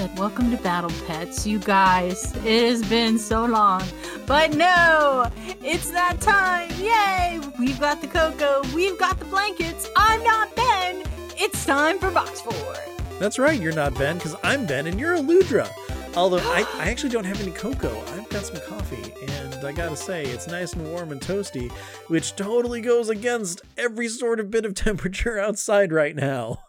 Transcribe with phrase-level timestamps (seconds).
[0.00, 2.34] said, Welcome to Battle Pets, you guys.
[2.36, 3.82] It has been so long.
[4.24, 5.30] But no,
[5.62, 6.70] it's that time.
[6.78, 7.38] Yay!
[7.58, 9.90] We've got the cocoa, we've got the blankets.
[9.96, 11.02] I'm not Ben.
[11.36, 12.80] It's time for Box Fort.
[13.18, 15.70] That's right, you're not Ben, because I'm Ben and you're a Ludra.
[16.16, 18.02] Although I, I actually don't have any cocoa.
[18.14, 21.70] I've got some coffee, and I gotta say, it's nice and warm and toasty,
[22.08, 26.60] which totally goes against every sort of bit of temperature outside right now.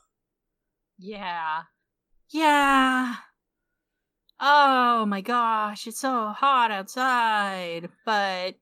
[0.99, 1.61] Yeah.
[2.31, 3.17] Yeah.
[4.41, 7.89] Oh my gosh, it's so hot outside.
[8.05, 8.57] But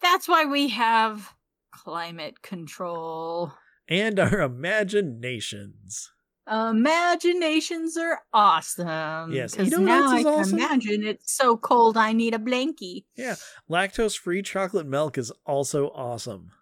[0.00, 1.34] that's why we have
[1.72, 3.52] climate control.
[3.88, 6.10] And our imaginations.
[6.50, 9.32] Imaginations are awesome.
[9.32, 10.58] Yes, because you know now I can awesome?
[10.58, 13.04] imagine it's so cold I need a blankie.
[13.16, 13.36] Yeah,
[13.68, 16.52] lactose free chocolate milk is also awesome.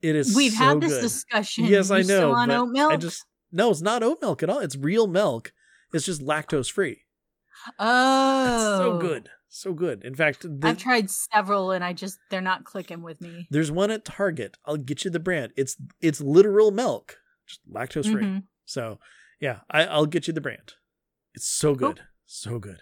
[0.00, 1.02] It is We've so had this good.
[1.02, 1.64] discussion.
[1.66, 2.32] Yes, I know.
[2.34, 2.92] on oat milk?
[2.92, 4.58] I just no, it's not oat milk at all.
[4.60, 5.52] It's real milk.
[5.92, 7.02] It's just lactose free.
[7.78, 10.04] oh, It's so good, so good.
[10.04, 13.46] In fact, the- I've tried several and I just they're not clicking with me.
[13.50, 14.56] there's one at Target.
[14.64, 15.52] I'll get you the brand.
[15.56, 18.24] It's it's literal milk, just lactose free.
[18.24, 18.42] Mhm.
[18.64, 18.98] So
[19.40, 20.74] yeah, I, I'll get you the brand.
[21.34, 22.80] It's so good, so good.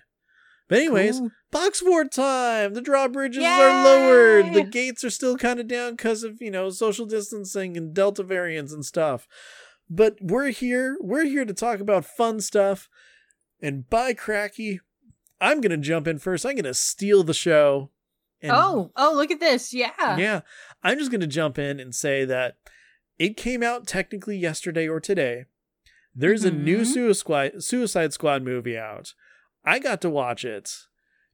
[0.68, 1.30] But anyways, Cool.
[1.50, 2.74] box fort time.
[2.74, 4.54] The drawbridges are lowered.
[4.54, 8.22] The gates are still kind of down because of you know social distancing and Delta
[8.22, 9.26] variants and stuff.
[9.90, 10.96] But we're here.
[11.00, 12.88] We're here to talk about fun stuff.
[13.60, 14.80] And by cracky,
[15.40, 16.46] I'm gonna jump in first.
[16.46, 17.90] I'm gonna steal the show.
[18.40, 19.74] And oh, oh, look at this.
[19.74, 19.90] Yeah.
[20.16, 20.40] yeah,
[20.82, 22.56] I'm just gonna jump in and say that
[23.18, 25.44] it came out technically yesterday or today.
[26.14, 26.86] There's a new Mhm.
[26.86, 29.12] Suicide Suicide Squad movie out.
[29.64, 30.70] I got to watch it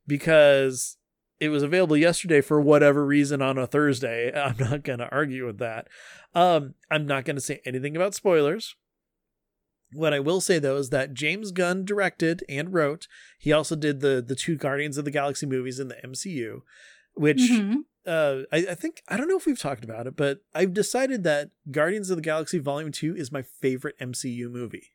[0.06, 0.96] because
[1.40, 4.32] it was available yesterday for whatever reason on a Thursday.
[4.34, 5.88] I'm not gonna argue with that.
[6.34, 8.74] Um, I'm not gonna say anything about spoilers.
[9.92, 13.06] What I will say though is that James Gunn directed and wrote.
[13.38, 16.62] He also did the the two Guardians of the Galaxy movies in the MCU,
[17.14, 17.84] which Mhm.
[18.04, 21.22] uh, I, I think I don't know if we've talked about it, but I've decided
[21.24, 24.92] that Guardians of the Galaxy Volume Two is my favorite MCU movie.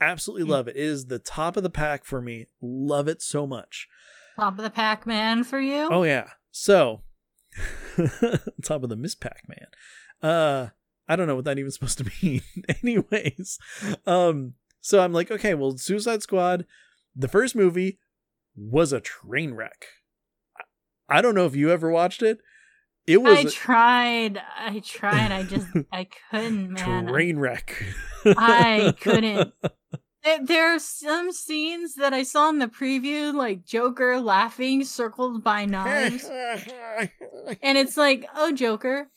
[0.00, 0.50] Absolutely Hmm.
[0.52, 0.76] love it.
[0.76, 2.46] It is the top of the pack for me.
[2.60, 3.86] Love it so much.
[4.40, 5.86] Top of the Pac Man for you.
[5.92, 6.28] Oh yeah.
[6.50, 7.02] So
[8.64, 9.66] top of the Miss Pac Man.
[10.22, 10.68] Uh
[11.08, 12.40] I don't know what that even supposed to mean.
[12.82, 13.58] Anyways.
[14.06, 16.64] Um so I'm like, okay, well Suicide Squad,
[17.14, 17.98] the first movie
[18.56, 19.84] was a train wreck.
[20.56, 22.38] I- I don't know if you ever watched it.
[23.06, 24.40] It was I tried.
[24.56, 25.32] I tried.
[25.32, 27.06] I just I couldn't, man.
[27.08, 27.82] train wreck.
[28.24, 29.52] I couldn't.
[30.24, 35.42] There, there are some scenes that I saw in the preview, like Joker laughing, circled
[35.42, 36.24] by knives,
[37.62, 39.08] and it's like, oh, Joker,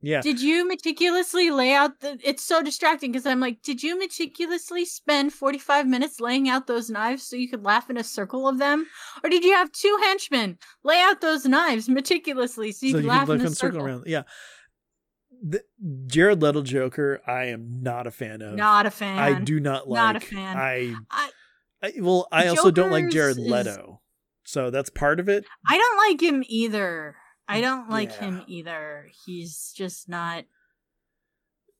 [0.00, 0.20] yeah.
[0.20, 2.18] did you meticulously lay out the?
[2.24, 6.90] It's so distracting because I'm like, did you meticulously spend 45 minutes laying out those
[6.90, 8.86] knives so you could laugh in a circle of them,
[9.22, 13.04] or did you have two henchmen lay out those knives meticulously so you so could
[13.04, 13.86] you laugh in a circle circle?
[13.86, 14.04] around.
[14.06, 14.22] Yeah.
[15.44, 15.62] The,
[16.06, 18.54] Jared Leto Joker, I am not a fan of.
[18.54, 19.18] Not a fan.
[19.18, 19.96] I do not like.
[19.98, 20.56] Not a fan.
[20.56, 21.30] I, I
[21.82, 24.00] I well, I also don't like Jared Joker's is- Leto,
[24.44, 25.44] so that's part of it.
[25.68, 27.16] I don't like him either.
[27.48, 29.08] I don't like him either.
[29.26, 30.44] He's just not.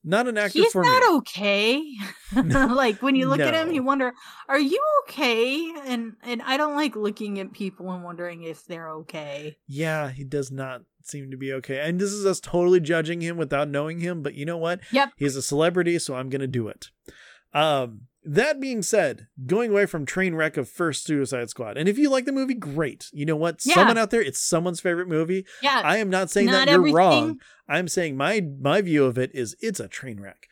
[0.04, 1.16] Not an actor He's for not me.
[1.18, 1.84] okay.
[2.34, 4.12] like when you look at him, you wonder,
[4.48, 8.90] "Are you okay?" And and I don't like looking at people and wondering if they're
[8.90, 9.58] okay.
[9.68, 11.80] Yeah, he does not seem to be okay.
[11.80, 14.80] And this is us totally judging him without knowing him, but you know what?
[14.90, 15.10] Yep.
[15.16, 16.90] He's a celebrity, so I'm gonna do it.
[17.54, 21.98] Um, that being said, going away from train wreck of first Suicide Squad, and if
[21.98, 23.08] you like the movie, great.
[23.12, 23.60] You know what?
[23.64, 23.74] Yeah.
[23.74, 25.44] Someone out there, it's someone's favorite movie.
[25.62, 25.82] Yeah.
[25.84, 27.40] I am not saying Not that you're everything- wrong.
[27.68, 30.46] I'm saying my my view of it is it's a train wreck.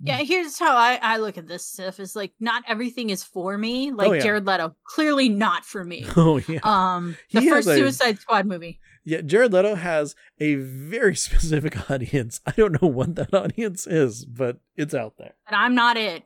[0.00, 0.18] yeah.
[0.18, 3.90] Here's how I I look at this stuff: is like not everything is for me.
[3.92, 4.22] Like Oh, yeah.
[4.22, 6.06] Jared Leto, clearly not for me.
[6.16, 8.80] Oh yeah, Um, the He first a- Suicide Squad movie.
[9.04, 9.20] yeah.
[9.22, 12.40] Jared Leto has a very specific audience.
[12.46, 15.34] I don't know what that audience is, but it's out there.
[15.46, 16.22] and I'm not it.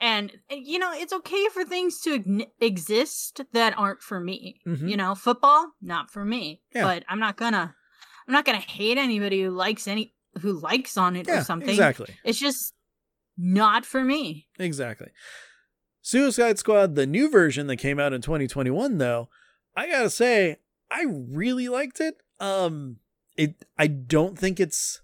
[0.00, 4.60] And and, you know, it's okay for things to ign- exist that aren't for me.
[4.66, 4.88] Mhm.
[4.88, 6.62] You know, football not for me.
[6.74, 6.84] Yeah.
[6.84, 7.74] But I'm not gonna
[8.26, 11.68] I'm not gonna hate anybody who likes any who likes on it Yeah, or something.
[11.68, 12.14] exactly.
[12.24, 12.72] It's just
[13.36, 14.48] not for me.
[14.58, 15.08] Exactly.
[16.02, 19.28] Suicide Squad, the new version that came out in 2021, though,
[19.76, 20.56] I gotta say,
[20.90, 22.16] I really liked it.
[22.40, 22.96] Um,
[23.36, 25.02] it I don't think it's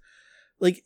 [0.59, 0.85] like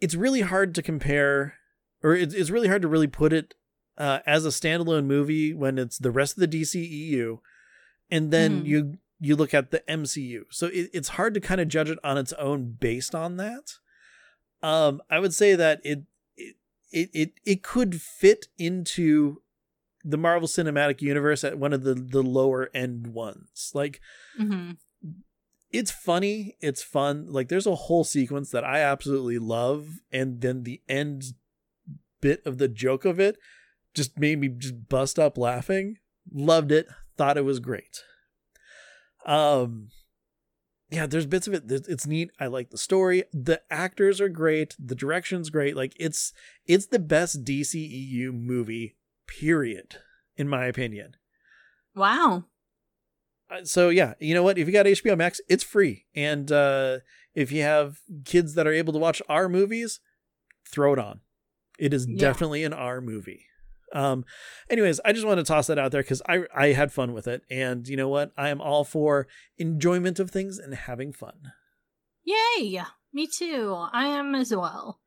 [0.00, 1.54] it's really hard to compare,
[2.02, 3.54] or it's it's really hard to really put it
[3.96, 7.40] uh, as a standalone movie when it's the rest of the DCEU,
[8.10, 8.66] and then Mhm.
[8.66, 10.44] you you look at the MCU.
[10.50, 13.74] So it, it's hard to kind of judge it on its own based on that.
[14.62, 16.02] Um, I would say that it,
[16.36, 16.56] it
[16.92, 19.42] it it it could fit into
[20.04, 23.72] the Marvel Cinematic Universe at one of the the lower end ones.
[23.74, 24.00] Like
[24.36, 24.72] hmm
[25.70, 27.26] it's funny, it's fun.
[27.30, 31.34] Like there's a whole sequence that I absolutely love and then the end
[32.20, 33.36] bit of the joke of it
[33.94, 35.96] just made me just bust up laughing.
[36.32, 36.86] Loved it,
[37.16, 38.02] thought it was great.
[39.26, 39.88] Um
[40.90, 42.30] yeah, there's bits of it it's neat.
[42.40, 43.24] I like the story.
[43.32, 44.74] The actors are great.
[44.78, 45.76] The direction's great.
[45.76, 46.32] Like it's
[46.66, 49.96] it's the best DCEU movie period
[50.36, 51.16] in my opinion.
[51.94, 52.44] Wow.
[53.50, 54.58] Uh, so yeah, you know what?
[54.58, 56.06] If you got HBO Max, it's free.
[56.14, 56.98] And uh
[57.34, 60.00] if you have kids that are able to watch our movies,
[60.66, 61.20] throw it on.
[61.78, 62.18] It is Yeah.
[62.18, 63.46] definitely an R movie.
[63.94, 64.24] Um
[64.68, 67.26] anyways, I just want to toss that out there cuz I I had fun with
[67.26, 68.32] it and you know what?
[68.36, 69.26] I am all for
[69.56, 71.52] enjoyment of things and having fun.
[72.24, 72.82] Yay!
[73.12, 73.74] Me too.
[73.92, 75.00] I am as well.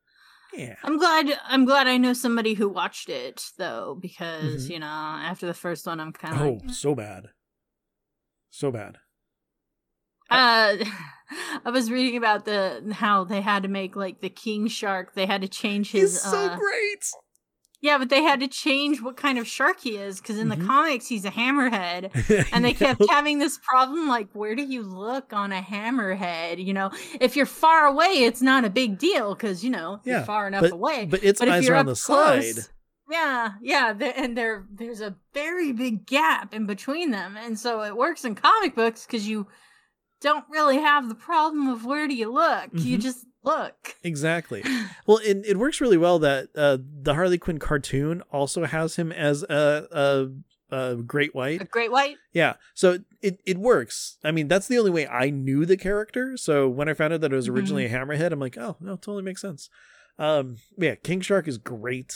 [0.53, 0.75] Yeah.
[0.83, 1.39] I'm glad.
[1.45, 4.69] I'm glad I know somebody who watched it though, because Mhm.
[4.71, 7.29] you know, after the first one, I'm kind of Oh, like, so bad.
[8.50, 8.97] So bad.
[10.31, 10.78] Uh,
[11.66, 15.13] I was reading about the how they had to make like the king shark.
[15.13, 16.13] They had to change his.
[16.13, 17.06] He's so uh, great.
[17.83, 20.60] Yeah, but they had to change what kind of shark he is because in Mhm.
[20.60, 22.12] the comics he's a hammerhead,
[22.54, 26.63] and they kept having this problem like, where do you look on a hammerhead?
[26.63, 30.18] You know, if you're far away, it's not a big deal because you know Yeah,
[30.18, 31.06] you're far enough but, away.
[31.06, 32.66] but its But if eyes you're are on the close, side.
[33.10, 37.81] Yeah, yeah, the, and there there's a very big gap in between them, and so
[37.81, 39.48] it works in comic books because you
[40.21, 42.69] don't really have the problem of where do you look.
[42.73, 43.01] You Mhm.
[43.01, 43.95] just look.
[44.03, 44.63] Exactly.
[45.07, 49.12] Well, it, it works really well that uh, the Harley Quinn cartoon also has him
[49.12, 49.88] as a,
[50.71, 51.59] a, a great white.
[51.62, 52.15] A great white.
[52.33, 52.53] Yeah.
[52.75, 54.18] So it, it works.
[54.23, 56.38] I mean, that's the only way I knew the character.
[56.38, 58.95] So when I found out that it was originally a hammerhead, I'm like, oh, no,
[58.95, 59.69] totally makes sense.
[60.19, 62.15] Um, yeah, King Shark is great.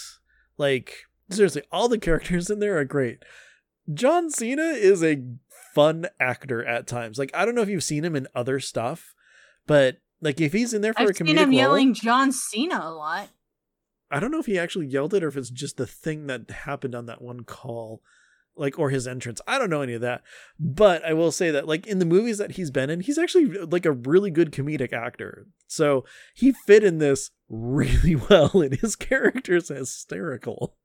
[0.58, 3.24] Like, seriously, all the characters in there are great.
[3.94, 5.22] John Cena is a
[5.76, 7.20] fun actor at times.
[7.20, 9.14] Like, I don't know if you've seen him in other stuff,
[9.68, 12.32] but like if he's in there for a I've comedic seen him role, yelling John
[12.32, 13.30] Cena a lot.
[14.10, 16.50] I don't know if he actually yelled it or if it's just the thing that
[16.50, 18.02] happened on that one call,
[18.56, 19.42] like or his entrance.
[19.48, 20.24] I don't know any of that.
[20.60, 23.46] But I will say that like in the movies that he's been in, he's actually
[23.46, 25.48] like a really good comedic actor.
[25.68, 30.78] So he fit in this really well and his character is hysterical.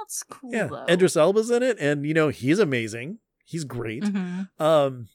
[0.00, 0.50] That's cool.
[0.52, 0.66] Yeah.
[0.66, 0.86] though.
[0.88, 3.18] Idris Elba's in it and you know, he's amazing.
[3.50, 4.04] He's great.
[4.04, 4.48] Mhm.
[4.60, 5.08] Um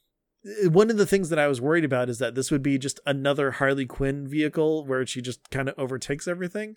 [0.69, 2.99] one of the things that I was worried about is that this would be just
[3.05, 6.75] another Harley Quinn vehicle where she just kind of overtakes everything.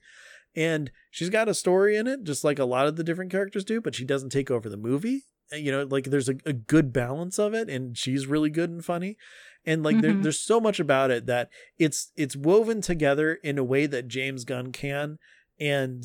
[0.56, 3.64] And she's got a story in it, just like a lot of the different characters
[3.64, 5.24] do, but she doesn't take over the movie.
[5.52, 8.70] Uh, You know, like there's a, a good balance of it, and she's really good
[8.70, 9.18] and funny.
[9.66, 10.22] And like there, Mhm.
[10.22, 14.44] there's so much about it that it's it's woven together in a way that James
[14.44, 15.18] Gunn can,
[15.60, 16.04] and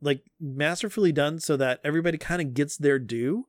[0.00, 3.46] like masterfully done so that everybody kind of gets their due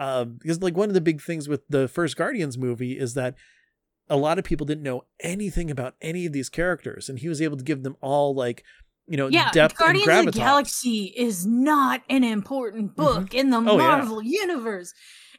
[0.00, 3.34] um, because like one of the big things with the first Guardians movie is that
[4.08, 7.40] a lot of people didn't know anything about any of these characters, and he was
[7.40, 8.64] able to give them all like
[9.06, 13.50] you know Yeah, depth Guardians and of the Galaxy is not an important book in
[13.50, 13.86] the Oh, yeah.
[13.96, 14.92] Marvel universe.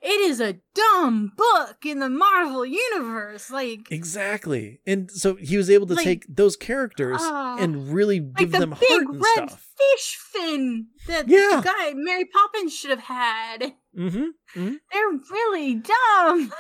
[0.03, 3.51] It is a dumb book in the Marvel universe.
[3.51, 8.19] Like, Exactly, and so he was able to Like, take those characters ah, and really
[8.19, 9.67] like give the them big heart and red stuff.
[9.77, 11.61] fish fin that Yeah.
[11.61, 13.73] the guy Mary Poppins should have had.
[13.97, 14.27] Mm-hmm.
[14.91, 16.51] They're really dumb.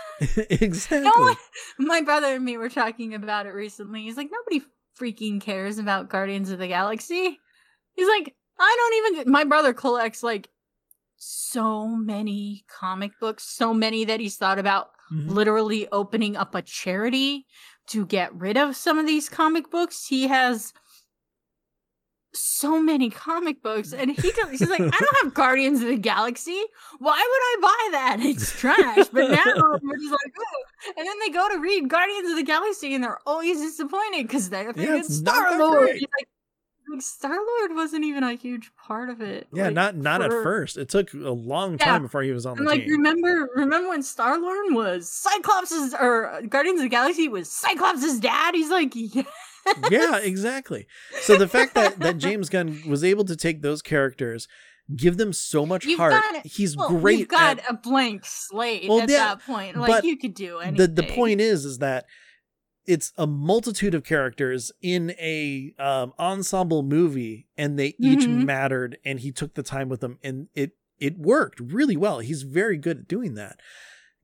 [0.49, 1.01] exactly.
[1.01, 1.35] No one,
[1.79, 4.03] my brother and me were talking about it recently.
[4.03, 4.65] He's like, nobody
[4.99, 7.39] freaking cares about Guardians of the Galaxy.
[7.93, 9.31] He's like, I don't even.
[9.31, 10.49] My brother collects like
[11.17, 15.29] so many comic books, so many that he's thought about Mhm.
[15.29, 17.45] literally opening up a charity
[17.87, 20.07] to get rid of some of these comic books.
[20.07, 20.73] He has
[22.33, 26.61] so many comic books, and he he's like, I don't have Guardians of the Galaxy.
[26.99, 28.17] Why would I buy that?
[28.21, 29.07] It's trash.
[29.09, 29.43] But now
[29.81, 30.91] we're just like, oh.
[30.97, 34.49] and then they go to read Guardians of the Galaxy, and they're always disappointed because
[34.49, 35.89] they're Yeah, thinking it's Star Lord.
[35.89, 36.01] Like,
[36.89, 39.47] like Star Lord wasn't even a huge part of it.
[39.53, 40.77] Yeah, like, not not at first.
[40.77, 41.85] It took a long Yeah.
[41.85, 42.91] time before he was on and the like, team.
[42.91, 48.55] remember, remember when Star Lord was Cyclops' or Guardians of the Galaxy was Cyclops' dad?
[48.55, 49.23] He's like, yeah,
[49.91, 50.87] yeah, exactly.
[51.21, 54.47] So the fact that that James Gunn was able to take those characters,
[54.95, 57.19] give them so much You've heart, got- he's well, great.
[57.19, 59.77] You've got at, a blank slate Well, at yeah, that point.
[59.77, 60.95] Like you could do anything.
[60.95, 62.05] the the point is is that
[62.87, 68.43] it's a multitude of characters in a um, ensemble movie, and they each Mhm.
[68.45, 72.19] mattered, and he took the time with them, and it it worked really well.
[72.19, 73.59] He's very good at doing that.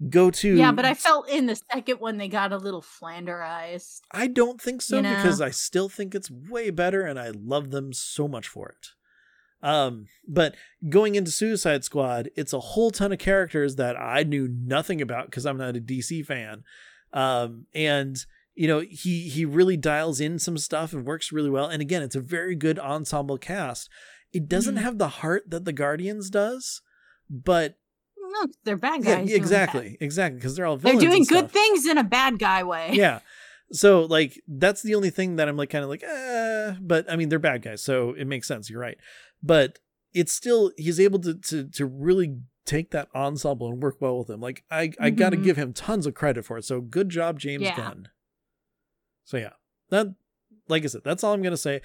[0.09, 4.01] Go to Yeah, but I felt in the second one they got a little flanderized.
[4.11, 5.15] I don't think so You know?
[5.15, 8.87] because I still think it's way better and I love them so much for it.
[9.63, 10.53] Um, but
[10.87, 15.25] going into Suicide Squad, it's a whole ton of characters that I knew nothing about
[15.25, 16.63] because I'm not a DC fan.
[17.13, 18.17] Um, and
[18.53, 21.67] you know, he he really dials in some stuff and works really well.
[21.67, 23.89] And again, it's a very good ensemble cast.
[24.33, 24.81] It doesn't Mhm.
[24.81, 26.81] have the heart that the Guardians does,
[27.29, 27.77] but
[28.29, 29.27] No, they're bad guys.
[29.27, 32.63] doing exactly, bad- exactly, because they're all They're doing good things in a bad guy
[32.63, 32.89] way.
[32.93, 33.19] yeah
[33.72, 37.17] so like that's the only thing that i'm like kind of like eh, but i
[37.17, 38.98] mean they're bad guys so it makes sense you're right
[39.43, 39.79] but
[40.13, 44.29] it's still he's able to to, to really take that ensemble and work well with
[44.29, 45.43] him like i i gotta Mhm.
[45.43, 47.75] give him tons of credit for it so good job james Yeah.
[47.75, 48.07] gunn
[49.25, 49.51] so yeah
[49.89, 50.07] that
[50.69, 51.81] like i said that's all i'm gonna say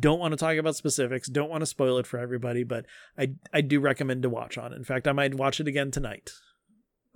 [0.00, 2.86] don't want to talk about specifics don't want to spoil it for everybody but
[3.18, 6.30] i i do recommend to watch on in fact i might watch it again tonight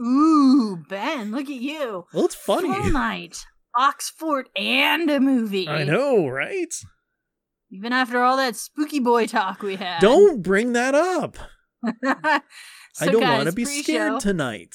[0.00, 2.04] Ooh, Ben, look at you.
[2.12, 3.44] well it's funny Full night,
[3.74, 5.68] box fort, and a movie.
[5.68, 6.74] i know right
[7.70, 10.00] Even after all that spooky boy talk we had.
[10.00, 11.36] don't bring that up
[12.04, 14.74] so I don't want to be scared tonight.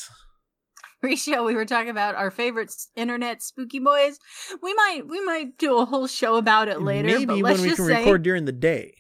[1.08, 4.20] Pre-show, we were talking about our favorite internet spooky boys.
[4.62, 7.08] We might, we might do a whole show about it later.
[7.08, 8.94] Maybe when we can say, record during the day.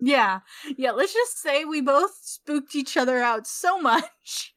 [0.00, 0.40] yeah,
[0.76, 0.92] yeah.
[0.92, 4.54] Let's just say we both spooked each other out so much.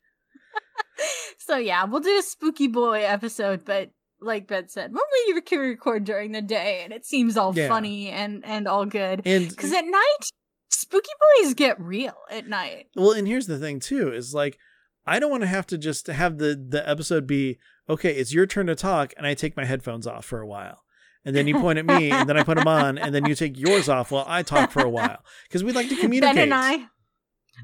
[1.39, 3.89] so yeah, we'll do a spooky boy episode, but
[4.21, 5.01] like Ben said, when
[5.35, 7.67] we can record during the day, and it seems all Yeah.
[7.67, 9.21] funny and and all good.
[9.25, 10.29] And Because at night,
[10.69, 12.87] spooky boys get real at night.
[12.95, 14.57] well, and here's the thing too is like
[15.05, 17.57] I don't want to have to just have the the episode be
[17.89, 18.13] okay.
[18.15, 20.83] It's your turn to talk, and I take my headphones off for a while.
[21.23, 23.35] And then you point at me, and then I put them on, and then you
[23.35, 26.35] take yours off while I talk for a while because we'd like to communicate.
[26.35, 26.85] Ben and I,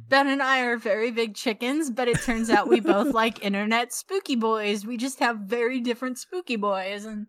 [0.08, 3.94] Ben and I are very big chickens, but it turns out we both like internet
[3.94, 4.86] spooky boys.
[4.86, 7.28] We just have very different spooky boys, and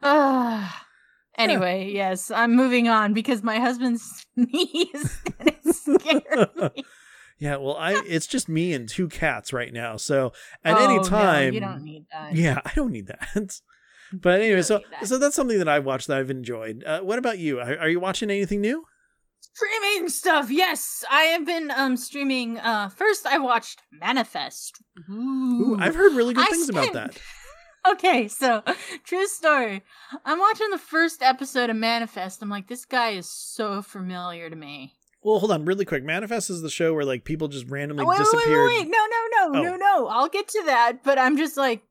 [0.00, 0.68] uh,
[1.36, 4.00] anyway, yes, I'm moving on because my husband
[4.34, 6.84] sneezed and it scared me.
[7.38, 10.32] Yeah, well, I it's just me and two cats right now, so
[10.64, 12.34] at Oh, any no, time, you don't need that.
[12.34, 13.60] yeah, I don't need that.
[14.10, 15.06] But anyway, so that.
[15.06, 16.82] so that's something that I've watched that I've enjoyed.
[16.82, 17.60] Uh, what about you?
[17.60, 18.84] Are, are you watching anything new?
[19.52, 21.04] Streaming stuff, yes.
[21.10, 22.58] I have been um streaming.
[22.58, 24.80] Uh, first I watched Manifest.
[25.10, 27.20] Ooh, I've heard really good I things about that.
[27.88, 28.62] Okay, so
[29.04, 29.82] true story.
[30.24, 32.42] I'm watching the first episode of Manifest.
[32.42, 34.94] I'm like, this guy is so familiar to me.
[35.28, 36.04] Well, hold on, really quick.
[36.04, 38.66] Manifest is the show where like people just randomly oh, wait, wait, wait, disappeared.
[38.68, 39.62] wait, no, no, no, Oh.
[39.62, 40.06] no, no.
[40.08, 41.82] I'll get to that, but I'm just like,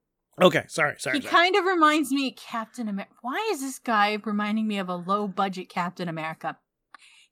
[0.42, 1.18] Okay, sorry, sorry.
[1.18, 1.32] he sorry.
[1.36, 3.14] kind of reminds me of Captain America.
[3.22, 6.58] Why is this guy reminding me of a low budget Captain America?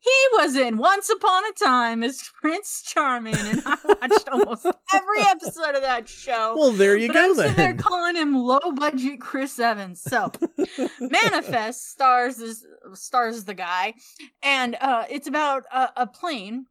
[0.06, 5.22] He was in Once Upon a Time as Prince Charming, and I watched almost every
[5.22, 6.54] episode of that show.
[6.56, 7.78] well, there you but go I'm then.
[7.78, 10.02] calling him low budget Chris Evans.
[10.02, 10.32] So
[11.00, 13.96] Manifest stars is stars the guy,
[14.44, 16.68] and uh, it's about a, a plane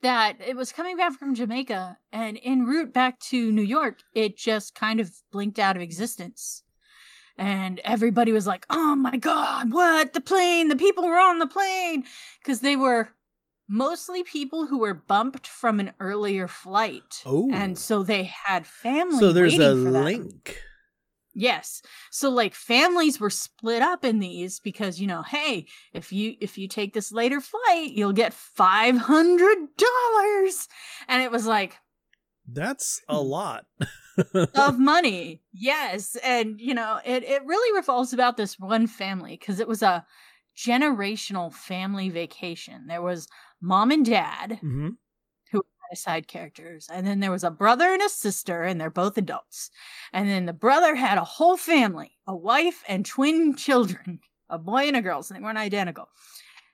[0.00, 4.38] that it was coming back from Jamaica, and en route back to New York, it
[4.38, 6.62] just kind of blinked out of existence.
[7.36, 10.12] And everybody was like, "Oh my god, what?
[10.12, 10.68] The plane!
[10.68, 12.04] The people were on the plane!"
[12.38, 13.10] Because they were
[13.68, 17.22] mostly people who were bumped from an earlier flight.
[17.26, 17.50] Oh.
[17.52, 19.18] And so they had family.
[19.18, 20.60] so there's a link.
[21.34, 21.82] Yes.
[22.12, 26.56] So like families were split up in these because you know, hey, if you if
[26.56, 30.68] you take this later flight, you'll get five hundred dollars,
[31.08, 31.76] and it was like
[32.46, 33.66] That's a lot.
[34.54, 35.42] of money.
[35.52, 39.82] Yes, and you know, it it really revolves about this one family because it was
[39.82, 40.06] a
[40.56, 42.86] generational family vacation.
[42.86, 43.28] There was
[43.60, 44.90] mom and dad, hmm
[45.94, 46.88] side characters.
[46.92, 49.70] And then there was a brother and a sister, and they're both adults.
[50.12, 54.88] And then the brother had a whole family, a wife and twin children, a boy
[54.88, 56.08] and a girl, so they weren't identical.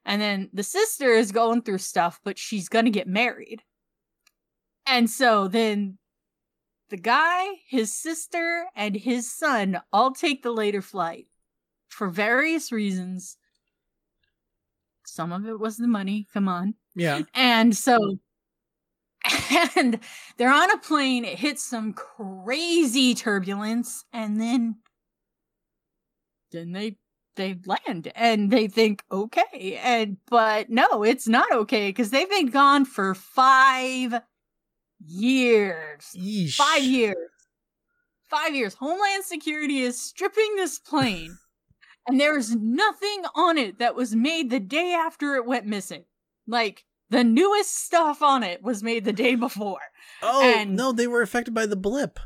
[0.04, 3.62] And then the sister is going through stuff, but she's gonna get married.
[4.90, 5.98] And so then
[6.90, 11.28] the guy, his sister, and his son all take the later flight
[11.88, 13.36] for various reasons.
[15.06, 16.74] Some of it was the money, come on.
[16.96, 17.22] Yeah.
[17.34, 18.18] And so,
[19.76, 20.00] and
[20.36, 24.76] they're on a plane, it hits some crazy turbulence, and then,
[26.50, 26.96] then they,
[27.36, 29.78] they land and they think, okay.
[29.80, 34.20] And, but no, it's not okay because they've been gone for five
[35.06, 36.10] years.
[36.16, 36.54] Yeesh.
[36.54, 37.16] Five years.
[38.28, 38.74] Five years.
[38.74, 41.36] Homeland Security is stripping this plane,
[42.06, 46.04] and there is nothing on it that was made the day after it went missing.
[46.46, 49.80] Like, the newest stuff on it was made the day before.
[50.22, 52.20] Oh And- no, they were affected by the blip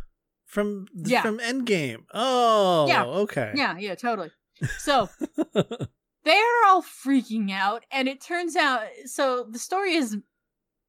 [0.45, 1.23] from Yeah.
[1.23, 2.05] from Endgame.
[2.13, 3.05] Oh, Yeah.
[3.05, 3.53] okay.
[3.55, 4.31] Yeah, yeah, totally.
[4.79, 5.09] So
[6.25, 10.17] they're all freaking out, and it turns out so the story is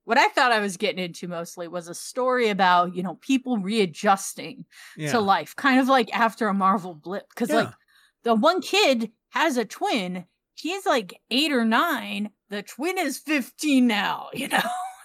[0.06, 3.58] what I thought I was getting into mostly was a story about, you know, people
[3.58, 5.12] readjusting yeah.
[5.12, 7.28] to life, kind of like after a Marvel blip.
[7.30, 7.56] Because, Yeah.
[7.56, 7.74] like,
[8.24, 10.26] the one kid has a twin.
[10.54, 12.30] He's like eight or nine.
[12.50, 14.62] The twin is 15 now, you know?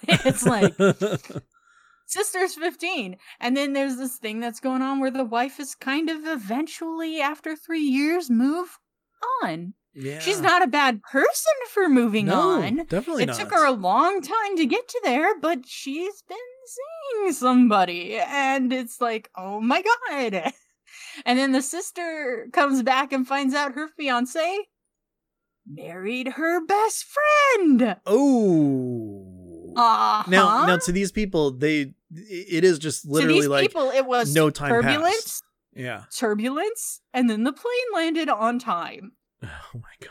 [0.07, 0.73] it's like
[2.05, 3.17] sister's 15.
[3.39, 7.21] And then there's this thing that's going on where the wife is kind of eventually,
[7.21, 8.77] after three years, move
[9.43, 9.73] on.
[9.93, 10.19] Yeah.
[10.19, 12.77] She's not a bad person for moving no, on.
[12.85, 13.39] Definitely It not.
[13.39, 18.17] took her a long time to get to there, but she's been seeing somebody.
[18.17, 20.53] And it's like, oh my God.
[21.25, 24.59] And then the sister comes back and finds out her fiance
[25.67, 27.97] married her best friend.
[28.05, 29.73] Oh.
[29.75, 30.23] Uh-huh.
[30.29, 34.05] Now, now to these people, they it is just to literally these like people, it
[34.05, 35.43] was no time turbulence, passed.
[35.73, 36.03] yeah.
[36.15, 39.13] turbulence, and then the plane landed on time.
[39.43, 40.09] Oh my god.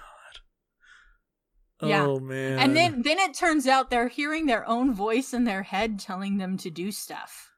[1.89, 2.05] Yeah.
[2.07, 2.59] Oh man.
[2.59, 6.37] And then then it turns out they're hearing their own voice in their head telling
[6.39, 7.53] them to do stuff.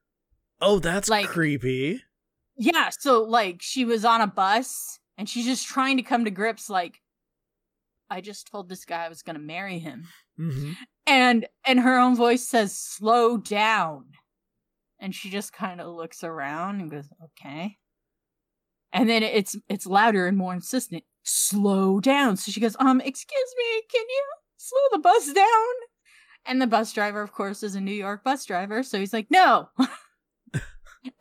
[0.61, 2.03] oh, that's like- creepy.
[2.57, 6.31] Yeah, so like she was on a bus and she's just trying to come to
[6.31, 7.01] grips like
[8.11, 10.07] I just told this guy I was going to marry him.
[10.37, 10.73] hmm
[11.07, 14.05] And and her own voice says slow down.
[15.01, 17.79] And she just kind of looks around and goes, "Okay."
[18.93, 21.05] And then it's it's louder and more insistent.
[21.23, 22.37] Slow down.
[22.37, 24.25] So she goes, "Um, excuse me, can you
[24.57, 25.47] slow the bus down?"
[26.45, 29.31] And the bus driver, of course, is a New York bus driver, so he's like,
[29.31, 29.69] "No."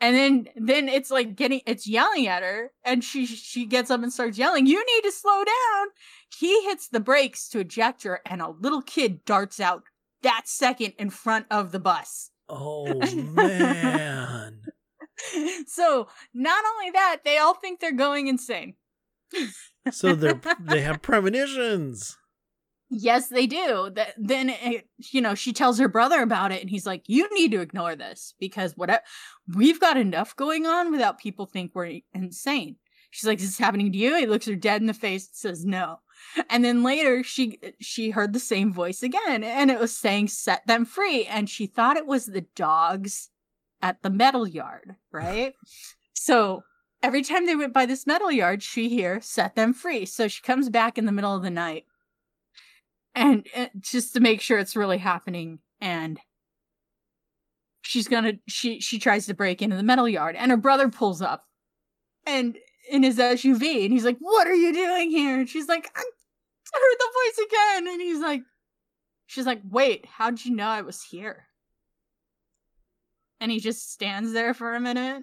[0.00, 4.02] and then then it's like getting it's yelling at her and she she gets up
[4.02, 5.86] and starts yelling, "You need to slow down."
[6.36, 9.84] He hits the brakes to eject her and a little kid darts out
[10.22, 12.30] that second in front of the bus.
[12.48, 14.60] Oh man.
[15.66, 18.74] so not only that, they all think they're going insane.
[19.90, 22.16] so they're they have premonitions.
[22.94, 23.90] Yes, they do.
[23.94, 27.28] That then it, you know she tells her brother about it, and he's like, "You
[27.32, 29.02] need to ignore this because whatever
[29.54, 32.76] we've got enough going on without people think we're insane."
[33.10, 35.36] She's like, "Is this happening to you?" He looks her dead in the face and
[35.36, 36.00] says, "No."
[36.50, 40.66] And then later, she she heard the same voice again, and it was saying, "Set
[40.66, 43.30] them free," and she thought it was the dogs
[43.82, 45.54] at the metal yard, right?
[46.14, 46.62] so
[47.02, 50.40] every time they went by this metal yard, she here "Set them free." So she
[50.42, 51.84] comes back in the middle of the night
[53.14, 56.18] and uh, just to make sure it's really happening and
[57.82, 61.20] she's gonna she she tries to break into the metal yard and her brother pulls
[61.20, 61.44] up
[62.26, 62.56] and
[62.90, 66.00] in his suv and he's like what are you doing here and she's like i
[66.00, 68.42] heard the voice again and he's like
[69.26, 71.46] she's like wait how'd you know i was here
[73.42, 75.22] and he just stands there for a minute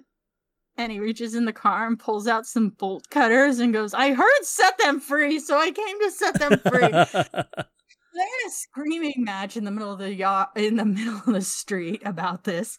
[0.76, 4.12] and he reaches in the car and pulls out some bolt cutters and goes i
[4.12, 7.24] heard set them free so i came to set them free
[8.14, 11.32] they had a screaming match in the middle of the yard in the middle of
[11.32, 12.76] the street about this.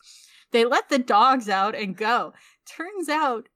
[0.51, 2.34] They let the dogs out and go.
[2.65, 3.47] Turns out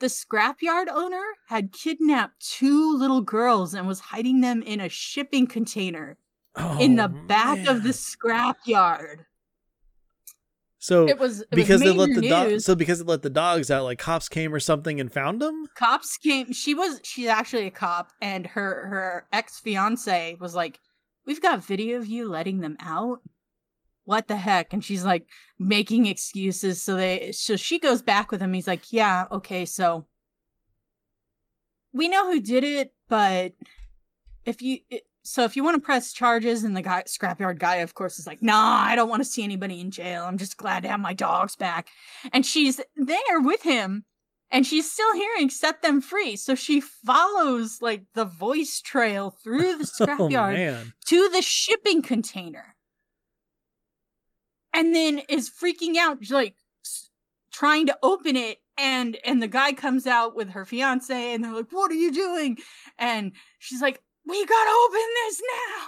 [0.00, 5.46] the scrapyard owner had kidnapped two little girls and was hiding them in a shipping
[5.46, 6.16] container
[6.78, 7.92] in oh, the Oh, back of the man.
[7.92, 9.24] scrapyard.
[10.84, 13.30] So It was it was because they let the dogs so because they let the
[13.30, 15.64] dogs out, like cops came or something and found them?
[15.74, 20.78] cops came she was she's actually a cop and her her ex-fiance was like
[21.24, 23.20] we've got video of you letting them out?
[24.04, 24.74] What the heck?
[24.74, 25.26] And she's like
[25.58, 28.52] making excuses so they so she goes back with him.
[28.52, 30.04] He's like yeah okay so
[31.94, 33.54] we know who did it but
[34.44, 37.76] if you it, so if you want to press charges and the guy scrapyard guy
[37.76, 40.24] of course is like nah i don't want to see anybody in jail.
[40.24, 41.88] I'm just glad to have my dogs back.
[42.32, 44.04] And she's there with him
[44.50, 46.36] and she's still hearing set them free.
[46.36, 50.92] So she follows like the voice trail through the Oh scrapyard man.
[51.06, 52.76] to the shipping container.
[54.72, 56.56] And then is freaking out like
[57.52, 61.52] trying to open it and and the guy comes out with her fiance and they're
[61.54, 62.58] like what are you doing?
[62.98, 65.42] And she's like we gotta open this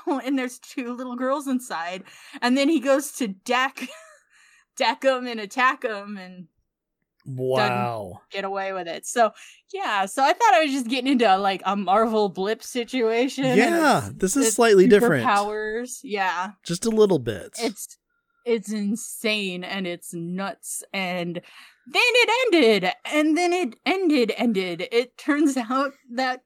[0.07, 2.05] now and there's two little girls inside
[2.42, 3.88] and then he goes to deck
[4.77, 6.46] deck them and attack them and
[7.29, 8.20] Wow.
[8.31, 9.33] get away with it so
[9.75, 14.11] yeah so i thought i was just getting into like a marvel blip situation Yeah,
[14.14, 15.25] this is slightly different.
[15.25, 17.51] powers yeah Just a little bit.
[17.59, 17.99] it's
[18.44, 21.42] it's insane and it's nuts and then
[21.94, 26.42] it ended and then it ended ended it turns out that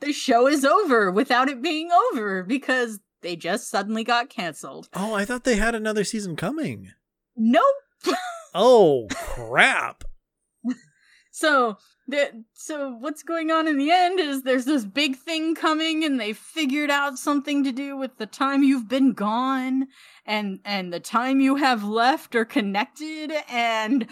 [0.00, 4.88] the show is over without it being over because They just suddenly got canceled.
[4.94, 6.92] Oh, I thought they had another season coming.
[7.36, 7.64] Nope.
[8.54, 10.04] Oh crap!
[11.32, 11.76] So
[12.08, 16.18] the so what's going on in the end is there's this big thing coming and
[16.18, 19.86] they figured out something to do with the time you've been gone
[20.26, 24.08] and and the time you have left are connected and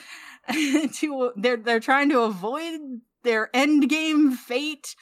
[0.94, 2.80] to they're they're trying to avoid
[3.24, 4.94] their end game fate.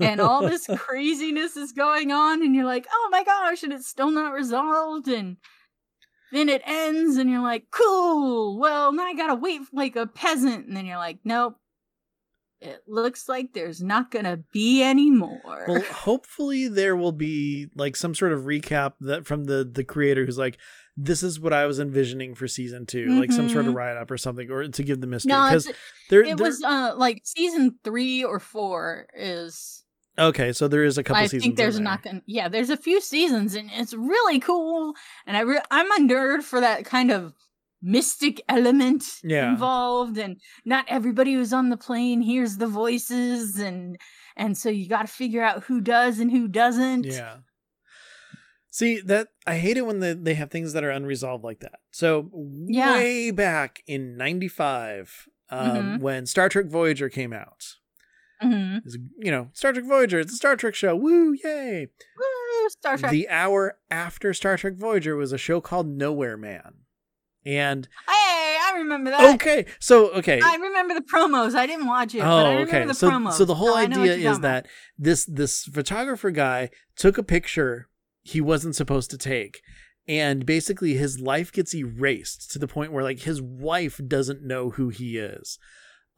[0.00, 3.88] And all this craziness is going on and you're like oh my gosh and it's
[3.88, 5.08] still not resolved.
[5.08, 5.36] And
[6.32, 8.58] then it ends and you're like cool.
[8.58, 10.66] Well now i gotta wait like a peasant.
[10.66, 11.58] And then you're like nope
[12.60, 17.96] it looks like there's not gonna be any more well, hopefully there will be like
[17.96, 20.58] some sort of recap that from the the creator who's like,
[20.96, 23.76] this is what I was envisioning for season 2 like some sort of Mhm.
[23.76, 25.30] write up or something, or to give the mystery.
[25.32, 29.84] no Because it's, there, it there- was uh like season three or four is
[30.18, 31.42] okay, so there is a couple I seasons.
[31.42, 32.12] think there's in not there.
[32.14, 34.94] gonna yeah there's a few seasons and it's really cool
[35.26, 37.34] and I re- I'm a nerd for that kind of
[37.82, 39.50] mystic element Yeah.
[39.50, 43.96] involved and not everybody who's on the plane hears the voices and
[44.36, 47.38] and so you got to figure out who does and who doesn't Yeah.
[48.70, 51.80] See that I hate it when they, they have things that are unresolved like that.
[51.92, 52.30] So
[52.66, 52.94] Yeah.
[52.94, 56.00] way back in '95, um, Mhm.
[56.00, 57.64] when Star Trek Voyager came out,
[58.42, 58.82] Mhm.
[58.84, 61.86] it's, you know Star Trek Voyager, it's a Star Trek show, woo, yay!
[62.18, 66.74] Woo, Star Trek The hour after Star Trek Voyager was a show called Nowhere Man,
[67.46, 68.12] and hey
[68.68, 69.34] I remember that.
[69.36, 71.54] Okay, so okay, I remember the promos.
[71.54, 72.84] I didn't watch it but I Oh, remember okay.
[72.86, 73.32] the So, promos.
[73.34, 74.66] so the whole idea is that
[74.98, 77.88] this this photographer guy took a picture
[78.22, 79.60] he wasn't supposed to take,
[80.08, 84.70] and basically his life gets erased to the point where like his wife doesn't know
[84.70, 85.58] who he is.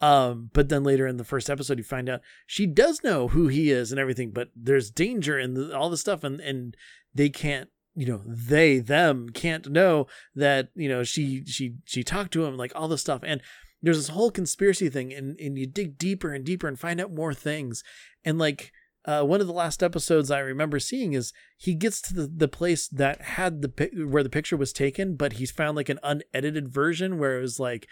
[0.00, 3.48] Um, but then later in the first episode, you find out she does know who
[3.48, 6.76] he is and everything, but there's danger and the, all the stuff, and and
[7.14, 12.32] they can't you know they them can't know that you know she she she talked
[12.32, 13.42] to him like all this stuff and
[13.82, 17.12] there's this whole conspiracy thing and and you dig deeper and deeper and find out
[17.12, 17.82] more things
[18.24, 18.70] and like
[19.04, 22.48] uh, one of the last episodes I remember seeing is he gets to the, the
[22.48, 26.68] place that had the where the picture was taken, but he's found like an unedited
[26.68, 27.86] version where it was like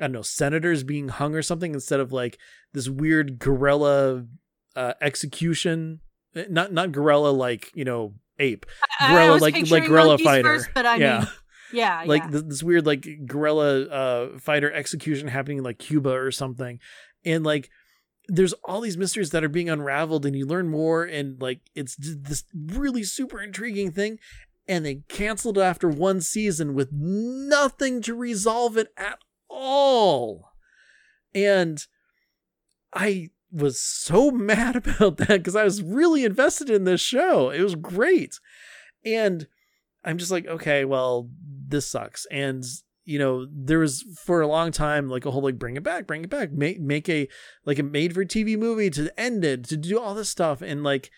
[0.00, 2.38] I don't know senators being hung or something instead of like
[2.72, 4.24] this weird gorilla
[4.74, 6.00] uh, execution.
[6.34, 8.66] Eh, Not not gorilla like you know ape.
[9.00, 10.42] I- I gorilla like like gorilla fighter.
[10.58, 11.18] first, but I yeah.
[11.20, 11.28] mean
[11.72, 12.30] yeah like yeah.
[12.30, 16.78] th- this weird like guerrilla uh fighter execution happening in like Cuba or something.
[17.24, 17.70] And like
[18.28, 21.96] there's all these mysteries that are being unraveled and you learn more and like it's
[21.98, 24.18] this really super intriguing thing.
[24.68, 29.18] And they canceled after one season with nothing to resolve it at
[29.48, 30.52] all.
[31.34, 31.84] And
[32.92, 37.50] i was so mad about that because i was really invested in this show.
[37.50, 38.38] It was great.
[39.04, 39.46] And
[40.04, 41.28] i'm just like okay well
[41.68, 42.26] this sucks.
[42.30, 42.64] And
[43.04, 46.06] you know there was for a long time like a whole like bring it back
[46.06, 46.52] bring it back.
[46.52, 47.28] Make make a
[47.64, 50.60] like a made for tv movie to end it to do all this stuff.
[50.62, 51.10] And like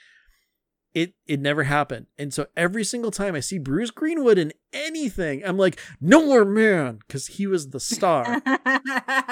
[0.95, 2.07] it it never happened.
[2.19, 6.99] And so every single time i see bruce greenwood in anything i'm like Nowhere Man
[7.07, 8.43] because he was the star.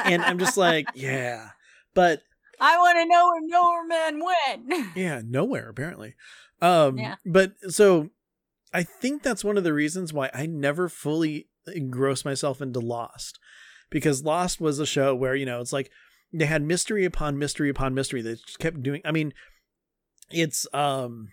[0.07, 1.51] And i'm just like yeah.
[1.95, 2.23] But
[2.61, 4.87] I want to know where Norman went.
[4.97, 6.15] yeah nowhere apparently
[6.63, 7.17] um Yeah.
[7.27, 8.11] but so
[8.73, 13.39] i think that's one of the reasons why i never fully engrossed myself into lost
[13.91, 15.91] because lost was a show where you know it's like
[16.33, 19.33] they had mystery upon mystery upon mystery they just kept doing i mean
[20.31, 21.29] it's um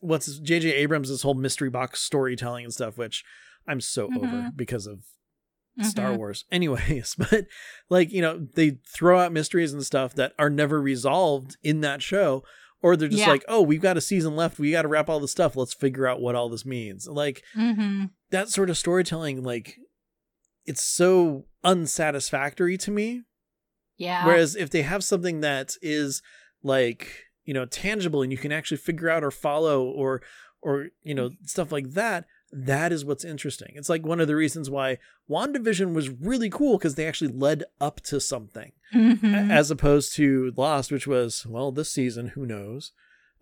[0.00, 3.24] what's jj abrams whole mystery box storytelling and stuff which
[3.68, 4.56] i'm so over Mhm.
[4.56, 5.00] because of
[5.82, 6.18] Star Mhm.
[6.18, 6.44] Wars.
[6.52, 7.46] Anyways, but
[7.90, 12.02] like, you know, they throw out mysteries and stuff that are never resolved in that
[12.02, 12.44] show.
[12.82, 13.30] Or they're just Yeah.
[13.30, 14.58] like, oh, we've got a season left.
[14.58, 15.56] We got to wrap all this stuff.
[15.56, 17.06] Let's figure out what all this means.
[17.08, 18.10] Like Mhm.
[18.30, 19.76] that sort of storytelling, like,
[20.66, 23.22] it's so unsatisfactory to me.
[23.96, 24.26] Yeah.
[24.26, 26.20] Whereas if they have something that is
[26.62, 30.20] like, you know, tangible and you can actually figure out or follow or,
[30.62, 32.26] or, you know, stuff like that,
[32.56, 33.72] that is what's interesting.
[33.74, 37.64] It's like one of the reasons why WandaVision was really cool because they actually led
[37.80, 39.50] up to something Mhm.
[39.50, 42.92] as opposed to Lost, which was, well, this season, who knows?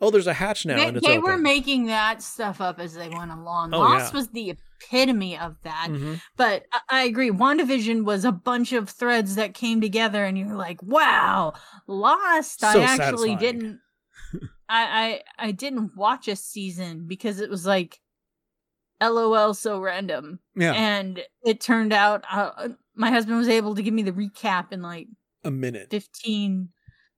[0.01, 1.31] Oh, there's a hatch now they and it's they open.
[1.31, 3.73] were making that stuff up as they went along.
[3.73, 4.19] Oh, Lost yeah.
[4.19, 5.89] was the epitome of that.
[5.91, 6.21] Mhm.
[6.37, 7.31] But I, I agree.
[7.31, 11.53] WandaVision was a bunch of threads that came together, and you're like, "Wow!"
[11.87, 12.61] Lost.
[12.61, 13.39] So I actually satisfying.
[13.39, 13.81] didn't.
[14.69, 18.01] I, I I didn't watch a season because it was like,
[19.11, 20.39] "LOL," so random.
[20.55, 24.73] Yeah, And it turned out uh, my husband was able to give me the recap
[24.73, 25.09] in like
[25.45, 25.89] a minute.
[25.91, 26.69] 15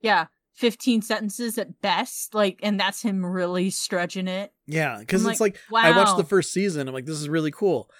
[0.01, 2.35] yeah 15 sentences at best.
[2.35, 4.53] Like, and that's him really stretching it.
[4.67, 5.81] Yeah, because it's like, Wow.
[5.83, 6.89] I watched the first season.
[6.89, 7.91] I'm like, this is really cool.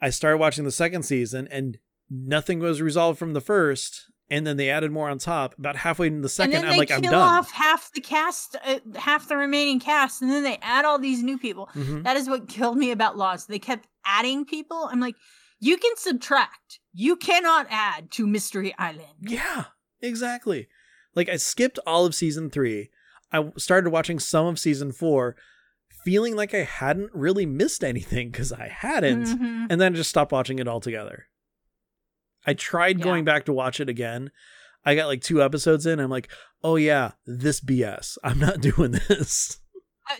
[0.00, 1.78] I started watching the second season, and
[2.08, 4.10] nothing was resolved from the first.
[4.30, 5.56] And then they added more on top.
[5.58, 7.14] About halfway in the second, I'm like, I'm done.
[7.14, 11.22] off half the cast, uh, half the remaining cast, and then they add all these
[11.22, 11.68] new people.
[11.74, 12.04] Mhm.
[12.04, 13.48] That is what killed me about Lost.
[13.48, 14.88] They kept adding people.
[14.90, 15.16] I'm like,
[15.60, 16.80] you can subtract.
[16.94, 19.14] You cannot add to Mystery Island.
[19.20, 19.64] Yeah,
[20.00, 20.68] exactly.
[21.14, 22.90] Like I skipped all of season three.
[23.32, 25.36] I started watching some of season four,
[26.04, 29.66] feeling like I hadn't really missed anything because I hadn't, Mhm.
[29.70, 31.26] and then I just stopped watching it altogether.
[32.46, 33.04] I tried Yeah.
[33.04, 34.30] going back to watch it again.
[34.84, 35.98] I got like two episodes in.
[35.98, 36.30] I'm like,
[36.62, 38.18] oh yeah, this BS.
[38.24, 39.58] I'm not doing this.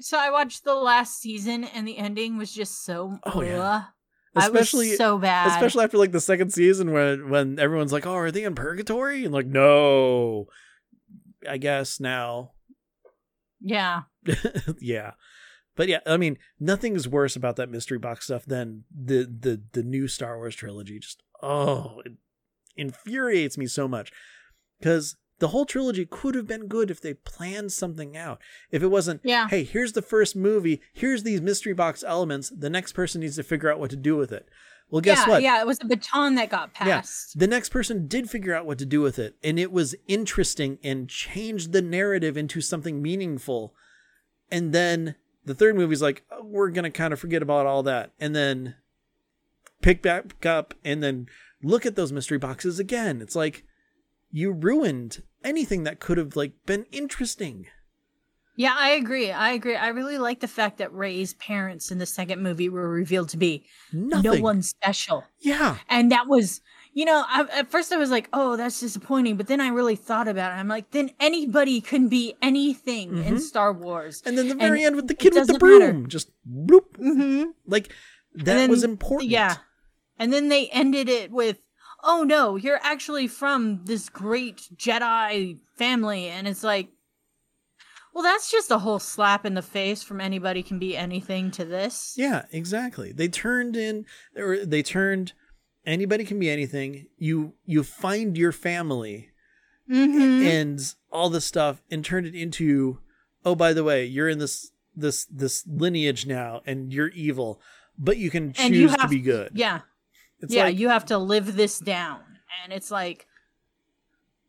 [0.00, 3.18] So I watched the last season, and the ending was just so.
[3.24, 3.60] Oh, yeah.
[3.60, 3.82] ugh.
[4.36, 5.48] Especially so bad.
[5.52, 9.24] especially after like the second season when when everyone's like, "Oh, are they in purgatory?"
[9.24, 10.46] and like, "No."
[11.48, 12.52] I guess now
[13.60, 14.02] yeah.
[14.80, 15.12] yeah.
[15.76, 19.82] But yeah, I mean, nothing's worse about that mystery box stuff than the the the
[19.82, 20.98] new Star Wars trilogy.
[21.00, 22.12] Just oh, it
[22.76, 24.12] infuriates me so much
[24.78, 28.40] because the whole trilogy could have been good if they planned something out.
[28.70, 29.48] If it wasn't, Yeah.
[29.48, 32.50] hey, here's the first movie, here's these mystery box elements.
[32.56, 34.48] The next person needs to figure out what to do with it.
[34.90, 35.42] Well, guess yeah, what?
[35.42, 36.98] Yeah, it was a baton that got Yeah.
[37.00, 37.38] passed.
[37.38, 40.78] The next person did figure out what to do with it, and it was interesting
[40.84, 43.74] and changed the narrative into something meaningful.
[44.52, 48.12] And then the third movie's like, oh, we're gonna kind of forget about all that,
[48.20, 48.76] and then
[49.84, 51.26] pick back up and then
[51.62, 53.20] look at those mystery boxes again.
[53.20, 53.64] It's like
[54.30, 57.66] you ruined anything that could have like been interesting.
[58.56, 59.32] Yeah, I agree.
[59.32, 59.74] I agree.
[59.74, 63.36] I really like the fact that Rey's parents in the second movie were revealed to
[63.36, 64.22] be Nothing.
[64.22, 65.24] no one special.
[65.40, 65.78] Yeah.
[65.88, 66.60] And that was,
[66.92, 69.36] you know, I, at first I was like, oh, that's disappointing.
[69.36, 70.54] But then I really thought about it.
[70.60, 73.40] I'm like, then anybody can be anything in Mhm.
[73.40, 74.22] Star Wars.
[74.24, 75.92] And then the And very end with the kid with the doesn't matter.
[75.92, 76.92] broom, just bloop.
[76.96, 77.50] Mm-hmm.
[77.66, 77.88] Like
[78.36, 79.30] that then- was important.
[79.32, 79.56] Yeah.
[80.18, 81.58] And then they ended it with,
[82.02, 86.28] oh no, you're actually from this great Jedi family.
[86.28, 86.88] And it's like,
[88.14, 91.64] well, that's just a whole slap in the face from anybody can be anything to
[91.64, 92.14] this.
[92.16, 93.10] Yeah, exactly.
[93.12, 95.32] They turned in or they turned
[95.84, 97.06] anybody can be anything.
[97.18, 99.30] You you find your family
[99.90, 100.46] Mm-hmm.
[100.46, 103.00] and all this stuff and turned it into
[103.44, 107.60] oh by the way, you're in this this this lineage now and you're evil,
[107.98, 109.50] but you can choose you to be good.
[109.54, 109.80] yeah.
[110.40, 112.20] It's yeah, like you have to live this down.
[112.62, 113.26] And it's like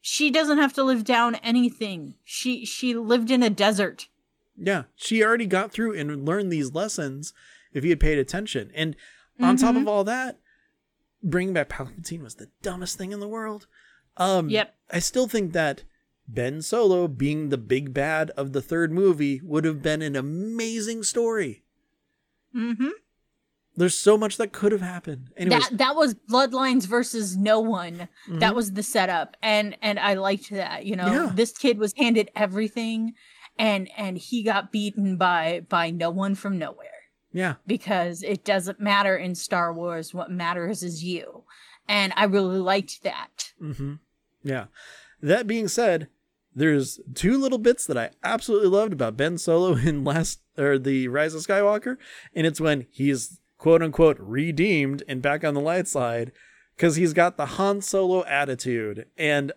[0.01, 2.15] she doesn't have to live down anything.
[2.23, 4.07] She she lived in a desert.
[4.57, 7.33] yeah, she already got through and learned these lessons
[7.73, 8.71] if he had paid attention.
[8.73, 8.95] And
[9.39, 9.81] on top Mhm.
[9.81, 10.39] of all that,
[11.21, 13.67] bringing back Palpatine was the dumbest thing in the world.
[14.17, 14.73] Um, Yep.
[14.91, 15.83] I still think that
[16.27, 21.03] Ben Solo being the big bad of the third movie would have been an amazing
[21.03, 21.63] story.
[22.55, 22.89] Mm-hmm.
[23.77, 25.29] There's so much that could have happened.
[25.37, 28.07] Anyways, That that was Bloodlines versus no one.
[28.29, 28.39] mhm.
[28.39, 29.35] That was the setup.
[29.41, 30.85] And and I liked that.
[30.85, 31.31] You know, Yeah.
[31.33, 33.13] this kid was handed everything
[33.57, 36.89] and and he got beaten by by no one from nowhere.
[37.33, 40.13] yeah, Because it doesn't matter in Star Wars.
[40.13, 41.43] What matters is you.
[41.87, 43.51] And I really liked that.
[43.59, 43.95] hmm
[44.41, 44.65] yeah.
[45.21, 46.07] That being said,
[46.55, 51.07] there's two little bits that I absolutely loved about Ben Solo in last or the
[51.09, 51.97] Rise of Skywalker,
[52.33, 56.31] and it's when he's quote unquote redeemed and back on the light side
[56.75, 59.51] because he's got the Han Solo attitude, and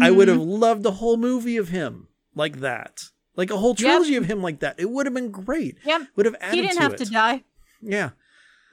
[0.00, 0.32] I would Mhm.
[0.32, 3.04] have loved a whole movie of him like that.
[3.34, 4.78] Like a whole trilogy of him like that.
[4.78, 5.78] It would have been great.
[5.84, 6.02] Yep.
[6.16, 6.98] Would have added He didn't to have it.
[6.98, 7.44] to die.
[7.80, 8.10] Yeah.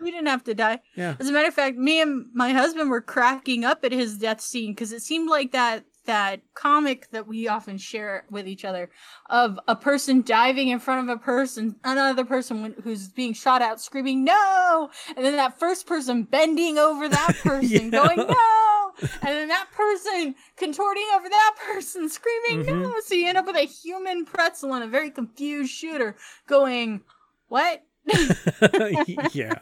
[0.01, 0.81] We didn't have to die.
[0.95, 1.15] Yeah.
[1.19, 4.39] As a matter of fact, me and my husband were cracking up at his death
[4.41, 8.89] scene because it seemed like that that comic that we often share with each other
[9.29, 13.79] of a person diving in front of a person, another person who's being shot at,
[13.79, 17.89] screaming "No!" and then that first person bending over that person, Yeah.
[17.89, 22.81] going "No!" and then that person contorting over that person, screaming Mm-hmm.
[22.83, 26.15] "No!" So you end up with a human pretzel and a very confused shooter
[26.47, 27.01] going,
[27.47, 27.83] "What?"
[29.33, 29.59] yeah.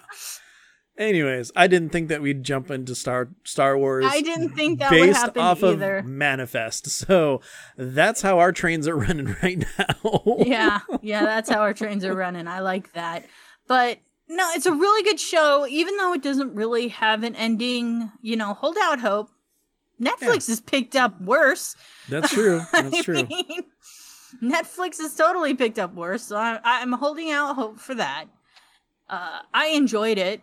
[0.97, 4.05] Anyways, I didn't think that we'd jump into Star Star Wars.
[4.07, 5.97] I didn't think that would based happen off either.
[5.97, 6.88] of Manifest.
[7.07, 7.41] So
[7.77, 10.23] that's how our trains are running right now.
[10.39, 12.47] yeah, yeah, that's how our trains are running.
[12.47, 13.25] I like that.
[13.67, 18.12] But no, it's a really good show, even though it doesn't really have an ending.
[18.21, 19.29] You know, hold out hope.
[20.01, 21.75] Netflix has picked up worse.
[22.10, 22.62] That's true.
[22.71, 23.23] That's true.
[23.23, 23.63] mean,
[24.43, 28.25] Netflix has totally picked up worse, so I, I'm holding out hope for that.
[29.10, 30.41] Uh, I enjoyed it.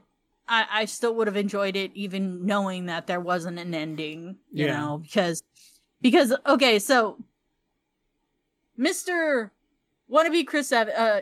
[0.49, 4.37] I, I still would have enjoyed it even knowing that there wasn't an ending.
[4.53, 4.79] You Yeah.
[4.81, 5.43] know, because
[6.03, 7.19] because okay, so
[8.79, 9.51] Mr.
[10.11, 11.21] Wannabe Chris Evans, uh,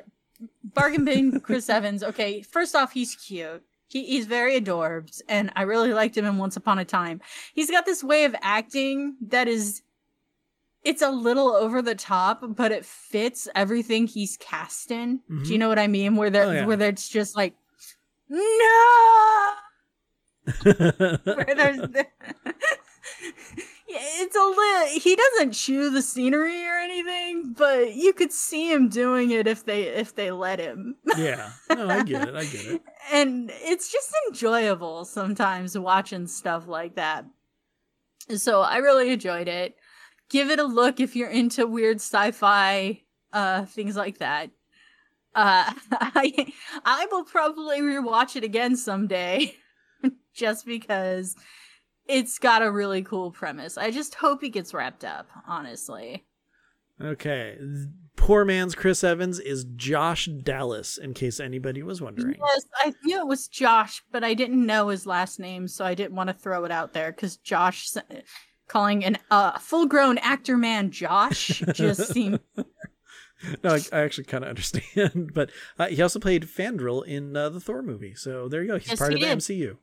[0.65, 2.03] Bargain Bin Chris Evans.
[2.03, 3.63] Okay, first off, he's cute.
[3.89, 7.21] He, he's very adorbs, and I really liked him in Once Upon a Time.
[7.55, 9.83] He's got this way of acting that is,
[10.83, 15.21] it's a little over the top, but it fits everything he's cast in.
[15.31, 15.45] Mhm.
[15.45, 16.17] Do you know what I mean?
[16.17, 16.65] Where there, Oh, yeah.
[16.67, 17.53] where it's just like,
[18.33, 19.53] no,
[21.25, 22.07] where there's the-
[23.89, 28.73] Yeah, it's a little he doesn't chew the scenery or anything but you could see
[28.73, 31.51] him doing it if they if they let him yeah.
[31.69, 32.35] No, I get it.
[32.35, 32.83] I get it.
[33.13, 37.27] and it's just enjoyable sometimes watching stuff like that
[38.35, 39.77] so i really enjoyed it
[40.31, 42.99] give it a look if you're into weird sci-fi
[43.35, 44.51] uh things like that
[45.35, 46.53] uh i
[46.85, 49.55] i will probably rewatch it again someday
[50.35, 51.37] just because
[52.07, 56.25] it's got a really cool premise i just hope it gets wrapped up honestly
[57.01, 57.59] Okay.
[58.17, 62.37] Poor man's Chris Evans is Josh Dallas, in case anybody was wondering.
[62.39, 65.95] Yes, I knew it was Josh, but I didn't know his last name, so I
[65.95, 67.91] didn't want to throw it out there because Josh
[68.69, 72.41] calling an uh, full-grown actor man Josh just seemed
[73.65, 75.33] No, I, I actually kind of understand.
[75.35, 78.15] But uh, he also played Fandral in uh, the Thor movie.
[78.15, 78.79] So there you go.
[78.79, 79.39] He's Yes, part he of the did.
[79.39, 79.77] MCU.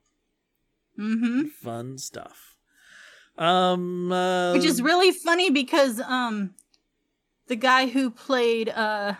[0.96, 2.56] hmm Fun stuff.
[3.38, 6.56] Um, uh, which is really funny because um
[7.48, 9.14] the guy who played uh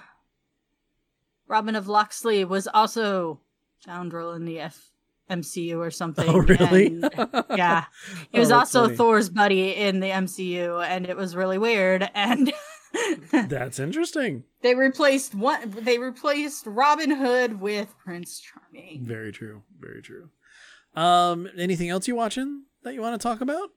[1.48, 3.40] Robin of Locksley was also
[3.88, 4.92] Fandral in the F-
[5.32, 6.28] MCU or something.
[6.30, 6.88] Oh, really?
[6.88, 7.10] and-
[7.56, 7.86] yeah.
[8.32, 8.96] He Oh, was that's also funny.
[8.98, 12.08] Thor's buddy in the MCU, and it was really weird.
[12.14, 12.52] And
[13.32, 14.44] That's interesting.
[14.62, 15.70] they replaced one.
[15.72, 19.06] They replaced Robin Hood with Prince Charming.
[19.06, 19.64] Very true.
[19.80, 20.30] Very true.
[20.96, 23.70] Um, anything else you watching that you want to talk about?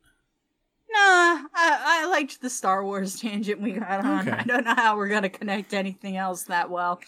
[0.94, 4.28] Nah, I, I liked the Star Wars tangent we got on.
[4.28, 4.36] Okay.
[4.38, 7.00] I don't know how we're gonna connect anything else that well.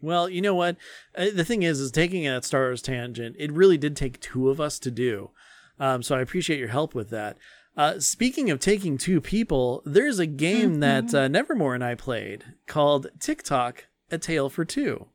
[0.00, 0.76] Well, you know what?
[1.16, 3.36] Uh, the thing is, is taking that Star Wars tangent.
[3.38, 5.30] It really did take two of us to do.
[5.78, 7.36] Um, so I appreciate your help with that.
[7.76, 12.44] Uh, speaking of taking two people, there's a game that uh, Nevermore and I played
[12.66, 15.06] called Tick Tock: A Tale for Two.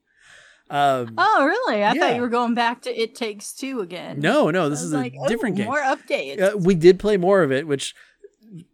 [0.69, 1.83] Um, Oh, really?
[1.83, 2.01] I Yeah.
[2.01, 4.19] thought you were going back to It Takes Two again.
[4.19, 5.65] no, no, this is a like, oh, different game.
[5.67, 6.41] More updates.
[6.41, 7.95] Uh, we did play more of it, which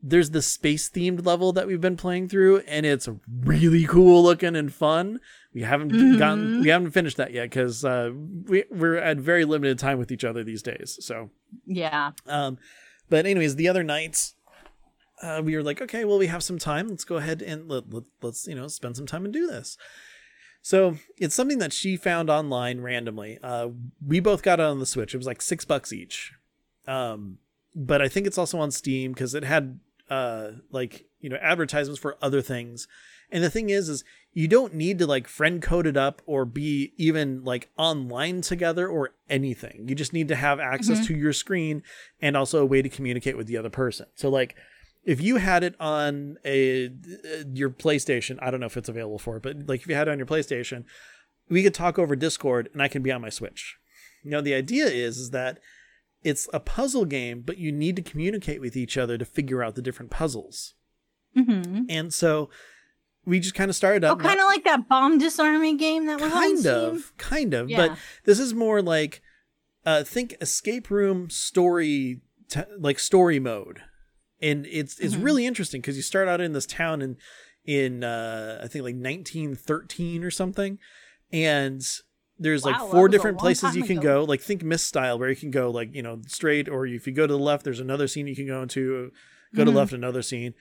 [0.02, 3.10] there's the space themed level that we've been playing through, and it's
[3.44, 5.20] really cool looking and fun.
[5.54, 6.62] We haven't gotten, Mhm.
[6.64, 8.12] we haven't finished that yet because uh,
[8.48, 10.98] we we're at very limited time with each other these days.
[11.02, 11.30] So,
[11.66, 12.12] yeah.
[12.28, 12.58] um,
[13.10, 14.36] but anyways, the other nights.
[15.22, 16.90] Uh, we were like, okay, well, we have some time.
[16.90, 19.78] Let's go ahead and let, let, let's, you know, spend some time and do this.
[20.62, 23.38] So it's something that she found online randomly.
[23.42, 23.70] Uh,
[24.06, 25.14] we both got it on the Switch.
[25.14, 26.34] It was like six bucks each.
[26.88, 27.38] Um,
[27.76, 32.00] but I think it's also on Steam because it had uh like you know advertisements
[32.00, 32.88] for other things.
[33.32, 36.44] And the thing is, is you don't need to like friend code it up or
[36.46, 39.86] be even like online together or anything.
[39.88, 41.08] You just need to have access Mhm.
[41.08, 41.84] to your screen
[42.22, 44.08] and also a way to communicate with the other person.
[44.16, 44.56] So like
[45.06, 46.90] if you had it on a
[47.54, 50.08] your PlayStation, I don't know if it's available for it, but like if you had
[50.08, 50.86] it on your PlayStation,
[51.50, 53.78] we could talk over Discord and I can be on my Switch.
[54.24, 55.60] You know, the idea is is that
[56.24, 59.76] it's a puzzle game, but you need to communicate with each other to figure out
[59.76, 60.74] the different puzzles.
[61.36, 62.50] hmm And so
[63.26, 64.18] we just kind of started up.
[64.20, 67.88] Oh, kind of like that bomb disarming game that was kind of, kind of, Yeah.
[67.88, 69.22] but this is more like
[69.86, 73.82] uh think escape room story t- like story mode.
[74.42, 75.24] And it's it's Mhm.
[75.24, 77.18] really interesting because you start out in this town in
[77.66, 80.80] in uh I think like 1913 or something
[81.32, 81.82] and
[82.40, 84.22] there's Wow, like four different places you can ago.
[84.22, 87.08] go like think Myst style where you can go like you know straight or if
[87.08, 89.12] you go to the left there's another scene you can go into
[89.56, 89.76] go to Mhm.
[89.76, 90.54] left another scene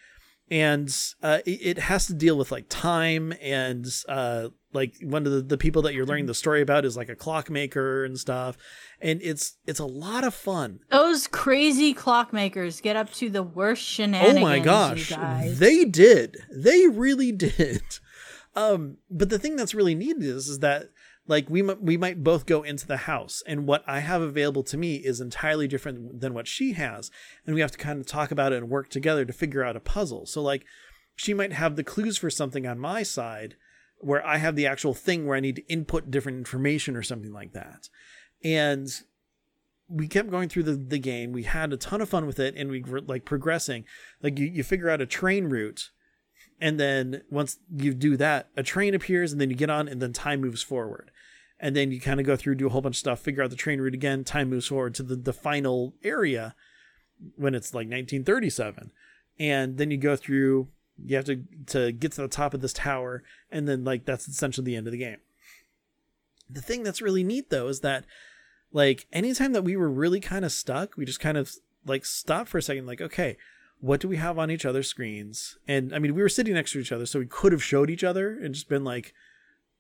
[0.53, 5.41] and uh, it, has to deal with like time and uh, like one of the,
[5.41, 8.59] the people that you're learning the story about is like a clockmaker and stuff
[9.01, 13.83] and it's it's a lot of fun Those crazy clockmakers get up to the worst
[13.83, 14.39] shenanigans.
[14.39, 15.59] oh my gosh guys.
[15.59, 17.83] they did they really did
[18.55, 20.91] um but the thing that's really neat is is that
[21.27, 24.77] like we we might both go into the house and what i have available to
[24.77, 27.11] me is entirely different than what she has
[27.47, 29.77] and we have to kind of talk about it and work together to figure out
[29.77, 30.27] a puzzle.
[30.27, 30.65] So like
[31.15, 33.57] she might have the clues for something on my side
[33.99, 37.33] where i have the actual thing where i need to input different information or something
[37.33, 37.89] like that.
[38.43, 38.89] And
[39.89, 41.33] we kept going through the, the game.
[41.33, 43.85] We had a ton of fun with it and we were like progressing.
[44.23, 45.91] Like you, you figure out a train route
[46.61, 50.01] and then once you do that a train appears and then you get on and
[50.01, 51.11] then time moves forward
[51.63, 53.49] and then you kind of go through do a whole bunch of stuff figure out
[53.49, 56.55] the train route again time moves forward to the, the final area
[57.37, 58.91] when it's like 1937
[59.39, 60.69] and then you go through
[61.05, 64.29] You have to to get to the top of this tower, and then like that's
[64.29, 65.19] essentially the end of the game.
[66.51, 68.05] The thing that's really neat though is that
[68.73, 71.51] like anytime that we were really kind of stuck, we just kind of
[71.87, 73.37] like stopped for a second, like, okay,
[73.81, 75.59] what do we have on each other's screens?
[75.67, 77.91] And I mean, we were sitting next to each other, so we could have showed
[77.91, 79.15] each other and just been like,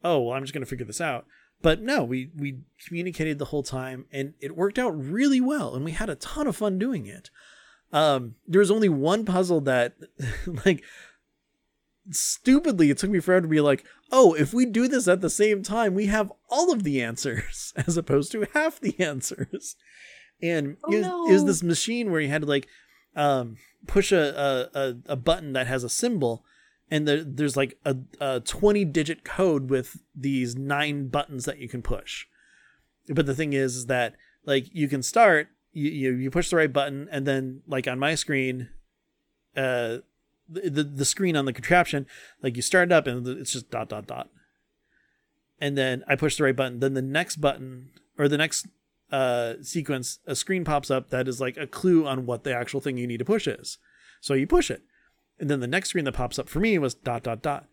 [0.02, 1.26] oh, well, I'm just gonna figure this out.
[1.62, 5.84] But no, we we communicated the whole time, and it worked out really well, and
[5.84, 7.30] we had a ton of fun doing it.
[7.92, 9.94] Um, there was only one puzzle that,
[10.66, 10.82] like,
[12.10, 15.30] stupidly, it took me forever to be like, oh, if we do this at the
[15.30, 19.76] same time, we have all of the answers as opposed to half the answers.
[20.40, 21.28] And Oh, it, was, no.
[21.28, 22.66] it was this machine where you had to like
[23.14, 23.56] um,
[23.86, 26.44] push a, a, a, a button that has a symbol,
[26.92, 31.66] and there, there's like a, a 20 digit code with these nine buttons that you
[31.66, 32.26] can push.
[33.08, 34.14] But the thing is, is that
[34.44, 37.98] like you can start, you, you, you push the right button, and then like on
[37.98, 38.68] my screen,
[39.56, 39.98] uh,
[40.46, 42.06] the, the the screen on the contraption,
[42.42, 44.28] like you start it up and it's just dot dot dot.
[45.58, 46.80] And then I push the right button.
[46.80, 47.88] Then the next button
[48.18, 48.66] or the next
[49.10, 52.82] uh, sequence, a screen pops up that is like a clue on what the actual
[52.82, 53.78] thing you need to push is.
[54.20, 54.82] So you push it.
[55.38, 57.66] And then the next screen that pops up for me was dot dot dot.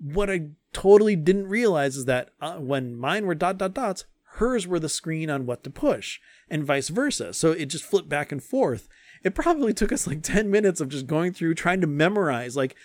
[0.00, 4.04] What I totally didn't realize is that uh, when mine were dot dot dots,
[4.34, 7.34] hers were the screen on what to push, and vice versa.
[7.34, 8.88] So it just flipped back and forth.
[9.24, 12.56] It probably took us like 10 minutes of just going through trying to memorize.
[12.56, 12.76] Like,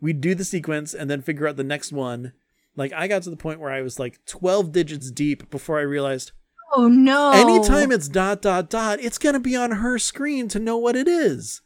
[0.00, 2.32] we'd do the sequence and then figure out the next one.
[2.76, 5.82] Like, I got to the point where I was like 12 digits deep before I
[5.82, 6.32] realized
[6.72, 7.32] Oh no!
[7.32, 11.08] anytime it's dot dot dot, it's gonna be on her screen to know what it
[11.08, 11.62] is.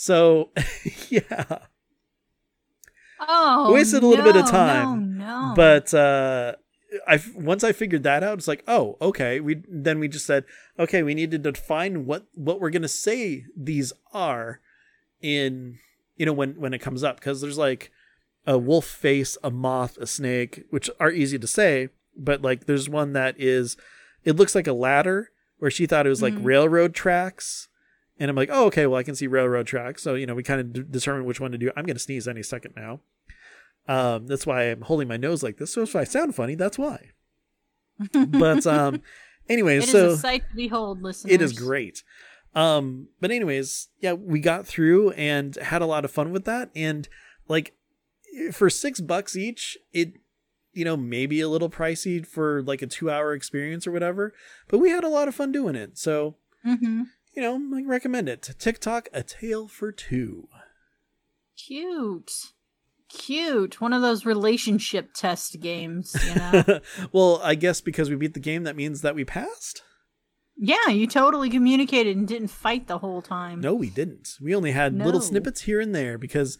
[0.00, 0.50] So
[1.10, 1.58] yeah.
[3.20, 5.52] oh, wasted a little bit of time, No, no.
[5.56, 6.54] But uh
[7.06, 9.40] I once I figured that out, it's like, oh, okay.
[9.40, 10.44] We then we just said,
[10.78, 14.60] okay, we need to define what what we're gonna say these are
[15.20, 15.80] in
[16.16, 17.90] you know when when it comes up because there's like
[18.46, 22.88] a wolf face, a moth, a snake, which are easy to say, but like there's
[22.88, 23.76] one that is
[24.22, 26.44] it looks like a ladder where she thought it was like Mhm.
[26.44, 27.66] railroad tracks.
[28.20, 30.02] And I'm like, oh, okay, well, I can see railroad tracks.
[30.02, 31.70] So, you know, we kind of d- determine which one to do.
[31.76, 33.00] I'm going to sneeze any second now.
[33.86, 35.72] Um, that's why I'm holding my nose like this.
[35.72, 37.10] So if I sound funny, that's why.
[38.12, 39.02] But um,
[39.48, 41.32] anyways, it is so a sight to behold, listeners.
[41.32, 42.02] it is great.
[42.54, 46.70] Um, but anyways, yeah, we got through and had a lot of fun with that.
[46.74, 47.08] And
[47.46, 47.74] like
[48.52, 50.14] for six bucks each, it
[50.72, 54.34] you know maybe a little pricey for like a two hour experience or whatever.
[54.68, 55.98] But we had a lot of fun doing it.
[55.98, 57.02] So hmm
[57.38, 58.50] you know, I recommend it.
[58.58, 60.48] Tick Tock, a tale for two.
[61.56, 62.32] Cute,
[63.08, 63.80] cute.
[63.80, 66.80] One of those relationship test games, you know.
[67.12, 69.82] well, I guess because we beat the game, that means that we passed.
[70.56, 73.60] yeah, you totally communicated and didn't fight the whole time.
[73.60, 74.30] No, we didn't.
[74.40, 76.58] We only had little snippets here and there because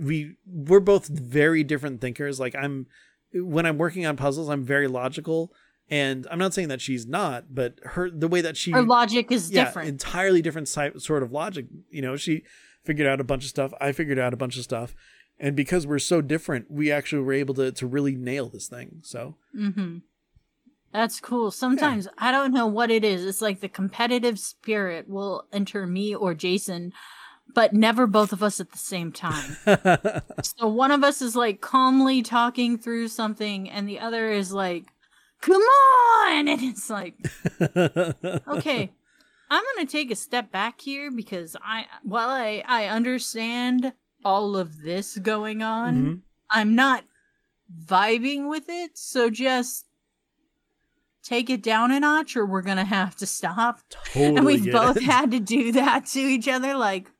[0.00, 2.40] we we're both very different thinkers.
[2.40, 2.86] Like I'm
[3.34, 5.52] when I'm working on puzzles, I'm very logical,
[5.90, 9.30] and I'm not saying that she's not, but her the way that she Her logic
[9.30, 9.88] is yeah, different.
[9.88, 11.66] entirely different si- sort of logic.
[11.90, 12.42] You know, she
[12.84, 13.72] figured out a bunch of stuff.
[13.80, 14.94] I figured out a bunch of stuff,
[15.38, 19.00] and because we're so different, we actually were able to to really nail this thing.
[19.02, 19.98] So Mm-hmm.
[20.92, 21.50] That's cool.
[21.50, 23.24] Sometimes I don't know what it is.
[23.24, 26.92] It's like the competitive spirit will enter me or Jason,
[27.52, 29.56] but never both of us at the same time.
[30.42, 34.84] so one of us is like calmly talking through something, and the other is like,
[35.44, 37.14] "Come on!" And it's like,
[38.48, 38.92] okay,
[39.50, 43.92] I'm gonna take a step back here because I, while I I understand
[44.24, 46.20] all of this going on, Mhm.
[46.50, 47.04] I'm not
[47.86, 48.96] vibing with it.
[48.98, 49.86] So just
[51.22, 53.80] take it down a notch, or we're gonna have to stop.
[53.90, 54.36] totally.
[54.36, 55.02] and we've both it.
[55.04, 57.10] had to do that to each other, like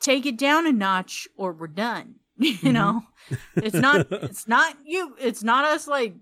[0.00, 2.16] take it down a notch, or we're done.
[2.40, 2.66] Mm-hmm.
[2.66, 3.02] you know,
[3.56, 4.06] it's not.
[4.10, 5.14] It's not you.
[5.20, 5.86] It's not us.
[5.86, 6.14] Like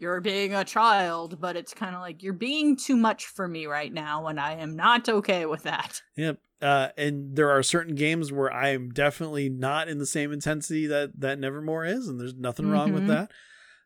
[0.00, 3.66] you're being a child, but it's kind of like you're being too much for me
[3.66, 6.00] right now, and I am not okay with that.
[6.16, 6.38] Yep.
[6.62, 10.86] Uh, and there are certain games where I am definitely not in the same intensity
[10.88, 13.08] that that Nevermore is, and there's nothing wrong with Mhm.
[13.08, 13.30] that.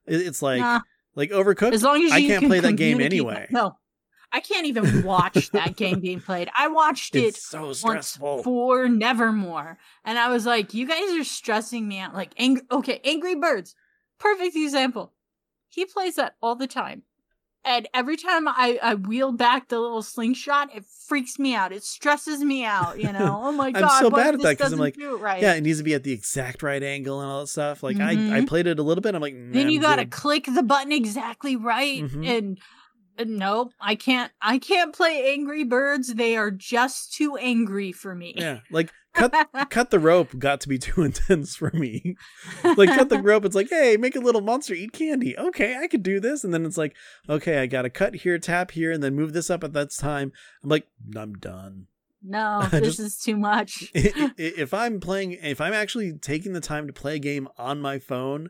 [0.06, 0.80] It, it's like Nah.
[1.14, 1.72] like Overcooked.
[1.72, 3.46] As long as I can't can play that game anyway.
[3.50, 3.76] No,
[4.32, 6.50] I can't even watch that game being played.
[6.58, 11.22] I watched it It's so once for Nevermore, and I was like, "You guys are
[11.24, 13.76] stressing me out." Like, ang- okay, Angry Birds,
[14.18, 15.13] perfect example.
[15.74, 17.02] He plays that all the time,
[17.64, 21.72] and every time I I wheel back the little slingshot, it freaks me out.
[21.72, 22.98] It stresses me out.
[23.00, 23.82] You know, oh my god.
[23.92, 25.42] I'm so bad at that because I'm like, right.
[25.42, 27.82] yeah, it needs to be at the exact right angle and all that stuff.
[27.82, 28.46] Like I I Mhm.
[28.46, 29.14] played it a little bit.
[29.14, 32.26] I'm like, Then you gotta good." click the button exactly right Mhm.
[32.26, 32.58] and
[33.18, 34.32] Nope, I can't.
[34.42, 36.14] I can't play Angry Birds.
[36.14, 38.34] They are just too angry for me.
[38.36, 39.32] Yeah, like cut
[39.70, 42.16] cut the rope got to be too intense for me.
[42.76, 45.38] like cut the rope, it's like, hey, make a little monster eat candy.
[45.38, 46.96] Okay, I could do this, and then it's like,
[47.28, 50.32] okay, I gotta cut here, tap here, and then move this up at that time.
[50.62, 50.86] I'm like,
[51.16, 51.86] I'm done.
[52.26, 53.90] No, this just- is too much.
[53.94, 57.98] If I'm playing, if I'm actually taking the time to play a game on my
[57.98, 58.48] phone,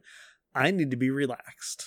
[0.55, 1.85] I need to be relaxed.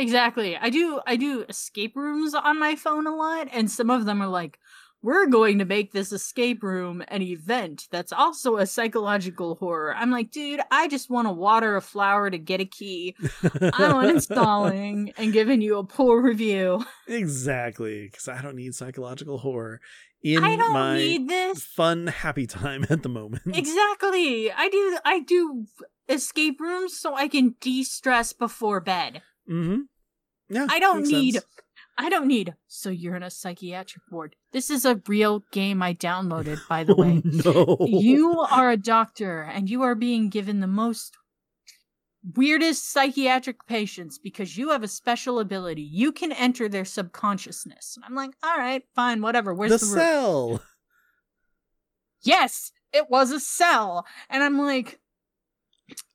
[0.00, 0.56] Exactly.
[0.56, 4.22] I do I do escape rooms on my phone a lot and some of them
[4.22, 4.58] are like
[5.02, 9.94] we're going to make this escape room an event that's also a psychological horror.
[9.94, 13.16] I'm like, dude, I just want to water a flower to get a key.
[13.42, 16.84] I'm uninstalling and giving you a poor review.
[17.08, 19.80] exactly, because I don't need psychological horror
[20.22, 21.64] in I don't my need this.
[21.64, 23.42] fun, happy time at the moment.
[23.54, 24.52] Exactly.
[24.52, 25.64] I do I do
[26.08, 29.22] escape rooms so I can de-stress before bed.
[29.50, 29.80] Mm-hmm.
[30.48, 31.46] Yeah, I don't need sense.
[31.98, 34.34] I don't need so you're in a psychiatric ward.
[34.52, 37.22] This is a real game I downloaded by the way.
[37.44, 37.86] Oh, no.
[37.86, 41.16] You are a doctor and you are being given the most
[42.36, 45.82] weirdest psychiatric patients because you have a special ability.
[45.82, 47.96] You can enter their subconsciousness.
[47.96, 49.54] And I'm like, all right, fine, whatever.
[49.54, 49.98] Where's the the, room?
[49.98, 50.62] cell.
[52.22, 54.06] Yes, it was a cell.
[54.28, 55.00] And I'm like,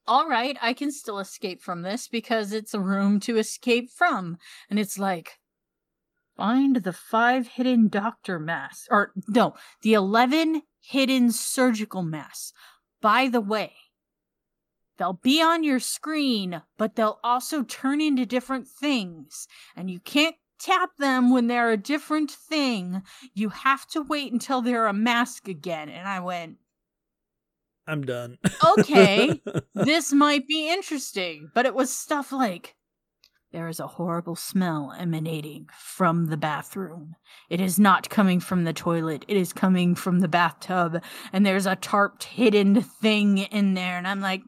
[0.07, 4.37] all right, I can still escape from this because it's a room to escape from.
[4.69, 5.39] And it's like,
[6.37, 8.87] find the five hidden doctor masks.
[8.91, 12.53] Or, no, the 11 hidden surgical masks.
[13.01, 13.73] By the way,
[14.97, 19.47] they'll be on your screen, but they'll also turn into different things.
[19.75, 23.01] And you can't tap them when they're a different thing.
[23.33, 25.89] You have to wait until they're a mask again.
[25.89, 26.57] And I went,
[27.87, 28.37] I'm done.
[28.77, 29.41] Okay.
[29.73, 31.51] this might be interesting.
[31.53, 32.75] But it was stuff like
[33.51, 37.15] there is a horrible smell emanating from the bathroom.
[37.49, 41.01] It is not coming from the toilet, it is coming from the bathtub.
[41.31, 43.97] And there's a tarped hidden thing in there.
[43.97, 44.41] And I'm like,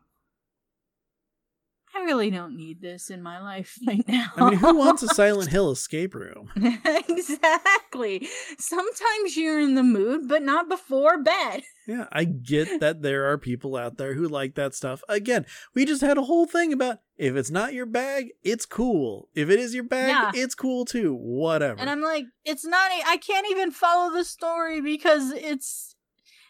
[1.97, 4.27] I really don't need this in my life right now.
[4.37, 6.49] I mean, who wants a Silent Hill escape room?
[6.85, 8.27] exactly.
[8.57, 11.63] Sometimes you're in the mood, but not before bed.
[11.89, 15.01] Yeah, I get that there are people out there who like that stuff.
[15.07, 19.29] Again, we just had a whole thing about if it's not your bag, it's cool.
[19.33, 20.31] If it is your bag, Yeah.
[20.35, 21.13] it's cool too.
[21.15, 21.79] Whatever.
[21.79, 22.91] And I'm like, it's not.
[22.91, 25.86] I can't even follow the story because it's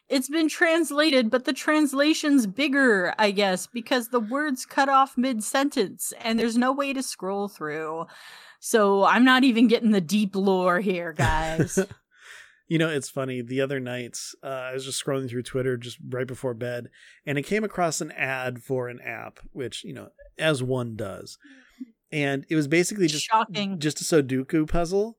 [0.10, 5.43] it's been translated, but the translation's bigger, I guess, because the words cut off mid
[5.43, 8.05] sentence, and there's no way to scroll through.
[8.60, 11.78] So I'm not even getting the deep lore here, guys.
[12.68, 13.41] you know, it's funny.
[13.41, 16.89] The other night, uh, I was just scrolling through Twitter just right before bed,
[17.26, 21.38] and I came across an ad for an app, which you know, as one does,
[22.12, 23.80] and it was basically just Shocking.
[23.80, 25.18] just a Sudoku puzzle.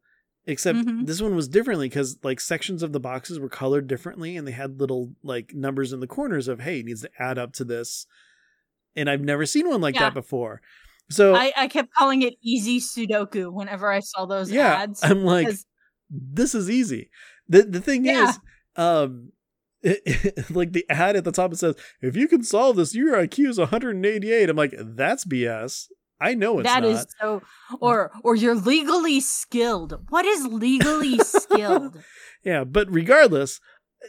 [0.49, 1.07] Except Mhm.
[1.07, 4.53] this one was differently because like sections of the boxes were colored differently, and they
[4.53, 7.65] had little like numbers in the corners of hey, it needs to add up to
[7.65, 8.07] this.
[8.97, 10.05] And I've never seen one like Yeah.
[10.05, 10.63] that before.
[11.11, 15.05] So I, I kept calling it easy Sudoku whenever I saw those yeah, ads.
[15.05, 15.49] I'm like,
[16.11, 17.11] this is easy.
[17.47, 18.31] The the thing Yeah.
[18.31, 18.39] is,
[18.77, 19.33] um,
[20.51, 23.49] like the ad at the top it says, if you can solve this, your IQ
[23.51, 24.49] is 188.
[24.49, 25.89] I'm like, that's BS.
[26.21, 26.91] I know it's That not.
[26.91, 27.43] is so
[27.81, 30.07] or or you're legally skilled.
[30.09, 32.03] What is legally skilled?
[32.45, 33.61] Yeah, but regardless,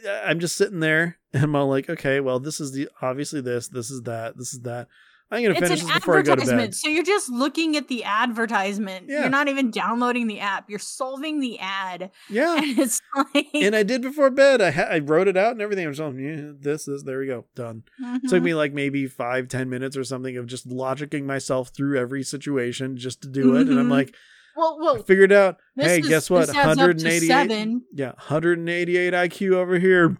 [0.06, 3.40] I- I'm just sitting there and I'm all like, okay, well, this is the obviously
[3.40, 4.88] this, this is that, this is that.
[5.32, 6.70] I'm gonna It's finish an this before I go to advertisement.
[6.72, 6.74] bed.
[6.74, 9.06] So you're just looking at the advertisement.
[9.08, 9.20] Yeah.
[9.20, 10.68] You're not even downloading the app.
[10.68, 12.10] You're solving the ad.
[12.28, 14.60] Yeah, And it's like and I did before bed.
[14.60, 15.84] I ha- I wrote it out and everything.
[15.84, 17.84] I was like, yeah, this is there we go, done.
[18.02, 18.28] Mhm.
[18.28, 22.22] took me like maybe five ten minutes or something of just logicking myself through every
[22.24, 23.90] situation just to do it and i'm Mhm.
[23.92, 24.14] like
[24.56, 25.02] well, i well.
[25.04, 29.78] figured out hey is- guess what this adds up to 188 yeah 188 iq over
[29.78, 30.16] here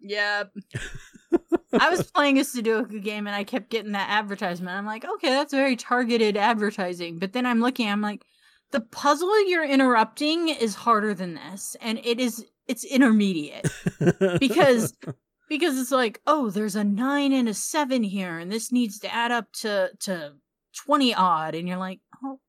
[0.00, 0.52] Yep.
[1.78, 4.76] I was playing a Sudoku game and I kept getting that advertisement.
[4.76, 7.18] I'm like, okay, that's very targeted advertising.
[7.18, 8.24] But then I'm looking, I'm like,
[8.72, 13.68] the puzzle you're interrupting is harder than this, and it is it's intermediate.
[14.40, 14.94] because
[15.48, 19.14] because it's like oh there's a nine and a seven here and this needs to
[19.14, 20.32] add up to to
[20.84, 22.40] 20 odd and you're like oh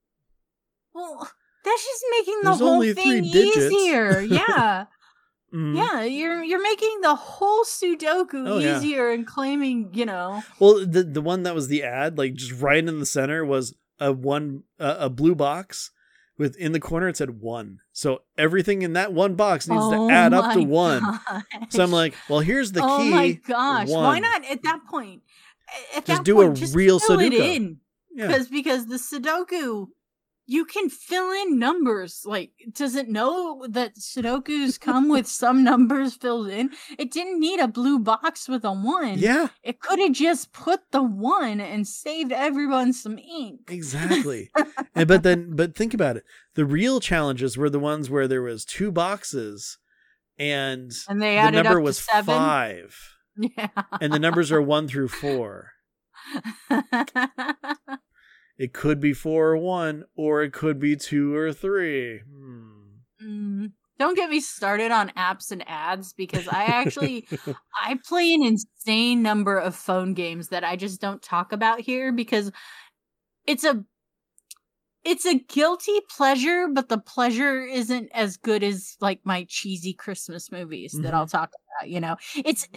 [0.94, 1.30] well
[1.64, 4.86] that's just making the There's whole thing easier yeah
[5.52, 5.76] Mhm.
[5.76, 8.76] yeah you're you're making the whole sudoku Oh, yeah.
[8.78, 12.52] easier and claiming you know well the the one that was the ad like just
[12.60, 15.90] right in the center was a one uh, a blue box
[16.36, 20.06] with in the corner it said one so everything in that one box needs oh
[20.08, 21.42] to add up to one gosh.
[21.70, 24.80] so i'm like well here's the oh key Oh my gosh why not at that
[24.86, 25.22] point
[25.96, 27.32] at Just that do a point, just real Sudoku.
[27.32, 27.78] in
[28.14, 29.86] yeah because because the Sudoku
[30.50, 32.22] you can fill in numbers.
[32.24, 36.70] Like, does it know that Sudokus come with some numbers filled in?
[36.98, 39.18] It didn't need a blue box with a one.
[39.18, 43.60] Yeah, It could have just put the one and saved everyone some ink.
[43.68, 44.50] exactly.
[44.94, 46.24] and but then, but think about it.
[46.54, 49.76] The real challenges were the ones where there was two boxes,
[50.38, 52.34] and And they the number was seven.
[52.34, 52.96] five,
[53.36, 53.68] Yeah.
[54.00, 55.72] and the numbers are one through four.
[58.58, 62.18] It could be four or one, or it could be two or three.
[62.20, 62.68] Hmm.
[63.22, 67.26] Mm, Don't get me started on apps and ads because I actually
[67.82, 72.12] I play an insane number of phone games that I just don't talk about here
[72.12, 72.50] because
[73.46, 73.84] it's a
[75.04, 80.50] it's a guilty pleasure, but the pleasure isn't as good as like my cheesy Christmas
[80.50, 82.16] movies that I'll talk about, you know.
[82.44, 82.68] It's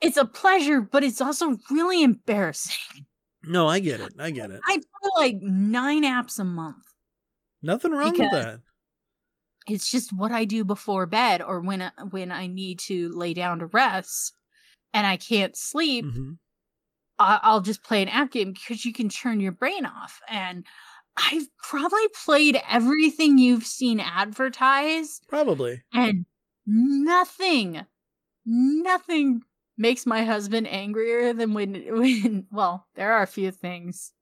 [0.00, 3.06] it's a pleasure, but it's also really embarrassing.
[3.46, 4.14] No, I get it.
[4.18, 4.60] I get it.
[4.66, 6.84] I play like nine apps a month.
[7.62, 8.60] Nothing wrong with that.
[9.66, 13.32] it's just what I do before bed or when I, when I need to lay
[13.32, 14.34] down to rest
[14.92, 16.04] and I can't sleep.
[16.04, 16.36] Mhm.
[17.18, 20.20] I- I'll just play an app game because you can turn your brain off.
[20.28, 20.66] And
[21.16, 25.82] I've probably played everything you've seen advertised, Probably.
[25.94, 26.26] and
[26.66, 27.86] nothing,
[28.44, 29.42] nothing
[29.76, 34.12] makes my husband angrier than when when well, there are a few things,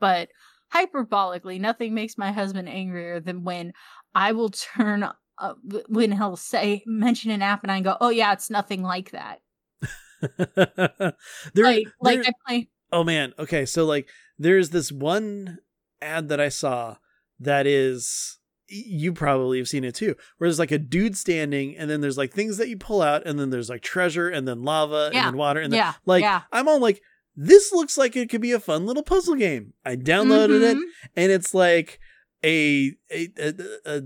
[0.00, 0.28] but
[0.74, 3.72] hyperbolically, nothing makes my husband angrier than when
[4.14, 5.54] I will turn uh,
[5.88, 9.40] when he'll say mention an app and I go, "Oh yeah, it's nothing like that."
[11.54, 13.34] there, like like I play oh man.
[13.38, 15.58] Okay, so like there's this one
[16.00, 16.96] ad that I saw
[17.40, 18.37] that is
[18.68, 22.18] you probably have seen it too, where there's like a dude standing, and then there's
[22.18, 25.20] like things that you pull out, and then there's like treasure, and then lava, Yeah.
[25.20, 26.42] and then water, and then yeah, like yeah.
[26.52, 27.00] I'm all like,
[27.36, 29.72] this looks like it could be a fun little puzzle game.
[29.84, 30.82] I downloaded it, Mhm.
[31.16, 31.98] and it's like
[32.44, 33.54] a, a, a,
[33.86, 34.02] a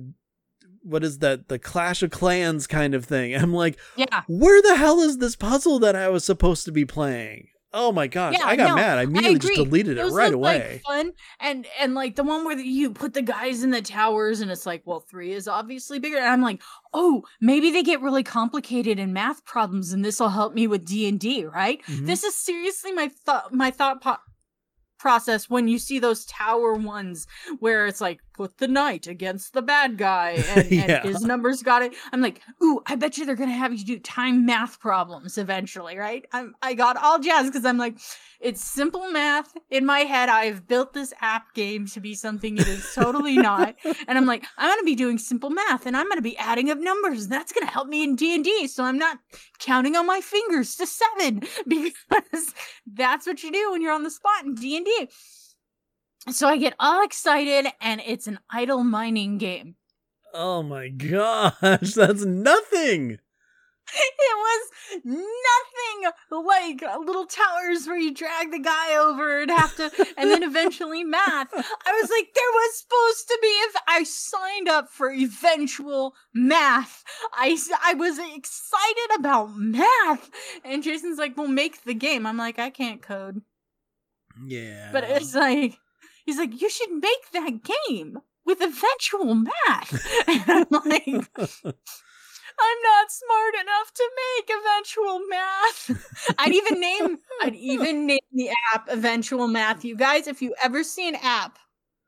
[0.83, 4.23] what is that the clash of clans kind of thing i'm like Yeah.
[4.27, 8.07] where the hell is this puzzle that i was supposed to be playing oh my
[8.07, 10.83] gosh Yeah, i got no, mad i immediately just deleted it Those right away Like
[10.83, 14.51] fun and and like the one where you put the guys in the towers and
[14.51, 16.17] it's like, well, three is obviously bigger.
[16.19, 16.61] And I'm like,
[16.93, 20.85] oh, maybe they get really complicated in math problems, and this will help me with
[20.85, 21.81] D and D, right?
[21.87, 22.07] Mhm.
[22.07, 24.17] This is seriously my thought my thought po-
[24.99, 27.27] process when you see those tower ones
[27.59, 31.01] where it's like put the knight against the bad guy and, Yeah.
[31.01, 31.95] and his numbers got it.
[32.13, 35.97] I'm like ooh i bet you they're gonna have you do time math problems eventually
[35.99, 36.25] right?
[36.33, 37.99] I'm i got all jazzed because i'm like
[38.41, 39.53] it's simple math.
[39.71, 43.75] In my head i've built this app game to be something it is totally not.
[44.09, 46.79] And i'm like i'm gonna be doing simple math and i'm gonna be adding up
[46.79, 49.19] numbers and that's gonna help me in d&d so i'm not
[49.59, 52.55] counting on my fingers to seven because
[52.87, 55.09] that's what you do when you're on the spot in d&d
[56.31, 59.77] so i get all excited and it's an idle mining game.
[60.35, 61.53] Oh my gosh
[61.95, 63.19] that's nothing!
[63.95, 64.71] It was
[65.05, 70.43] nothing like little towers where you drag the guy over and have to and then
[70.43, 71.49] eventually math.
[71.53, 77.05] I was like there was supposed to be if i signed up for eventual math.
[77.35, 80.31] I i was excited about math.
[80.65, 82.27] And jason's like well make the game.
[82.27, 83.43] I'm like i can't code.
[84.47, 84.91] Yeah.
[84.93, 85.79] But it's like
[86.33, 91.31] he's like you should make that game with eventual math and i'm like
[92.61, 96.35] I'm not smart enough to make eventual math.
[96.39, 99.85] I'd even name I'd even name the app eventual math.
[99.85, 101.59] You guys, if you ever see an app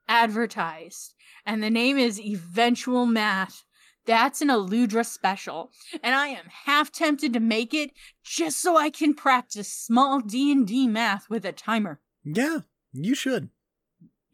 [0.07, 1.15] advertised
[1.47, 3.63] and the name is eventual math,
[4.05, 5.71] that's an Aludra special.
[6.03, 7.89] And I am half tempted to make it
[8.23, 11.99] just so I can practice small D&D math with a timer.
[12.23, 12.59] yeah
[12.93, 13.49] you should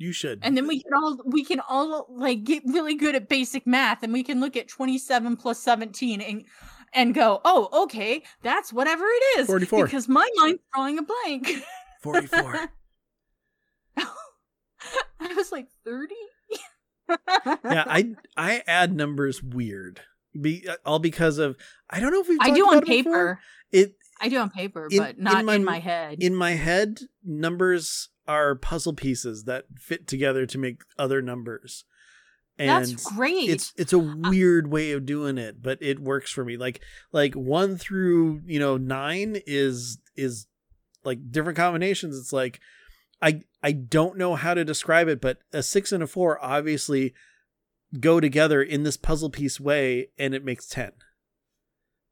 [0.01, 3.29] you should And then we can all we can all like get really good at
[3.29, 6.43] basic math and we can look at 27 plus 17 and
[6.93, 9.85] and go, "Oh, okay, that's whatever it is." 44.
[9.85, 11.63] Because my mind's drawing a blank.
[12.03, 12.69] 44
[15.19, 16.15] I was like 30.
[17.65, 19.99] yeah i i add numbers weird
[20.39, 21.57] be all because of
[21.89, 23.39] i don't know if we've I do on about it paper.
[23.71, 26.21] it I do on paper, In- but not in my- in my head.
[26.23, 31.86] in my head numbers are puzzle pieces that fit together to make other numbers.
[32.57, 33.49] And that's great.
[33.49, 36.57] it's it's a weird way of doing it but it works for me.
[36.57, 40.47] Like like 1 through you know 9 is is
[41.03, 42.17] like different combinations.
[42.17, 42.59] It's like
[43.22, 47.13] i i don't know how to describe it but a 6 and a 4 obviously
[47.99, 50.91] go together in this puzzle piece way and it makes 10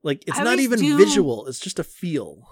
[0.04, 2.48] like it's I not even do- visual it's just a feel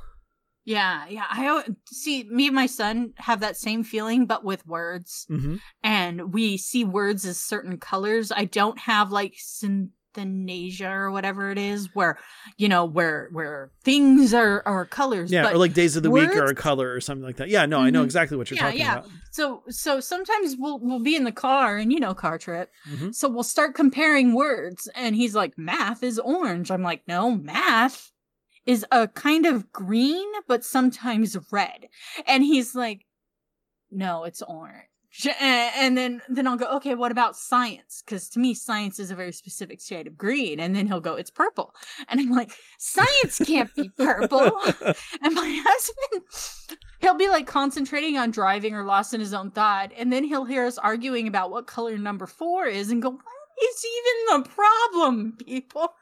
[0.68, 1.24] yeah, yeah.
[1.30, 5.26] I see me and my son have that same feeling but with words.
[5.32, 5.55] mm-hmm.
[5.82, 8.32] and we see words as certain colors.
[8.32, 9.36] I don't have like
[10.15, 12.18] synesthesia or whatever it is, where
[12.57, 15.32] you know where where things are are colors.
[15.32, 17.49] Yeah, or like days of the week or a color or something like that.
[17.49, 18.05] Yeah, no, I know Mhm.
[18.05, 18.93] exactly what you're Yeah, talking yeah.
[18.99, 19.09] about.
[19.32, 22.72] so so sometimes we'll we'll be in the car and you know car trip.
[22.89, 23.13] Mhm.
[23.15, 26.72] So we'll start comparing words and he's like math is orange.
[26.72, 28.11] I'm like no, math
[28.68, 31.88] is a kind of green but sometimes red.
[32.28, 33.05] And he's like
[33.89, 34.84] no, it's orange.
[35.39, 38.03] And then then I'll go okay, what about science?
[38.05, 41.15] Cuz to me science is a very specific shade of green and then he'll go
[41.15, 41.74] it's purple.
[42.09, 44.51] And I'm like science can't be purple.
[45.24, 49.91] And my husband, he'll be like concentrating on driving or lost in his own thought.
[49.97, 53.24] And then he'll hear us arguing about what color number four is and go, What
[53.63, 55.93] is even the problem, people?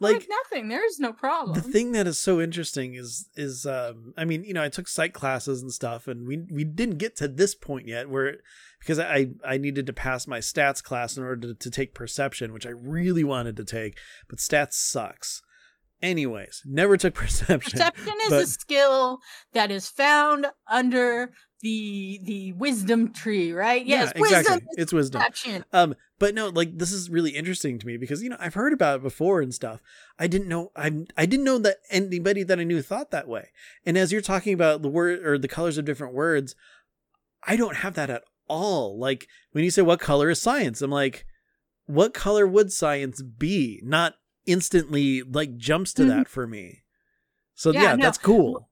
[0.00, 0.68] Like, like nothing.
[0.68, 1.54] There is no problem.
[1.54, 4.88] the thing that is so interesting is is um i mean you know i took
[4.88, 8.38] psych classes and stuff and we we didn't get to this point yet where
[8.80, 12.52] because i i needed to pass my stats class in order to, to take perception
[12.52, 13.96] which i really wanted to take
[14.28, 15.40] but stats sucks
[16.02, 19.18] anyways never took perception Perception is but- a skill
[19.52, 23.86] that is found under the the wisdom tree, right?
[23.86, 25.64] yeah Yes, exactly wisdom is it's wisdom perception.
[25.72, 28.72] Um, but no, like this is really interesting to me because you know I've heard
[28.72, 29.80] about it before and stuff.
[30.20, 33.48] I didn't know I I didn't know that anybody that I knew thought that way.
[33.84, 36.54] And as you're talking about the word or the colors of different words,
[37.42, 38.96] I don't have that at all.
[39.00, 41.26] Like when you say what color is science, I'm like,
[41.86, 43.80] what color would science be?
[43.82, 44.14] Not
[44.46, 46.08] instantly like jumps to Mhm.
[46.08, 46.84] that for me.
[47.56, 48.02] So Yeah, yeah, no.
[48.04, 48.70] that's cool.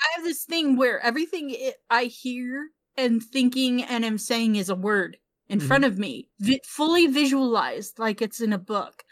[0.00, 1.54] I have this thing where everything
[1.90, 5.18] I hear and thinking and am saying is a word
[5.48, 5.66] in Mhm.
[5.66, 9.04] front of me, vi- fully visualized like it's in a book.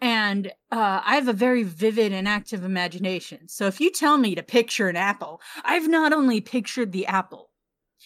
[0.00, 3.48] And uh, I have a very vivid and active imagination.
[3.48, 7.50] So if you tell me to picture an apple, I've not only pictured the apple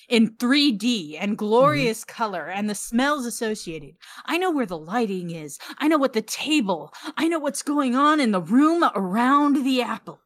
[0.09, 3.97] in 3D and glorious color and the smells associated.
[4.27, 5.59] I know where the lighting is.
[5.79, 6.93] I know what the table.
[7.17, 10.21] I know what's going on in the room around the apple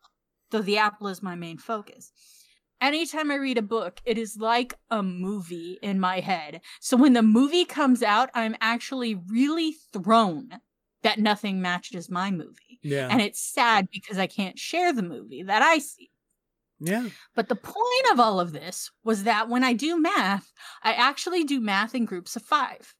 [0.50, 2.12] though the apple is my main focus.
[2.83, 6.61] Anytime I read a book, it is like a movie in my head.
[6.80, 10.51] So when the movie comes out, I'm actually really thrown
[11.03, 12.80] that nothing matches my movie.
[12.83, 13.09] Yeah.
[13.11, 16.11] And it's sad because I can't share the movie that I see.
[16.80, 17.09] yeah.
[17.37, 20.53] But the point of all of this was that when I do math,
[20.83, 22.95] I actually do math in groups of 5.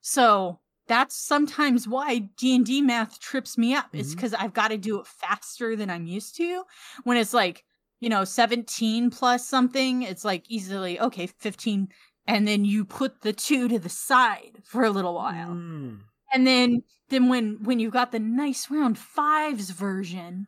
[0.00, 0.58] So
[0.88, 3.94] that's sometimes why D&D math trips me up.
[3.94, 4.18] Is Mhm.
[4.20, 6.64] cuz I've got to do it faster than I'm used to.
[7.04, 7.64] When it's like,
[8.00, 11.88] you know, 17 plus something, it's like easily okay, 15
[12.26, 15.50] and then you put the 2 to the side for a little while.
[15.50, 16.00] Mm.
[16.32, 20.46] And then then when when you've got the nice round fives version,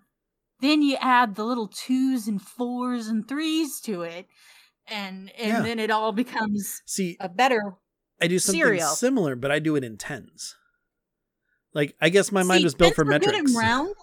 [0.60, 4.26] then you add the little twos and fours and threes to it.
[4.88, 5.60] And and Yeah.
[5.62, 7.74] then it all becomes See, a better
[8.20, 8.94] I do something Cereal.
[8.94, 10.56] similar, but I do it in tens.
[11.74, 13.54] Like I guess my mind was built for metrics.
[13.56, 13.94] round.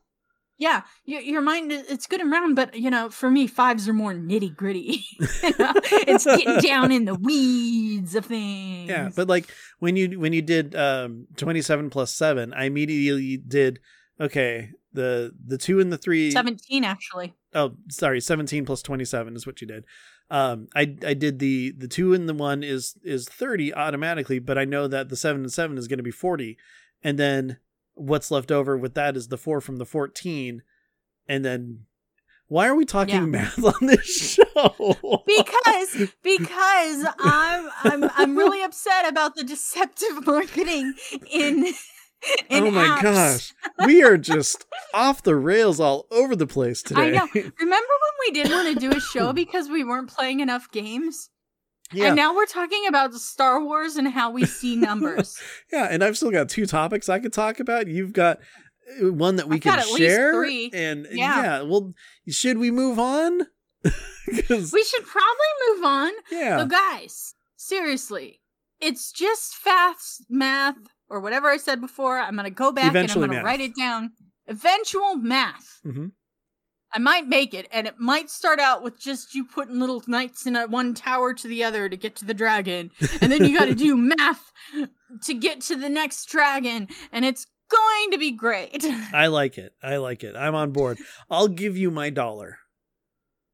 [0.59, 3.93] Yeah, your, your mind it's good and round, but you know, for me, fives are
[3.93, 5.05] more nitty gritty.
[5.19, 8.89] it's getting down in the weeds of things.
[8.89, 9.49] Yeah, but like
[9.79, 13.79] when you when you did um 27 plus 7, I immediately did
[14.19, 17.33] okay, the the 2 and the 3 seventeen actually.
[17.53, 19.85] oh sorry 17 plus 27 is what you did
[20.31, 24.57] um i i did the the 2 and the 1 is is 30 automatically but
[24.57, 26.57] i know that the 7 and 7 is going to be 40
[27.03, 27.57] and then
[27.99, 30.61] what's left over with that is the 4 from the 14
[31.27, 31.85] and then
[32.47, 33.25] why are we talking Yeah.
[33.25, 40.93] math on this show because because I'm I'm I'm really upset about the deceptive marketing
[41.31, 41.73] in oh
[42.49, 43.01] in oh my apps.
[43.01, 43.53] gosh
[43.85, 47.27] we are just off the rails all over the place today I know.
[47.33, 51.29] Remember when we didn't want to do a show because we weren't playing enough games?
[51.93, 55.39] Yeah And now we're talking about Star Wars and how we see numbers.
[55.71, 57.87] Yeah, and I've still got two topics I could talk about.
[57.87, 58.39] You've got
[59.01, 60.71] uh, one that we I've can got at least share, three.
[60.73, 61.41] and Yeah.
[61.43, 61.61] yeah.
[61.61, 61.93] Well,
[62.27, 63.41] should we move on?
[63.83, 63.93] we
[64.83, 66.11] should probably move on.
[66.31, 68.41] yeah, So guys, seriously,
[68.79, 70.75] it's just fast math
[71.09, 72.19] or whatever I said before.
[72.19, 73.45] I'm gonna go back Eventually and I'm gonna math.
[73.59, 74.11] write it down.
[74.47, 75.79] Eventual math.
[75.85, 76.11] Mhm.
[76.91, 80.45] I might make it, and it might start out with just you putting little knights
[80.45, 83.57] in a one tower to the other to get to the dragon, and then you
[83.57, 84.51] got to do math
[85.23, 88.85] to get to the next dragon, and it's going to be great.
[89.13, 89.73] I like it.
[89.83, 90.35] I like it.
[90.35, 90.97] I'm on board.
[91.29, 92.57] I'll give you my dollar.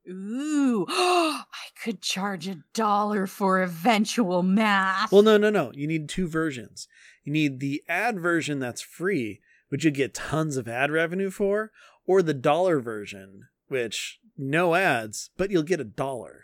[0.09, 1.43] Ooh, I
[1.83, 5.11] could charge a dollar for eventual math.
[5.11, 5.71] Well, no, no, no.
[5.73, 6.87] You need two versions.
[7.23, 11.71] You need the ad version that's free, which you get tons of ad revenue for,
[12.07, 16.43] or the dollar version, which no ads, but you'll get a dollar.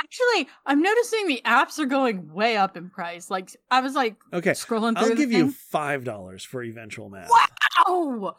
[0.00, 3.30] Actually, I'm noticing the apps are going way up in price.
[3.30, 7.30] Like I was like Okay, scrolling through I'll give you five dollars for eventual math.
[7.86, 8.36] Wow,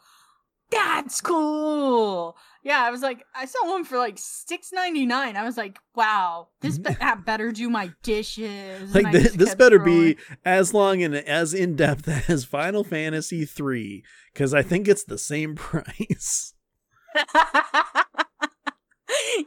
[0.70, 2.36] that's cool.
[2.62, 5.36] Yeah, I was like, I saw one for like six ninety nine.
[5.36, 8.92] I was like, wow, this be- app better do my dishes.
[8.94, 10.16] Like this, this better scrolling.
[10.16, 14.02] be as long and as in depth as Final Fantasy three,
[14.32, 16.54] because I think it's the same price.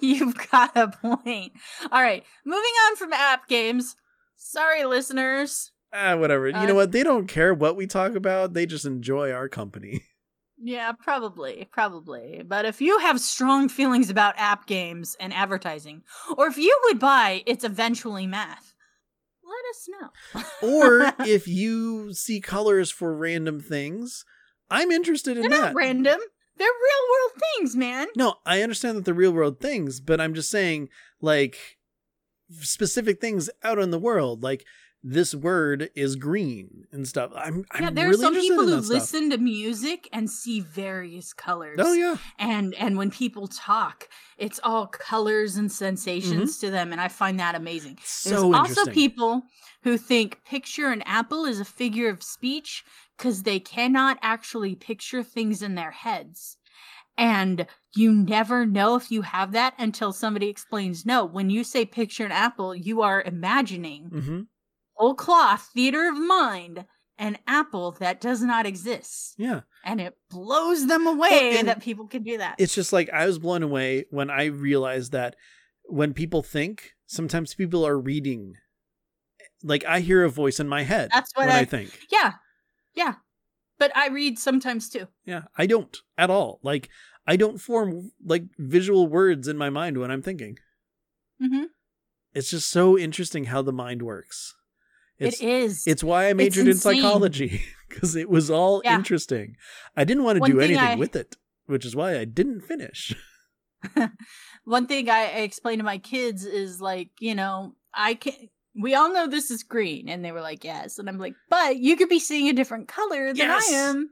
[0.01, 1.51] You've got a point.
[1.91, 3.95] All right, moving on from app games.
[4.38, 5.72] Sorry, listeners.
[5.93, 6.47] Ah, whatever.
[6.47, 6.91] You Uh, know what?
[6.93, 8.53] They don't care what we talk about.
[8.53, 10.03] They just enjoy our company.
[10.62, 12.43] Yeah, probably, probably.
[12.45, 16.03] But if you have strong feelings about app games and advertising,
[16.38, 18.74] or if you would buy It's Eventually Math,
[19.43, 19.88] let us
[20.62, 20.70] know.
[20.70, 24.26] Or if you see colors for random things,
[24.70, 25.74] I'm interested in They're that.
[25.74, 26.20] not random.
[26.57, 28.07] They're real world things, man.
[28.18, 30.89] No, I understand that the real world things, but I'm just saying,
[31.22, 31.78] like,
[32.60, 34.66] specific things out in the world, like
[35.04, 37.32] this word is green and stuff.
[37.36, 41.34] I'm, I'm yeah, there really are some people who listen to music and see various
[41.34, 41.80] colors.
[41.82, 47.02] Oh yeah, and and when people talk it's all colors and sensations to them and
[47.02, 48.52] i find that amazing there's Mm-hmm.
[48.52, 49.43] so also people
[49.84, 52.84] who think picture an apple is a figure of speech
[53.18, 56.58] because they cannot actually picture things in their heads
[57.18, 61.86] and you never know if you have that until somebody explains no when you say
[61.86, 64.41] picture an apple you are imagining hmm
[65.00, 66.86] whole cloth theater of mind
[67.18, 72.08] an apple that does not exist Yeah, and it blows them away and that people
[72.08, 75.36] can do that it's just like I was blown away when I realized that
[75.86, 78.54] when people think, sometimes people are reading.
[79.64, 81.89] Like I hear a voice in my head That's what when I I- think.
[82.12, 82.34] Yeah.
[82.93, 83.16] Yeah.
[83.80, 85.08] But I read sometimes too.
[85.26, 86.60] Yeah, I don't at all.
[86.64, 86.89] Like
[87.26, 90.58] I don't form like visual words in my mind when I'm thinking.
[91.41, 91.66] Mm-hmm.
[92.34, 94.54] It's just so interesting how the mind works.
[95.20, 95.88] It's it is.
[95.88, 98.95] it's why I majored in psychology because it was all Yeah.
[98.95, 99.55] interesting.
[99.97, 102.61] I didn't want to One do anything I- with it, which is why I didn't
[102.61, 103.13] finish.
[104.65, 108.34] One thing I, I explain to my kids is like, you know, I can
[108.82, 110.07] we all know this is green.
[110.07, 110.99] And they were like, yes.
[110.99, 113.70] And I'm like, but you could be seeing a different color than Yes.
[113.70, 114.09] I am.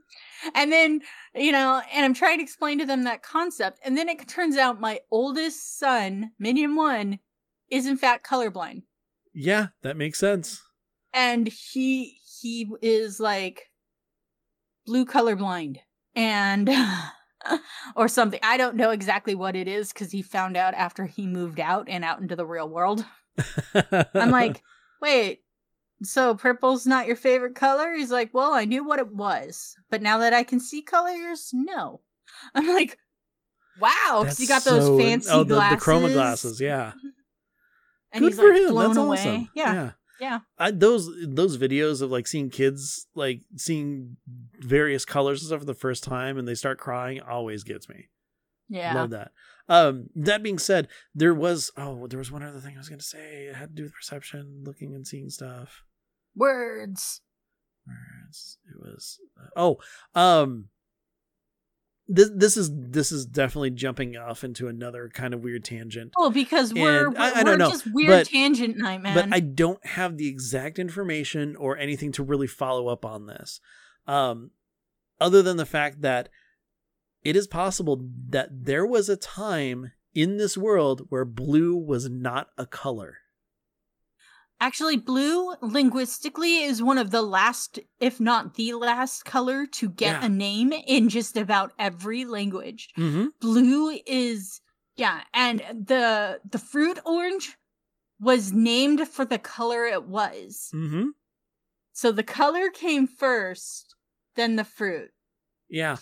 [0.54, 1.00] And then,
[1.34, 3.78] you know, and I'm trying to explain to them that concept.
[3.84, 7.18] And then it turns out my oldest son, Minion One,
[7.70, 8.82] is in fact colorblind.
[9.32, 10.60] Yeah, that makes sense.
[11.18, 13.66] And he he is like
[14.86, 15.78] blue colorblind
[16.14, 16.70] and
[17.96, 21.26] or something i don't know exactly what it is because he found out after he
[21.26, 23.04] moved out and out into the real world
[24.14, 24.62] i'm like
[25.02, 25.40] wait
[26.04, 30.00] so purple's not your favorite color he's like well i knew what it was but
[30.00, 32.00] now that i can see colors no
[32.54, 32.96] i'm like
[33.80, 36.60] wow because you got That's those so- fancy oh, the, glasses the chroma glasses.
[36.60, 36.92] Yeah,
[38.12, 38.70] and good he's for like him.
[38.70, 39.50] blown That's away awesome.
[39.54, 39.90] yeah yeah.
[40.58, 44.16] I, those those videos of like seeing kids like seeing
[44.58, 48.08] various colors and stuff for the first time and they start crying always gets me.
[48.68, 49.30] yeah Love that.
[49.70, 53.02] Um, that being said, there was oh, there was one other thing I was gonna
[53.02, 53.46] say.
[53.48, 55.82] It had to do with perception, looking and seeing stuff.
[56.34, 57.20] words
[58.28, 59.18] it's- It was
[59.56, 59.78] oh,
[60.14, 60.68] um,
[62.08, 66.12] this this is this is definitely jumping off into another kind of weird tangent.
[66.16, 69.02] Oh, because we're And I- we're, I don't we're know, just weird but- tangent night,
[69.02, 69.14] man.
[69.14, 73.60] but I don't have the exact information or anything to really follow up on this.
[74.06, 74.50] Um,
[75.20, 76.28] other than the fact that
[77.24, 82.48] it is possible that there was a time in this world where blue was not
[82.56, 83.18] a color.
[84.60, 90.20] Actually, blue linguistically is one of the last, if not the last, color to get
[90.20, 90.26] Yeah.
[90.26, 92.88] a name in just about every language.
[92.98, 93.26] Mm-hmm.
[93.40, 94.60] Blue is
[94.96, 97.56] yeah, and the the fruit orange
[98.20, 100.70] was named for the color it was.
[100.74, 101.10] Mm-hmm.
[101.92, 103.94] So the color came first,
[104.34, 105.10] then the fruit.
[105.68, 105.98] Yeah.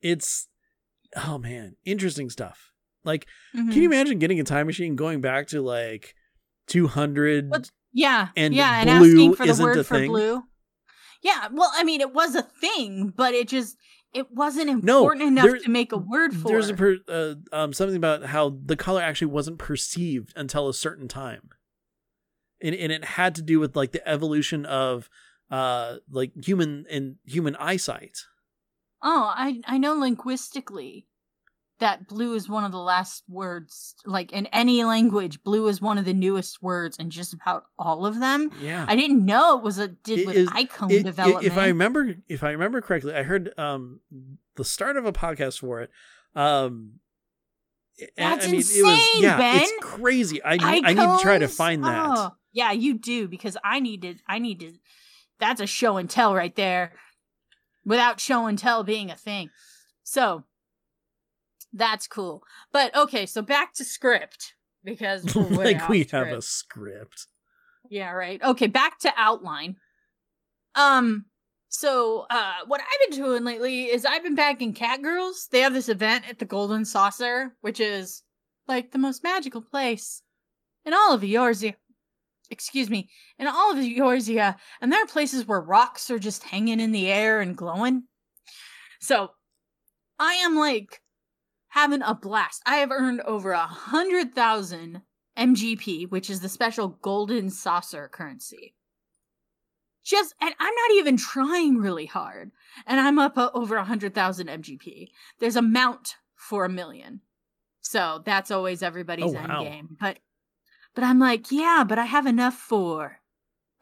[0.00, 0.48] It's
[1.26, 2.72] oh man, interesting stuff.
[3.04, 3.72] Like, Mhm.
[3.72, 6.14] can you imagine getting a time machine going back to like
[6.70, 10.10] 200 What- Yeah, And yeah, and asking for the word for thing?
[10.10, 10.42] blue.
[11.22, 13.76] Yeah, well, I mean, it was a thing, but it just
[14.14, 16.48] it wasn't No, important enough there- to make a word for.
[16.48, 16.52] It.
[16.52, 20.74] There's a per, uh, um something about how the color actually wasn't perceived until a
[20.74, 21.50] certain time,
[22.62, 25.10] and and it had to do with like the evolution of
[25.50, 28.18] uh like human and human eyesight.
[29.02, 31.06] oh, I I know linguistically
[31.80, 33.94] that blue is one of the last words.
[34.06, 38.06] Like in any language, blue is one of the newest words in just about all
[38.06, 38.50] of them.
[38.60, 41.44] Yeah, I didn't know it was a did It with is- icon It- development.
[41.46, 44.00] if I remember, if I remember correctly, I heard um
[44.56, 45.90] the start of a podcast for it.
[46.34, 47.00] Um,
[48.16, 49.60] That's I mean, insane, it was yeah, Ben.
[49.62, 50.42] it's crazy.
[50.44, 52.06] I need, I need to try to find that.
[52.16, 54.14] Oh, yeah, you do because I need to.
[54.26, 54.72] I need to.
[55.38, 56.92] That's a show and tell right there,
[57.84, 59.50] without show and tell being a thing.
[60.02, 60.44] So
[61.72, 62.42] that's cool.
[62.72, 64.54] But okay, so back to script
[64.84, 67.26] because like we have a script.
[67.88, 68.42] Yeah, right.
[68.42, 69.76] Okay, back to outline.
[70.74, 71.26] Um,
[71.68, 75.48] so uh what I've been doing lately is I've been back in Catgirls.
[75.50, 78.22] They have this event at the Golden Saucer, which is
[78.66, 80.22] like the most magical place
[80.84, 81.74] in all of Eorzea.
[82.50, 83.08] Excuse me,
[83.38, 84.56] in all of Eorzea.
[84.80, 88.04] And there are places where rocks are just hanging in the air and glowing.
[89.00, 89.30] So
[90.18, 91.00] I am like
[91.70, 92.62] having a blast.
[92.66, 95.02] I have earned over a hundred thousand
[95.36, 98.74] MGP, which is the special golden saucer currency.
[100.04, 102.50] Just, and I'm not even trying really hard,
[102.86, 105.08] and I'm up uh, over a hundred thousand MGP.
[105.38, 107.20] There's a mount for a million,
[107.80, 109.62] so that's always everybody's Oh, end wow.
[109.62, 109.96] game.
[110.00, 110.18] But,
[110.94, 113.18] but I'm like, yeah, but I have enough for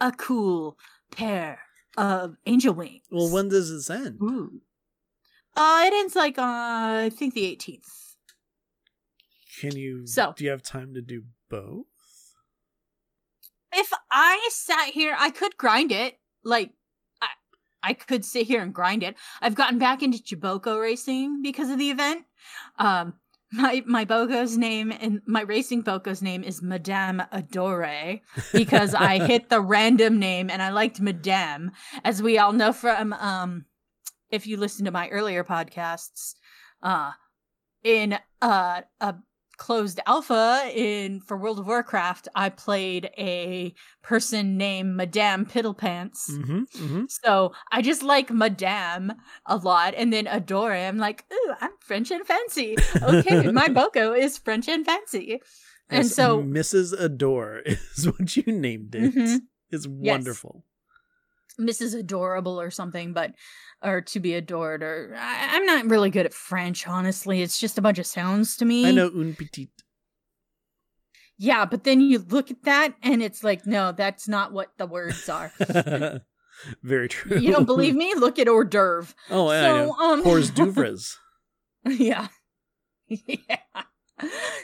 [0.01, 0.76] a cool
[1.12, 1.61] pair
[1.97, 3.05] of angel wings.
[3.11, 4.18] Well, when does this end?
[4.20, 4.61] Ooh.
[5.59, 8.15] Uh, it ends like uh, I think the 18th.
[9.61, 10.07] Can you?
[10.07, 11.87] So- do you have time to do both?
[13.73, 16.19] if I sat here, I could grind it.
[16.45, 16.71] Like,
[17.21, 17.29] I,
[17.83, 19.17] I could sit here and grind it.
[19.41, 22.25] I've gotten back into Chocobo racing because of the event.
[22.79, 23.15] Um,
[23.53, 28.21] my my Boko's name and my racing Boko's name is Madame Adore
[28.53, 31.71] because I hit the random name and I liked Madame,
[32.05, 33.65] as we all know from um,
[34.31, 36.35] if you listen to my earlier podcasts,
[36.83, 37.12] uh,
[37.85, 39.14] in uh a
[39.57, 46.31] closed alpha in for World of Warcraft, I played a person named Madame Piddlepants.
[46.31, 46.59] Mm-hmm.
[46.61, 47.05] mm-hmm.
[47.09, 49.12] So I just like Madame
[49.45, 50.72] a lot, and then Adore.
[50.72, 52.76] I'm like, ooh, I'm French and fancy.
[53.03, 55.41] Okay, my Boko is French and fancy,
[55.91, 56.99] and so Mrs.
[56.99, 59.14] Adore is what you named it.
[59.14, 59.41] Mhm.
[59.70, 60.43] It's Yes.
[61.61, 61.99] Mrs.
[61.99, 63.33] Adorable or something, but
[63.83, 64.83] or to be adored.
[64.83, 67.43] Or I, I'm not really good at French, honestly.
[67.43, 68.87] It's just a bunch of sounds to me.
[68.87, 69.71] I know un petit.
[71.41, 74.87] Yeah, but then you look at that, and it's like, no, that's not what the
[74.87, 75.53] words are.
[76.83, 77.39] Very true.
[77.39, 78.13] you don't believe me?
[78.17, 79.15] Look at hors d'oeuvre.
[79.31, 79.93] Oh, yeah, I So, know.
[79.93, 81.17] um, Hors d'oeuvres.
[81.87, 82.27] yeah.
[83.09, 83.57] yeah.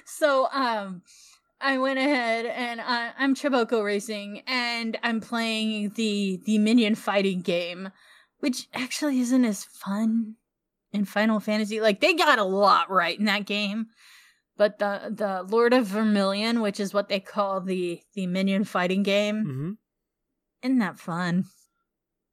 [0.04, 1.02] So um
[1.64, 7.40] I went ahead and I, I'm Chocobo racing and I'm playing the the minion fighting
[7.40, 7.90] game,
[8.40, 10.34] which actually isn't as fun
[10.92, 11.80] in Final Fantasy.
[11.80, 13.86] Like they got a lot right in that game.
[14.56, 19.02] But the the Lord of Vermilion, which is what they call the the minion fighting
[19.02, 19.70] game, hmm
[20.62, 21.44] isn't that fun?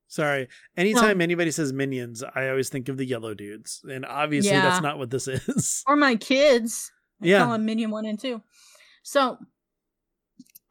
[0.08, 0.48] Sorry.
[0.78, 4.62] Anytime anybody says minions, I always think of the yellow dudes, and obviously Yeah.
[4.62, 5.84] that's not what this is.
[5.88, 6.92] or my kids.
[7.22, 7.40] I Yeah.
[7.44, 8.42] call them Minion One and Two.
[9.04, 9.38] So,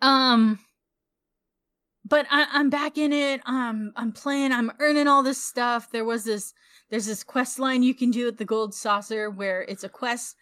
[0.00, 0.58] um,
[2.04, 3.40] but I, I'm back in it.
[3.46, 4.52] Um, I'm playing.
[4.52, 5.90] I'm earning all this stuff.
[5.90, 6.52] There was this.
[6.90, 10.34] There's this quest line you can do at the Gold Saucer where it's a quest,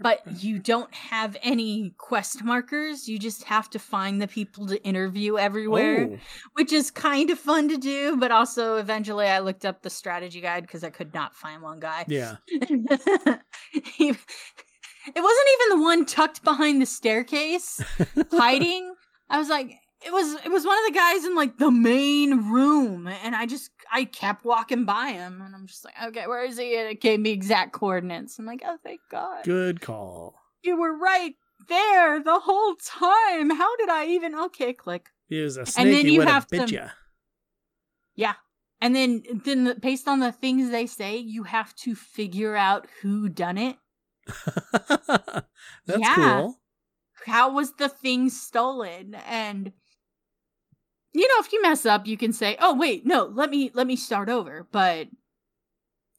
[0.00, 3.06] but you don't have any quest markers.
[3.06, 6.18] You just have to find the people to interview everywhere Oh,
[6.54, 10.40] which is kind of fun to do, but also eventually I looked up the strategy
[10.40, 12.04] guide because I could not find one guy.
[12.08, 12.36] yeah.
[13.94, 14.16] He-
[15.06, 17.80] it wasn't even the one tucked behind the staircase
[18.32, 18.94] hiding.
[19.30, 22.50] I was like, it was it was one of the guys in like the main
[22.50, 26.44] room, and I just I kept walking by him, and I'm just like, okay, where
[26.44, 26.76] is he?
[26.76, 28.38] And it gave me exact coordinates.
[28.38, 30.34] I'm like, oh, thank God, Good call.
[30.62, 31.34] you were right
[31.68, 33.50] there the whole time.
[33.50, 34.34] How did I even?
[34.34, 35.06] Okay, click.
[35.28, 35.86] He was a And snake.
[35.96, 36.88] then he you have have bit to- ya.
[38.14, 38.34] Yeah.
[38.80, 43.28] And then then based on the things they say, you have to figure out who
[43.28, 43.76] done it.
[45.86, 46.14] That's Yeah.
[46.14, 46.56] cool.
[47.26, 49.14] How was the thing stolen?
[49.26, 49.72] And
[51.14, 53.86] you know, if you mess up, you can say, "Oh, wait, no, let me let
[53.86, 55.08] me start over." But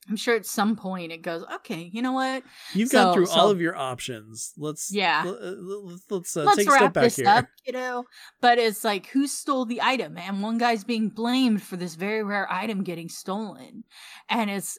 [0.09, 2.43] I'm sure at some point it goes, "Okay, you know what?
[2.73, 4.53] You've So- gone through all of your options.
[4.57, 5.23] Let's Yeah.
[5.25, 7.27] l- l- let's uh, Let's take a step back this here.
[7.27, 8.03] up, you know."
[8.39, 10.15] But it's like, who stole the item?
[10.17, 13.85] And one guy's being blamed for this very rare item getting stolen,
[14.29, 14.77] and it's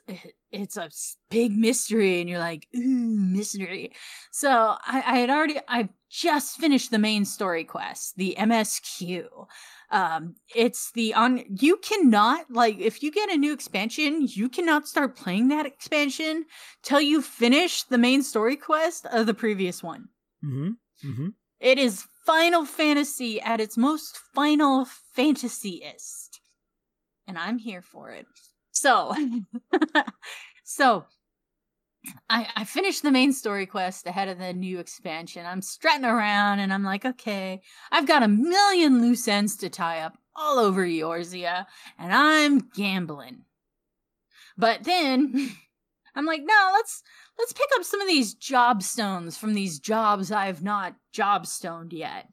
[0.54, 0.90] it's a
[1.30, 3.92] big mystery, and you're like, "Ooh, mystery."
[4.30, 9.26] So I, I had already i've just finished the main story quest, the MSQ.
[9.90, 11.44] Um, it's the on.
[11.48, 16.46] You cannot like if you get a new expansion, you cannot start playing that expansion
[16.82, 20.08] till you finish the main story quest of the previous one.
[20.44, 21.08] Mm-hmm.
[21.08, 21.28] Mm-hmm.
[21.60, 24.86] It is Final Fantasy at its most Final
[25.16, 26.40] Fantasyist.
[27.26, 28.26] And I'm here for it.
[28.84, 29.14] So,
[30.64, 31.06] so
[32.28, 35.46] I, I finished the main story quest ahead of the new expansion.
[35.46, 40.00] I'm strutting around and I'm like, okay, I've got a million loose ends to tie
[40.00, 41.64] up all over Eorzea,
[41.98, 43.46] and I'm gambling.
[44.58, 45.56] But then
[46.14, 47.02] I'm like, no, let's
[47.38, 51.94] let's pick up some of these job stones from these jobs I've not job stoned
[51.94, 52.28] yet.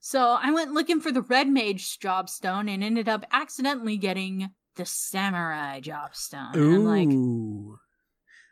[0.00, 4.48] So I went looking for the red mage job stone and ended up accidentally getting
[4.76, 6.54] the samurai job stone.
[6.54, 7.78] And I'm like, Ooh.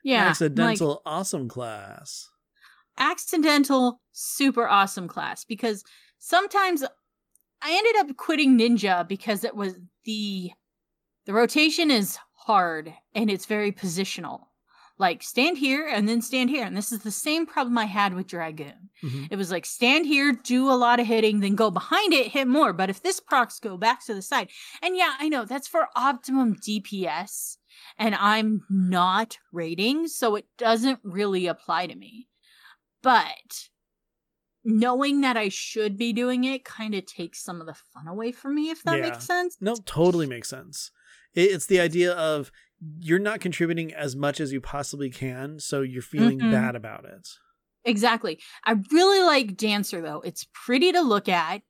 [0.05, 2.29] yeah, Accidental like, awesome class.
[2.99, 5.85] accidental super awesome class because
[6.19, 6.83] sometimes
[7.63, 10.51] I ended up quitting ninja because it was the
[11.27, 14.48] the rotation is hard and it's very positional.
[14.99, 16.65] Like stand here and then stand here.
[16.65, 18.91] And this is the same problem I had with Dragoon.
[19.03, 19.29] Mhm.
[19.31, 22.49] It was like stand here, do a lot of hitting, then go behind it, hit
[22.49, 22.73] more.
[22.73, 24.51] But if this procs go back to the side,
[24.83, 27.59] and yeah, I know that's for optimum DPS,
[27.97, 32.29] and I'm not raiding, so it doesn't really apply to me.
[33.01, 33.69] But
[34.65, 38.33] knowing that I should be doing it kind of takes some of the fun away
[38.33, 39.11] from me, if that Yeah.
[39.11, 39.57] makes sense.
[39.61, 40.91] No, totally makes sense.
[41.35, 42.51] It's the idea of
[43.01, 46.47] you're not contributing as much as you possibly can, so you're feeling Mhm.
[46.47, 47.29] bad about it.
[47.85, 48.41] Exactly.
[48.65, 50.21] I really like Dancer though.
[50.21, 51.63] It's pretty to look at.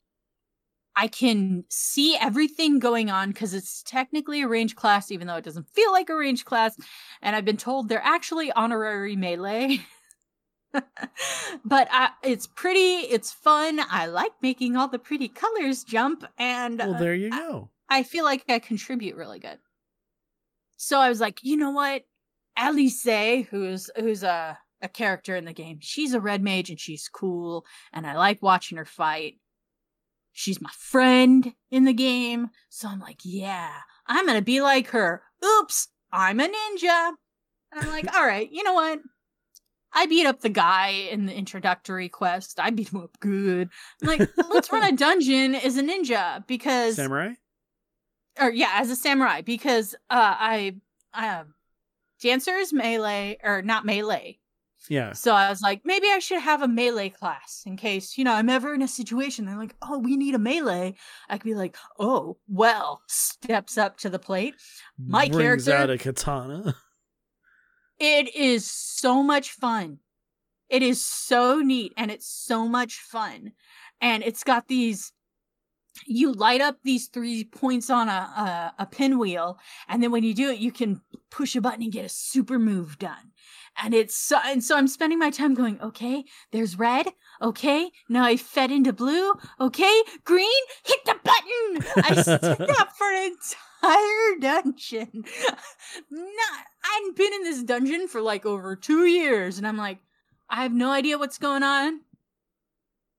[0.96, 5.44] I can see everything going on because it's technically a range class, even though it
[5.44, 6.76] doesn't feel like a range class.
[7.22, 9.78] And I've been told they're actually honorary melee.
[11.64, 13.80] but I, it's pretty, it's fun.
[13.88, 17.70] I like making all the pretty colors jump, and Well, uh, there you go.
[17.90, 19.60] I feel like I contribute really good.
[20.78, 22.04] So I was like, you know what?
[22.56, 23.06] Alice,
[23.50, 27.66] who's who's a a character in the game, she's a red mage and she's cool,
[27.92, 29.38] and I like watching her fight.
[30.32, 33.72] She's my friend in the game, so I'm like, yeah,
[34.06, 35.22] I'm gonna be like her.
[35.44, 37.12] Oops, I'm a ninja.
[37.72, 39.00] And I'm like, all right, you know what?
[39.92, 42.60] I beat up the guy in the introductory quest.
[42.60, 43.68] I beat him up good.
[44.00, 47.32] I'm like, let's run a dungeon as a ninja because Samurai?
[48.40, 50.76] Or yeah, as a samurai because uh I
[51.14, 51.54] um
[52.22, 54.38] dancers melee or not melee.
[54.88, 55.12] Yeah.
[55.12, 58.32] So I was like, maybe I should have a melee class in case, you know,
[58.32, 60.94] I'm ever in a situation they're like, "Oh, we need a melee."
[61.28, 64.54] I could be like, "Oh, well," steps up to the plate.
[64.96, 66.76] My Brings character- out a katana.
[67.98, 69.98] It is so much fun.
[70.68, 73.52] It is so neat and it's so much fun.
[74.00, 75.12] And it's got these
[76.06, 80.34] you light up these three points on a, a a pinwheel and then when you
[80.34, 83.32] do it you can push a button and get a super move done.
[83.80, 87.06] And it's so and so I'm spending my time going, "Okay, there's red.
[87.40, 89.32] Okay, now I fed into blue.
[89.60, 90.48] Okay, green,
[90.84, 93.36] hit the button." I stood up for an
[93.82, 95.24] entire dungeon.
[96.10, 99.98] Not, I hadn't been in this dungeon for like over two years, and I'm like,
[100.50, 102.00] I have no idea what's going on,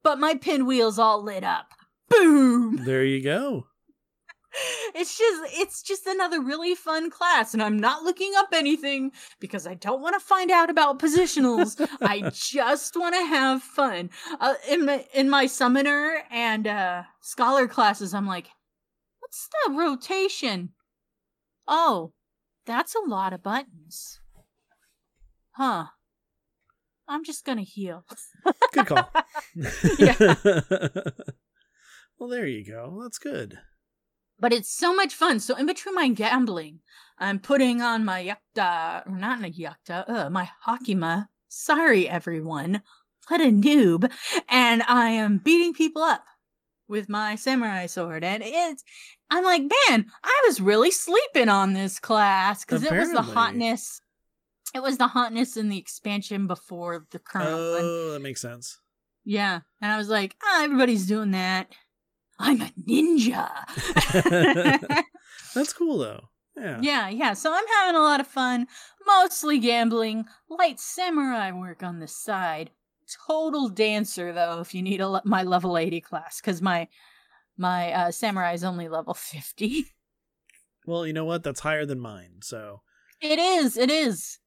[0.04, 1.74] but my pinwheel's all lit up.
[2.10, 2.84] Boom!
[2.86, 3.68] there you go.
[4.95, 9.68] It's just, it's just another really fun class, and I'm not looking up anything because
[9.68, 11.80] I don't want to find out about positionals.
[12.01, 14.10] I just want to have fun.
[14.39, 18.49] Uh, in my in my summoner and uh, scholar classes, I'm like,
[19.20, 20.70] what's the rotation?
[21.68, 22.14] Oh,
[22.66, 24.20] that's a lot of buttons.
[25.51, 25.86] Huh.
[27.07, 28.05] I'm just gonna heal.
[28.74, 29.12] Good call.
[29.99, 30.36] Yeah.
[32.20, 33.00] well, there you go.
[33.02, 33.60] That's good.
[34.40, 35.40] But it's so much fun.
[35.40, 36.80] So in between my gambling,
[37.18, 41.28] I'm putting on my yakta, or not a yakta, uh, my hakama.
[41.50, 42.82] Sorry, everyone.
[43.28, 44.12] What a noob.
[44.48, 46.24] And I am beating people up
[46.88, 48.24] with my samurai sword.
[48.24, 48.84] And it's,
[49.30, 54.02] I'm like, man, I was really sleeping on this class because it was the hotness.
[54.74, 57.82] It was the hotness in the expansion before the current one.
[57.84, 58.80] Oh, that makes sense.
[59.26, 59.60] Yeah.
[59.82, 61.72] And I was like, ah, everybody's doing that.
[62.40, 63.49] I'm a ninja.
[65.53, 66.30] That's cool though.
[66.57, 66.80] Yeah.
[66.82, 67.34] yeah, yeah.
[67.34, 68.68] So I'm having a lot of fun,
[69.06, 72.72] mostly gambling, light samurai work on the side.
[73.28, 76.88] Total dancer though, if you need a my level 80 class, because my
[77.57, 79.86] my uh, samurai is only level 50.
[80.86, 81.44] Well, you know what?
[81.44, 82.40] That's higher than mine.
[82.41, 82.82] So
[83.22, 84.40] It is, it is.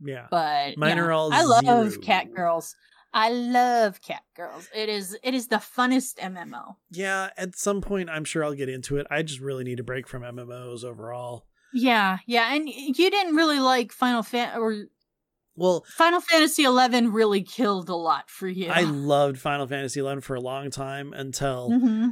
[0.00, 0.26] yeah.
[0.30, 2.02] But Mine yeah, are all I love zero.
[2.02, 2.74] cat girls.
[3.12, 4.68] I love cat girls.
[4.74, 6.76] It is it is the funnest MMO.
[6.90, 9.06] Yeah, at some point I'm sure I'll get into it.
[9.10, 11.46] I just really need a break from MMOs overall.
[11.72, 14.86] Yeah, yeah, and you didn't really like Final Fan or
[15.56, 18.70] Well, Final Fantasy eleven really killed a lot for you.
[18.70, 22.08] I loved Final Fantasy XI for a long time until hmm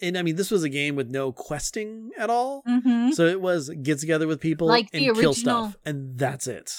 [0.00, 2.62] and, I mean this was a game with no questing at all.
[2.66, 6.46] hmm So it was get together with people Like the and kill stuff and that's
[6.46, 6.72] it.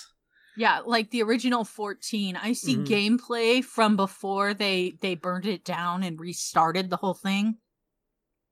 [0.58, 2.36] Yeah, like the original 14.
[2.36, 2.86] I see Mhm.
[2.88, 7.58] gameplay from before they they burned it down and restarted the whole thing.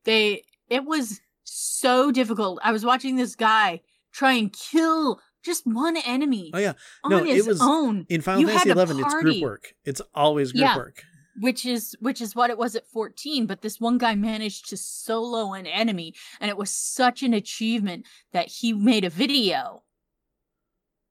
[0.04, 2.60] They it was so difficult.
[2.64, 3.82] I was watching this guy
[4.12, 6.74] try and kill just one enemy Oh yeah,
[7.04, 9.74] on no, it his was- own, in Final You Fantasy Eleven, it's group work.
[9.84, 10.78] It's always group Yeah.
[10.78, 11.04] work.
[11.42, 14.78] which is which is what it was at 14, but this one guy managed to
[14.78, 19.83] solo an enemy and it was such an achievement that he made a video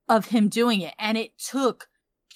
[0.09, 1.87] of him doing it and it took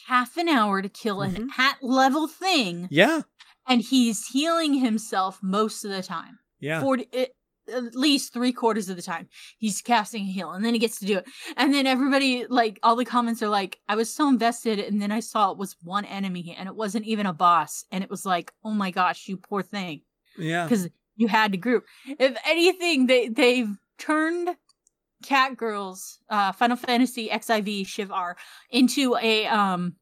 [0.08, 1.60] half an hour to kill an Mhm.
[1.60, 3.22] at level thing Yeah,
[3.68, 6.40] and he's healing himself most of the time.
[6.60, 6.82] yeah.
[6.82, 7.34] 40 it,
[7.70, 9.28] at least three quarters of the time
[9.60, 11.26] he's casting a heal and then he gets to do it
[11.58, 15.12] and then everybody like all the comments are like i was so invested and then
[15.12, 18.26] i saw it was one enemy and it wasn't even a boss and it was
[18.26, 20.00] like oh my gosh you poor thing
[20.38, 20.64] yeah.
[20.64, 20.88] because
[21.18, 21.84] you had to group
[22.18, 24.56] if anything they they've turned
[25.24, 28.38] cat girls uh final fantasy xiv shiv r
[28.70, 29.96] into a um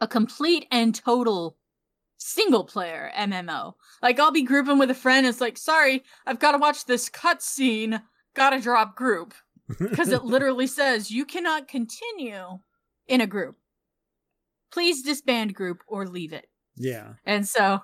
[0.00, 1.56] a complete and total
[2.18, 6.52] single player mmo like i'll be grouping with a friend it's like sorry i've got
[6.52, 8.00] to watch this cutscene
[8.34, 9.34] gotta drop group
[9.78, 12.58] because it literally says you cannot continue
[13.06, 13.56] in a group
[14.72, 17.14] please disband group or leave it yeah.
[17.24, 17.80] and so,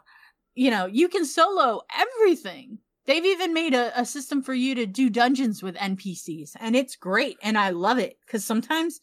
[0.55, 2.79] you know, you can solo everything.
[3.07, 6.97] They've even made a, a system for you to do dungeons with NPCs, and it's
[6.97, 7.37] great.
[7.43, 9.01] And I love it because sometimes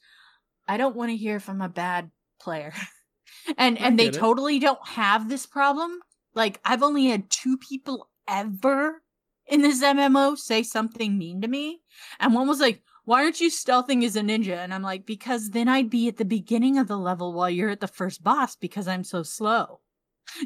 [0.67, 2.73] I don't want to hear from a bad player.
[3.57, 4.13] and I and they it.
[4.13, 5.99] totally don't have this problem.
[6.33, 9.01] Like I've only had two people ever
[9.47, 11.81] in this MMO say something mean to me.
[12.19, 14.57] And one was like, why aren't you stealthing as a ninja?
[14.57, 17.71] And I'm like, because then I'd be at the beginning of the level while you're
[17.71, 19.81] at the first boss because I'm so slow.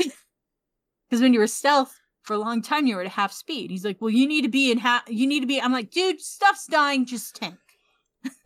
[1.10, 3.70] Because when you were stealth for a long time, you were at half speed.
[3.70, 5.02] He's like, well, you need to be in half.
[5.08, 5.60] You need to be.
[5.60, 7.06] I'm like, dude, stuff's dying.
[7.06, 7.56] Just tank.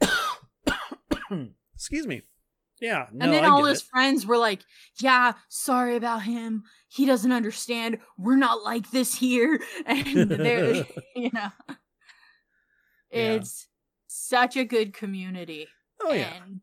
[1.75, 2.23] Excuse me.
[2.81, 3.07] Yeah.
[3.13, 3.87] No, and then I all his it.
[3.87, 4.61] friends were like,
[5.01, 6.65] yeah, sorry about him.
[6.89, 7.99] He doesn't understand.
[8.19, 9.61] We're not like this here.
[9.87, 10.75] And they're,
[11.17, 11.49] you know,
[13.11, 13.33] Yeah.
[13.35, 13.69] it's
[14.07, 15.67] such a good community.
[16.03, 16.35] Oh yeah.
[16.45, 16.61] And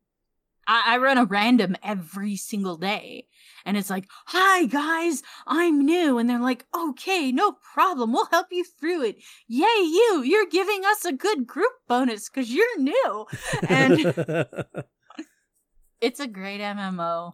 [0.72, 3.28] I, I run a random every single day.
[3.66, 6.18] And it's like, hi guys, I'm new.
[6.18, 8.14] And they're like, okay, no problem.
[8.14, 9.18] We'll help you through it.
[9.48, 10.24] Yay, you.
[10.26, 13.26] You're giving us a good group bonus because you're new.
[13.68, 14.00] And
[16.02, 17.34] it's a great MMO.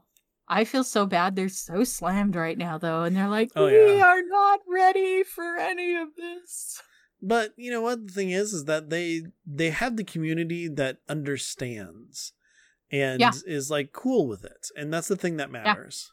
[0.50, 1.36] I feel so bad.
[1.36, 3.04] They're so slammed right now, though.
[3.04, 4.04] And they're like, Oh, we yeah.
[4.06, 6.82] are not ready for any of this.
[7.22, 10.98] but you know what the thing is is that they they have the community that
[11.10, 12.34] understands
[12.92, 13.32] and Yeah.
[13.46, 14.68] is like cool with it.
[14.76, 16.12] And that's the thing that matters.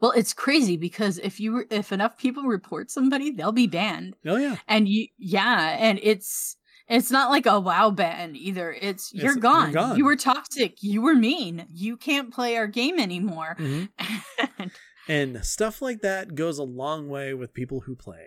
[0.00, 4.14] Well, it's crazy because if you if enough people report somebody, they'll be banned.
[4.26, 4.56] Oh yeah.
[4.68, 6.56] and you yeah and it's
[6.86, 9.72] it's not like a wow ban either it's you're, you're gone.
[9.72, 9.96] gone.
[9.96, 13.88] you were toxic you were mean you can't play our game anymore Mhm.
[14.58, 14.70] and
[15.08, 18.26] And stuff like that goes a long way with people who play.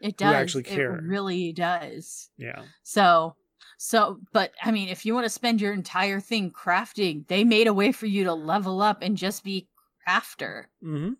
[0.00, 0.96] it Who does actually care.
[0.96, 2.62] it really does Yeah.
[2.82, 3.36] so
[3.82, 7.66] so but i mean if you want to spend your entire thing crafting they made
[7.66, 9.66] a way for you to level up and just be
[10.06, 11.12] crafter hmm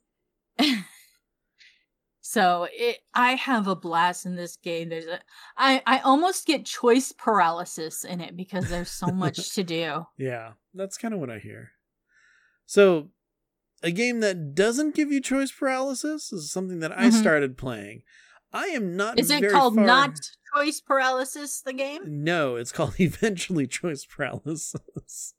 [2.22, 4.88] So it, I have a blast in this game.
[4.90, 5.20] There's a,
[5.56, 10.06] I, I almost get choice paralysis in it because there's so much to do.
[10.18, 10.52] Yeah.
[10.74, 11.72] That's kind of what I hear.
[12.66, 13.08] So,
[13.82, 17.14] a game that doesn't give you choice paralysis is something that I Mhm.
[17.14, 18.02] started playing.
[18.52, 19.18] I am not.
[19.18, 20.20] Is it called far- not
[20.54, 21.60] choice paralysis?
[21.60, 22.02] The game?
[22.24, 25.34] No, it's called eventually choice paralysis.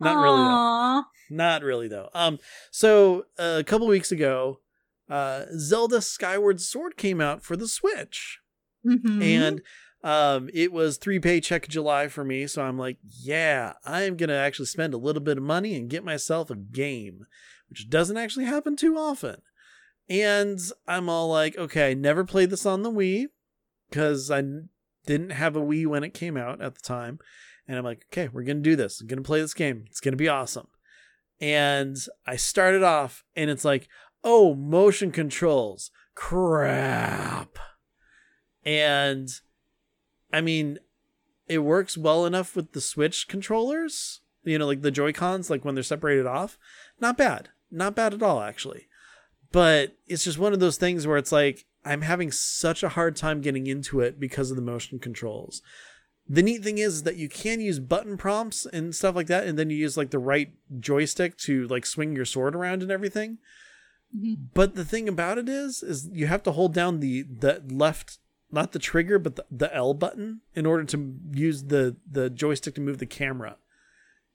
[0.00, 0.36] Not really.
[0.36, 1.02] Though.
[1.30, 2.08] Not really though.
[2.14, 2.38] Um,
[2.70, 4.60] so uh, a couple weeks ago,
[5.10, 8.40] uh, Zelda Skyward Sword came out for the Switch,
[8.86, 9.22] Mhm.
[9.22, 9.60] and
[10.04, 12.46] um, it was three paycheck July for me.
[12.46, 16.04] So I'm like, yeah, I'm gonna actually spend a little bit of money and get
[16.04, 17.26] myself a game,
[17.68, 19.42] which doesn't actually happen too often.
[20.08, 23.26] And I'm all like, okay, I never played this on the Wii
[23.88, 24.42] because I
[25.06, 27.18] didn't have a Wii when it came out at the time.
[27.66, 29.00] And I'm like, okay, we're gonna do this.
[29.00, 29.84] I'm gonna play this game.
[29.88, 30.68] It's gonna be awesome.
[31.40, 31.96] And
[32.26, 33.88] I started off, and it's like,
[34.24, 37.58] oh, motion controls, crap.
[38.64, 39.28] And
[40.32, 40.78] I mean,
[41.46, 45.64] it works well enough with the Switch controllers, you know, like the Joy Cons, like
[45.64, 46.58] when they're separated off.
[47.00, 47.50] Not bad.
[47.70, 48.88] Not bad at all, actually.
[49.52, 53.16] But it's just one of those things where it's like, I'm having such a hard
[53.16, 55.62] time getting into it because of the motion controls.
[56.28, 59.58] The neat thing is that you can use button prompts and stuff like that, and
[59.58, 63.38] then you use like the right joystick to like swing your sword around and everything.
[64.14, 64.36] Mhm.
[64.54, 68.18] But the thing about it is, is you have to hold down the the left,
[68.50, 72.74] not the trigger, but the, the L button in order to use the the joystick
[72.74, 73.56] to move the camera.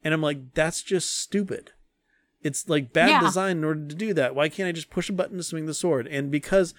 [0.03, 1.72] And I'm like, that's just stupid.
[2.41, 3.22] It's like bad Yeah.
[3.22, 4.36] design in order to do that.
[4.36, 6.07] Why can't I just push a button to swing the sword?
[6.07, 6.74] And because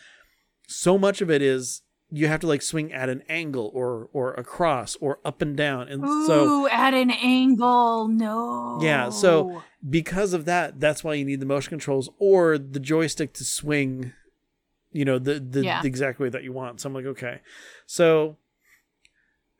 [0.67, 4.35] so much of it is you have to like swing at an angle or or
[4.35, 5.89] across or up and down.
[5.89, 8.09] And so at an angle.
[8.09, 8.79] No.
[8.83, 13.35] Yeah, so- because of that, that's why you need the motion controls or the joystick
[13.35, 14.13] to swing,
[14.93, 15.83] you know, the the, Yeah.
[15.83, 16.81] the exact way that you want.
[16.81, 17.41] So I'm like, okay.
[17.87, 18.37] So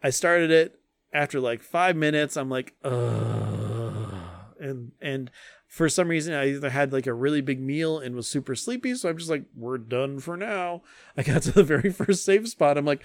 [0.03, 0.79] I started it
[1.13, 2.37] after like five minutes.
[2.37, 4.15] I'm like, Ugh.
[4.61, 5.31] and and
[5.75, 8.95] for some reason I either had like a really big meal and was super sleepy,
[8.95, 10.83] so I'm just like, we're done for now.
[11.17, 12.79] I got to the very first safe spot.
[12.79, 13.03] I'm like,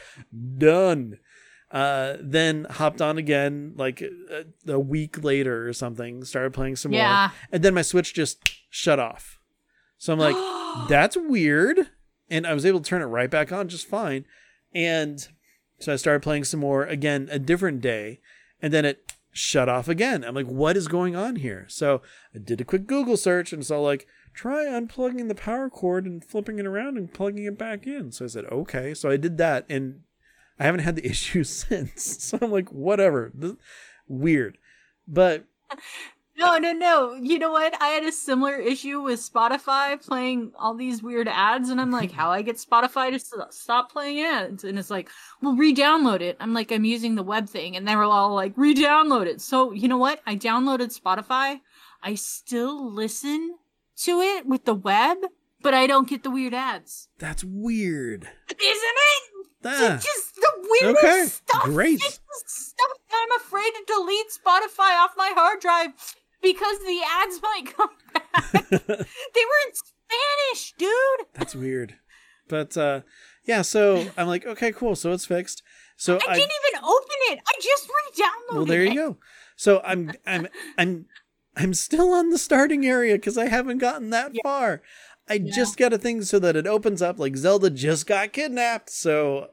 [0.60, 1.18] done.
[1.72, 6.24] Uh, then hopped on again like a, a week later or something.
[6.24, 7.00] Started playing some more,
[7.52, 8.38] and then my Switch just
[8.70, 9.40] shut off.
[9.98, 10.36] So I'm like,
[10.90, 11.90] that's weird.
[12.30, 14.26] And I was able to turn it right back on just fine.
[14.76, 15.28] And
[15.80, 18.20] so I started playing some more again, a different day,
[18.62, 19.09] and then it
[19.40, 20.24] shut off again.
[20.24, 21.66] I'm like, what is going on here?
[21.70, 22.02] So
[22.36, 26.24] I did a quick Google search and all like, try unplugging the power cord and
[26.24, 28.11] flipping it around and plugging it back in.
[28.11, 28.94] So I said, okay.
[28.94, 30.02] So I did that and
[30.60, 32.24] I haven't had the issue since.
[32.24, 33.32] So I'm like, whatever.
[33.34, 33.53] This,
[34.07, 34.57] weird.
[35.07, 35.45] But
[36.40, 37.14] No, no, no.
[37.16, 37.76] You know what?
[37.82, 42.11] I had a similar issue with Spotify playing all these weird ads, and I'm like,
[42.20, 44.64] how I get Spotify to stop playing ads?
[44.64, 45.10] And it's like,
[45.41, 46.38] well, re-download it.
[46.40, 49.41] I'm like, I'm using the web thing, and they were all like, re-download it.
[49.41, 50.22] So you know what?
[50.26, 51.60] I downloaded Spotify.
[52.02, 53.57] I still listen
[54.03, 55.18] to it with the web,
[55.61, 57.10] but I don't get the weird ads.
[57.20, 58.24] that's weird.
[58.49, 59.24] Isn't it?
[59.66, 60.52] Ah, It's just the
[60.82, 61.64] weirdest okay, stuff.
[61.66, 61.99] great.
[61.99, 65.90] Just stuff that I'm afraid to delete Spotify off my hard drive
[66.41, 68.52] because the ads might come back.
[68.70, 71.28] they were in Spanish, dude.
[71.34, 71.95] that's weird.
[72.48, 73.02] But uh
[73.45, 74.95] yeah, so I'm like, okay, cool.
[74.95, 75.64] So it's fixed.
[75.98, 77.40] So I, I didn't even open it.
[77.48, 78.90] I just re-downloaded well there it.
[78.90, 79.18] you go
[79.56, 80.48] so i'm i'm
[80.78, 81.06] i'm
[81.57, 84.41] i'm still on the starting area because i haven't gotten that Yeah.
[84.44, 84.82] far
[85.30, 85.52] i Yeah.
[85.53, 89.49] just got a thing so that it opens up like zelda just got kidnapped so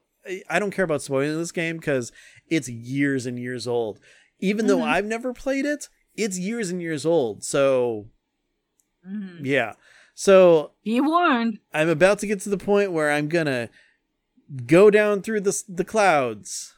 [0.49, 2.13] I- don't care about spoiling this game because
[2.49, 3.99] it's years and years old
[4.39, 4.87] even though Mhm.
[4.89, 8.07] i've never played it it's years and years old so
[9.07, 9.41] Mhm.
[9.45, 9.75] yeah
[10.15, 11.59] so Be warned.
[11.75, 13.69] I'm about to get to the point where I'm gonna
[14.67, 16.75] go down through the the clouds.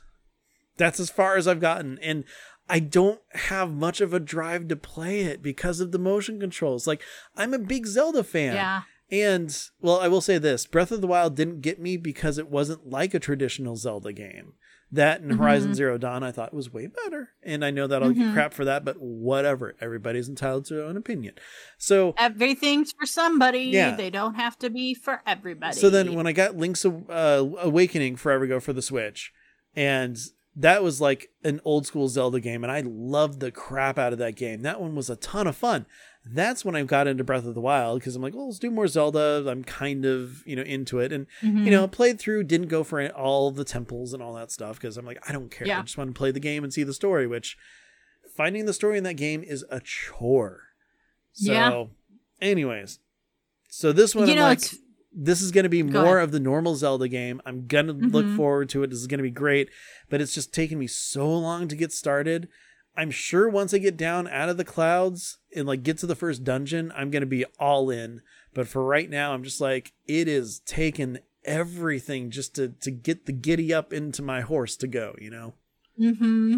[0.76, 2.24] That's as far as I've gotten, and
[2.68, 6.86] I don't have much of a drive to play it because of the motion controls.
[6.86, 7.02] Like
[7.36, 8.82] I'm a big Zelda fan, Yeah.
[9.10, 12.48] and well, I will say this: Breath of the Wild didn't get me because it
[12.48, 14.54] wasn't like a traditional Zelda game.
[14.90, 15.74] That and Horizon Mhm.
[15.74, 18.32] Zero Dawn, I thought was way better, and I know that I'll get Mhm.
[18.32, 19.74] crap for that, but whatever.
[19.82, 21.34] Everybody's entitled to their own opinion.
[21.76, 23.64] So Everything's for somebody.
[23.64, 23.96] Yeah.
[23.96, 25.76] They don't have to be for everybody.
[25.76, 29.30] So then when I got Link's uh, Awakening Forever Go for the Switch,
[29.76, 30.16] and
[30.58, 34.18] that was like an old school Zelda game, and I loved the crap out of
[34.18, 34.62] that game.
[34.62, 35.86] That one was a ton of fun.
[36.30, 38.70] That's when I got into Breath of the Wild because I'm like, well, let's do
[38.70, 39.44] more Zelda.
[39.48, 41.64] I'm kind of you know into it, and Mhm.
[41.64, 44.96] you know played through, didn't go for all the temples and all that stuff because
[44.98, 45.66] I'm like, I don't care.
[45.78, 47.26] I just want to play the game and see the story.
[47.26, 47.56] Which
[48.36, 50.64] finding the story in that game is a chore.
[51.32, 51.84] So, Yeah.
[52.40, 52.98] anyways,
[53.70, 54.76] so this one you I'm know, like it's
[55.12, 56.24] this is going to be Go more ahead.
[56.24, 57.40] of the normal Zelda game.
[57.46, 58.36] I'm going to look Mhm.
[58.36, 58.90] forward to it.
[58.90, 59.70] This is going to be great,
[60.10, 62.48] but it's just taken me so long to get started.
[62.96, 66.16] I'm sure once I get down out of the clouds and like get to the
[66.16, 68.22] first dungeon, I'm going to be all in.
[68.54, 73.26] But for right now, I'm just like it is taking everything just to to get
[73.26, 75.54] the giddy up into my horse to go, you know.
[75.98, 76.56] Mm-hmm.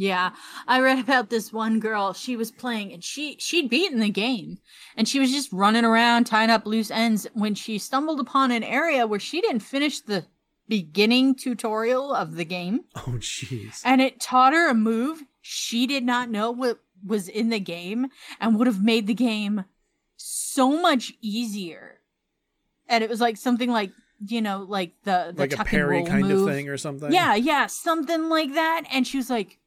[0.00, 0.30] Yeah,
[0.68, 2.12] I read about this one girl.
[2.12, 4.58] She was playing, and she she'd beaten the game,
[4.96, 8.62] and she was just running around tying up loose ends when she stumbled upon an
[8.62, 10.24] area where she didn't finish the
[10.68, 13.82] beginning tutorial of the game, Oh jeez.
[13.84, 18.06] and it taught her a move she did not know what was in the game,
[18.40, 19.64] and would have made the game
[20.16, 22.00] so much easier.
[22.88, 23.90] And it was like something like
[24.24, 26.46] you know, like the the Like a parry roll kind move.
[26.48, 27.12] of thing or something.
[27.12, 28.82] Yeah, yeah, something like that.
[28.92, 29.58] And she was like,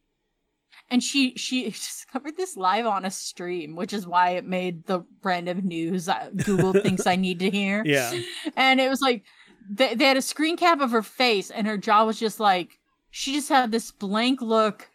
[0.92, 5.00] and she she discovered this live on a stream, which is why it made the
[5.24, 6.08] random news
[6.44, 7.82] Google thinks I need to hear.
[7.92, 8.20] Yeah.
[8.56, 9.24] And it was like
[9.68, 12.78] they, they had a screen cap of her face, and her jaw was just like
[13.10, 14.90] she just had this blank look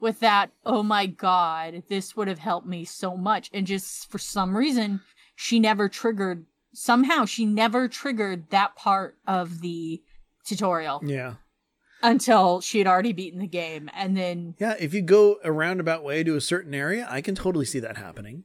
[0.00, 0.50] with that.
[0.64, 3.50] Oh my god, this would have helped me so much.
[3.52, 5.00] And just for some reason,
[5.36, 6.46] she never triggered.
[6.72, 10.02] Somehow, she never triggered that part of the
[10.44, 11.34] tutorial Yeah.
[12.04, 16.04] Until she had already beaten the game and then Yeah, if you go a roundabout
[16.04, 18.44] way to a certain area, I can totally see that happening.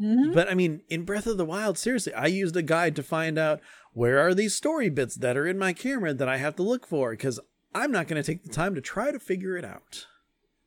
[0.00, 0.34] Mhm.
[0.34, 3.38] But I mean, in Breath of the Wild, seriously, I used a guide to find
[3.38, 3.60] out
[3.92, 6.86] where are these story bits that are in my camera that I have to look
[6.86, 7.40] for because
[7.74, 10.06] I'm not going to take the time to try to figure it out.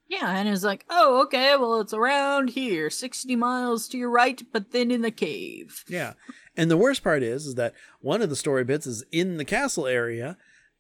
[0.10, 4.42] Yeah, and it's like, oh, okay, well, it's around here, 60 miles to your right,
[4.54, 5.84] but then in the cave.
[5.90, 6.14] Yeah.
[6.56, 9.44] And the worst part is, is that one of the story bits is in the
[9.46, 10.38] castle area.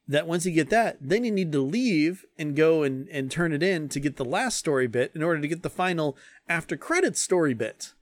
[0.09, 3.51] That once you get that, then you need to leave and go and, and turn
[3.51, 6.17] it in to get the last story bit in order to get the final
[6.47, 7.93] after credits story bit.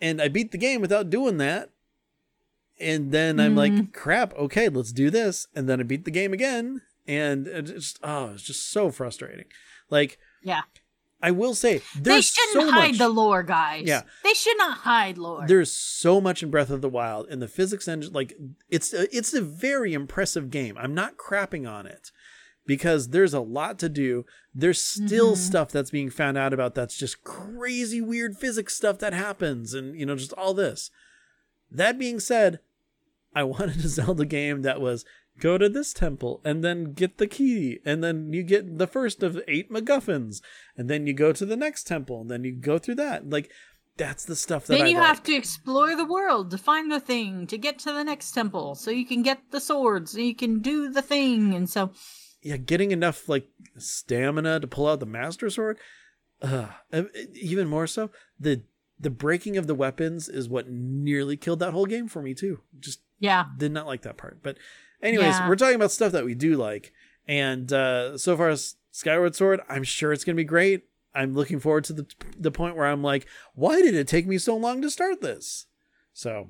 [0.00, 1.70] And I beat the game without doing that.
[2.78, 3.92] And then I'm like, mm-hmm.
[3.92, 5.46] crap, okay, let's do this.
[5.54, 6.82] And then I beat the game again.
[7.06, 9.46] And it's just, oh, it's just so frustrating.
[9.88, 10.62] Like, Yeah.
[11.22, 12.98] I will say, They shouldn't so hide much.
[12.98, 13.84] the lore, guys.
[13.86, 14.02] Yeah.
[14.22, 15.46] They should not hide lore.
[15.46, 18.34] There's so much in Breath of the Wild, and the physics engine, like
[18.68, 20.76] it's a, it's a very impressive game.
[20.78, 22.10] I'm not crapping on it
[22.66, 24.26] because there's a lot to do.
[24.54, 25.38] There's still Mhm.
[25.38, 29.98] stuff that's being found out about that's just crazy weird physics stuff that happens, and
[29.98, 30.90] you know just all this.
[31.70, 32.60] That being said,
[33.34, 35.04] I wanted a Zelda game that was
[35.40, 39.22] go to this temple and then get the key and then you get the first
[39.22, 40.40] of eight MacGuffins
[40.76, 43.28] and then you go to the next temple and then you go through that.
[43.28, 43.50] Like
[43.96, 45.06] that's the stuff that then I you like.
[45.06, 48.74] have to explore the world to find the thing to get to the next temple
[48.74, 51.92] so you can get the swords so you can do the thing and so
[52.46, 55.78] yeah, getting enough like stamina to pull out the master sword.
[56.40, 56.68] Uh,
[57.34, 58.62] even more so, the
[59.00, 62.60] the breaking of the weapons is what nearly killed that whole game for me too.
[62.78, 64.44] Just yeah did not like that part.
[64.44, 64.58] But
[65.06, 65.48] anyways, Yeah.
[65.48, 66.92] we're talking about stuff that we do like,
[67.26, 70.88] and uh, so far as Skyward Sword, I'm sure it's gonna be great.
[71.14, 72.06] I'm looking forward to the
[72.38, 75.66] the point where I'm like, why did it take me so long to start this?
[76.12, 76.48] So,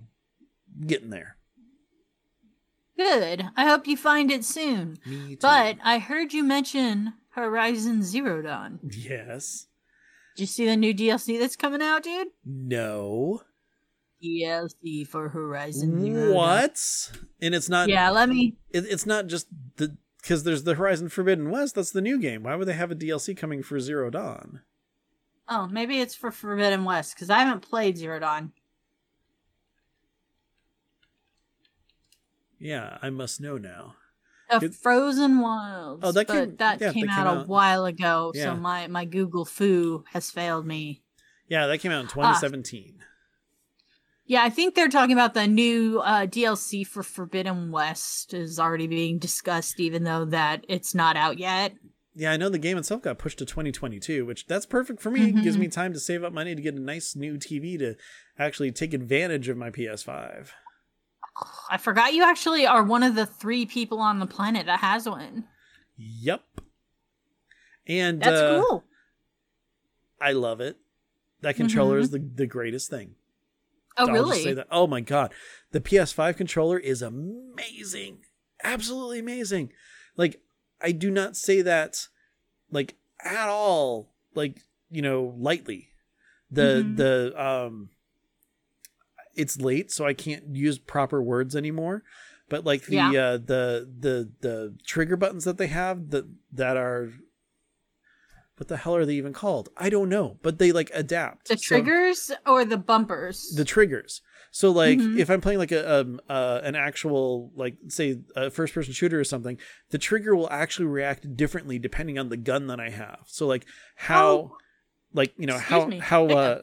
[0.87, 1.37] getting there.
[2.97, 5.39] good i hope you find it soon Me too.
[5.43, 9.67] but i heard you mention horizon zero dawn yes,
[10.37, 13.43] did you see the new dlc that's coming out dude no.
[14.23, 16.33] Dlc for horizon zero.
[16.35, 17.13] What?
[17.41, 17.89] And it's not.
[17.89, 21.77] yeah let me It, it's not just the because there's the Horizon Forbidden West.
[21.77, 22.43] That's the new game.
[22.43, 24.61] Why would they have a DLC coming for Zero Dawn?
[25.49, 28.51] oh maybe it's for forbidden west because i haven't played zero dawn
[32.59, 33.95] Yeah, I must know now.
[34.51, 36.03] A Good- Frozen Wilds.
[36.05, 38.45] Oh, that came- that yeah, came that out came a while ago, Yeah.
[38.45, 41.03] so my my Google-fu has failed me.
[41.49, 41.97] Yeah, that came Ah.
[41.97, 43.03] out in 2017.
[44.27, 48.89] Yeah, I think they're talking about the new uh, DLC for Forbidden West is already
[48.89, 51.75] being discussed, even though that it's not out yet.
[52.19, 55.29] Yeah, I know the game itself got pushed to 2022, which that's perfect for me.
[55.29, 57.95] It gives me time to save up money to get a nice new TV to
[58.39, 60.49] actually take advantage of my PS5.
[61.71, 65.07] I forgot you actually are one of the three people on the planet that has
[65.07, 65.45] one.
[65.99, 66.43] Yep.
[67.87, 68.85] And That's uh, cool.
[70.21, 70.79] I love it.
[71.43, 73.15] That controller is the, the greatest thing.
[73.99, 74.11] Mm-hmm.
[74.11, 74.55] Oh, I'll just say really?
[74.55, 74.67] that.
[74.71, 75.33] Oh my god,
[75.73, 78.19] the PS5 controller is amazing,
[78.63, 79.73] absolutely amazing.
[80.17, 80.41] Like
[80.81, 82.09] I do not say that
[82.71, 84.61] like at all, like
[84.91, 85.91] you know, lightly.
[86.51, 86.97] The Mhm.
[86.97, 87.91] the um,
[89.35, 92.03] it's late, so I can't use proper words anymore.
[92.49, 93.11] But like the Yeah.
[93.11, 97.13] uh, the the the trigger buttons that they have that that are
[98.57, 99.69] what the hell are they even called?
[99.77, 101.49] I don't know, but they like adapt.
[101.49, 103.53] The So- triggers or the bumpers?
[103.57, 104.23] the triggers.
[104.51, 105.19] So like Mhm.
[105.19, 109.21] if I'm playing like a um uh, an actual like say a first person shooter
[109.21, 109.59] or something,
[109.91, 113.21] the trigger will actually react differently depending on the gun that I have.
[113.27, 113.67] So like
[113.97, 114.57] how Oh.
[115.13, 115.99] like you know Excuse how me.
[115.99, 116.63] how uh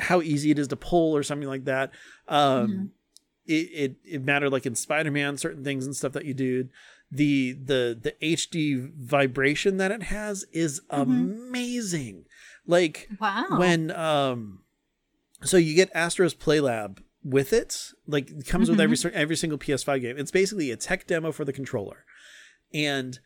[0.00, 1.92] how easy it is to pull or something like that.
[2.26, 2.88] Um Mhm.
[3.46, 6.68] it, it it mattered like in Spider-Man certain things and stuff that you do.
[7.10, 11.02] The the the HD vibration that it has is Mhm.
[11.48, 12.24] amazing.
[12.66, 13.46] Like wow.
[13.58, 14.62] when um
[15.42, 20.00] so you get Astro's Playroom with it like it comes with every every single PS5
[20.00, 22.04] game it's basically a tech demo for the controller
[22.72, 23.18] and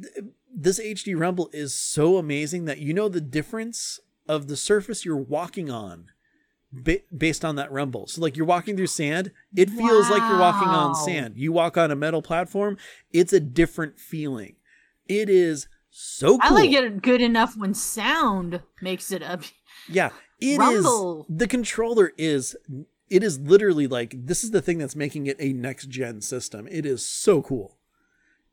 [0.00, 5.04] th- this HD rumble is so amazing that you know the difference of the surface
[5.04, 6.06] you're walking on
[6.72, 10.38] ba- based on that rumble so like you're walking through sand it feels like you're
[10.38, 12.76] walking on sand you walk on a metal platform
[13.12, 14.56] it's a different feeling
[15.08, 19.42] it is so cool I like it good enough when sound makes it up.
[19.88, 20.10] Yeah,
[20.40, 20.58] it is.
[20.58, 21.26] Rumble.
[21.28, 22.54] The controller is.
[23.08, 26.68] It is literally like this is the thing that's making it a next gen system.
[26.70, 27.76] It is so cool,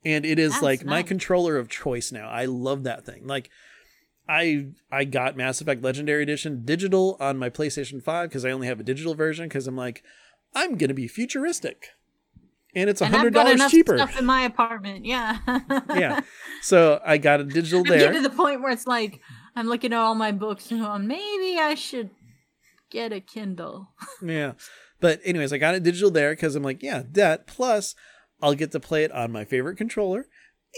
[0.06, 2.28] and it is That's like my controller of choice now.
[2.30, 3.28] I love that thing.
[3.28, 3.50] Like,
[4.28, 8.68] I I got Mass Effect Legendary Edition digital on my PlayStation Five because I only
[8.68, 10.04] have a digital version because I'm like,
[10.54, 11.90] I'm gonna be futuristic,
[12.76, 13.98] and it's a hundred dollars cheaper.
[13.98, 15.06] stuff in my apartment.
[15.06, 15.40] Yeah.
[15.96, 16.22] yeah,
[16.62, 19.22] so I got a digital I'm getting to the point where it's like
[19.56, 22.10] I'm looking at all my books and going, maybe I should
[22.90, 23.90] get a Kindle.
[24.22, 24.54] Yeah.
[25.00, 27.94] But anyways, I got it digital there because I'm like, yeah, that plus
[28.42, 30.26] I'll get to play it on my favorite controller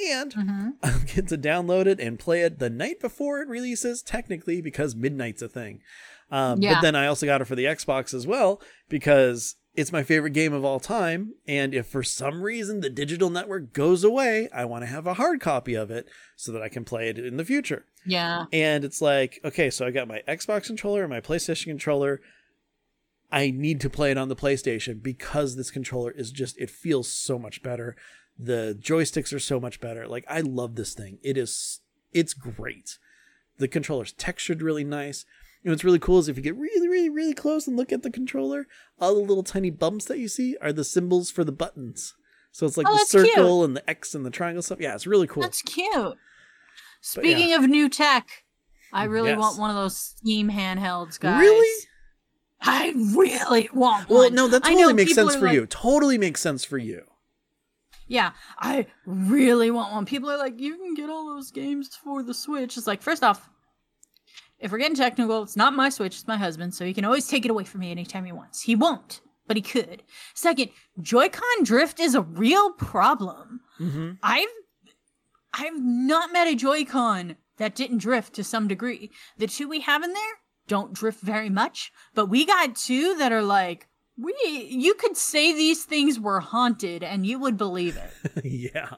[0.10, 0.72] And Mhm.
[0.84, 4.96] I'll get to download it and play it the night before it releases, technically, because
[4.96, 5.82] midnight's a thing.
[6.32, 6.76] Um, Yeah.
[6.76, 10.34] But then I also got it for the Xbox as well because it's my favorite
[10.34, 11.34] game of all time.
[11.48, 15.14] And if for some reason the digital network goes away, I want to have a
[15.16, 17.86] hard copy of it so that I can play it in the future.
[18.06, 18.46] Yeah.
[18.52, 22.22] And it's like, okay, so I got my Xbox controller and my PlayStation controller.
[23.32, 27.12] I need to play it on the PlayStation because this controller is just, it feels
[27.12, 27.96] so much better.
[28.42, 30.08] The joysticks are so much better.
[30.08, 31.18] Like, I love this thing.
[31.22, 31.82] It is,
[32.14, 32.98] it's great.
[33.58, 35.26] The controller's textured really nice.
[35.64, 38.02] And what's really cool is if you get really, really, really close and look at
[38.02, 38.66] the controller,
[39.00, 42.14] all the little tiny bumps that you see are the symbols for the buttons.
[42.54, 43.28] So it's like Oh, the that's cute.
[43.36, 44.80] circle and the X and the triangle stuff.
[44.80, 45.44] Yeah, it's really cool.
[45.44, 46.18] That's cute.
[47.02, 48.46] Speaking of new tech,
[48.94, 49.40] I really Yes.
[49.40, 51.40] want one of those Steam handhelds, guys.
[51.42, 51.86] Really?
[52.62, 54.34] I really want Well, one.
[54.34, 55.66] Well, no, that totally makes sense for like- you.
[55.66, 57.04] Totally makes sense for you.
[58.10, 60.06] Yeah, I really want one.
[60.06, 62.76] People are like, you can get all those games for the Switch.
[62.76, 63.50] It's like, first off,
[64.58, 67.28] if we're getting technical, it's not my Switch, it's my husband, so he can always
[67.28, 68.64] take it away from me anytime he wants.
[68.64, 70.02] He won't, but he could.
[70.34, 73.62] Second, Joy-Con drift is a real problem.
[73.80, 74.14] Mm-hmm.
[74.24, 74.48] I've
[75.54, 79.12] I've not met a Joy-Con that didn't drift to some degree.
[79.38, 80.34] The two we have in there
[80.68, 83.88] don't drift very much, but we got two that are like
[84.22, 84.36] we
[84.70, 88.44] you could say these things were haunted and you would believe it.
[88.46, 88.96] yeah.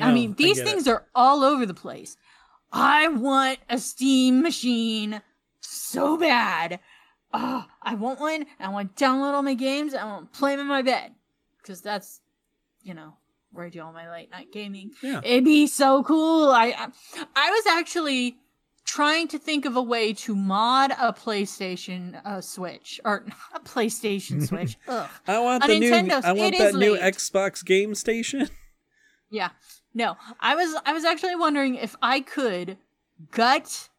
[0.00, 0.64] I mean, these it.
[0.64, 2.16] things are all over the place.
[2.72, 5.22] I want a Steam machine
[5.60, 6.80] so bad.
[7.32, 8.46] Oh, I want one.
[8.60, 9.94] I want to download all my games.
[9.94, 11.14] I want to play them in my bed.
[11.60, 12.20] Because that's,
[12.82, 13.14] you know,
[13.52, 14.92] where I do all my late night gaming.
[15.02, 15.20] Yeah.
[15.24, 16.50] It'd be so cool.
[16.50, 16.88] I, I
[17.34, 18.36] I was actually
[18.88, 24.44] trying to think of a way to mod a PlayStation uh, Switch or a PlayStation
[24.44, 24.78] Switch.
[24.88, 25.10] Ugh.
[25.26, 25.94] I want A the new.
[25.94, 27.14] I want that new late.
[27.14, 28.48] Xbox game station.
[29.30, 29.50] Yeah.
[29.92, 32.78] No, I was I was actually wondering if I could
[33.30, 33.90] gut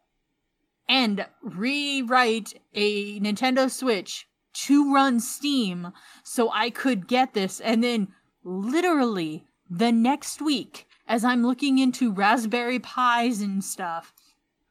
[0.87, 4.27] and rewrite a Nintendo Switch
[4.65, 5.93] to run Steam
[6.23, 8.07] so I could get this and then
[8.43, 14.11] literally the next week as I'm looking into Raspberry Pis and stuff,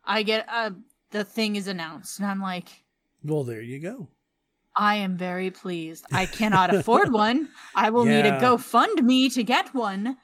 [0.09, 0.71] I get uh
[1.11, 2.69] the thing is announced and I'm like
[3.23, 4.09] Well, there you go.
[4.75, 6.05] I am very pleased.
[6.13, 7.49] I cannot afford one.
[7.75, 8.41] I will need a Yeah.
[8.41, 10.17] GoFundMe to get one.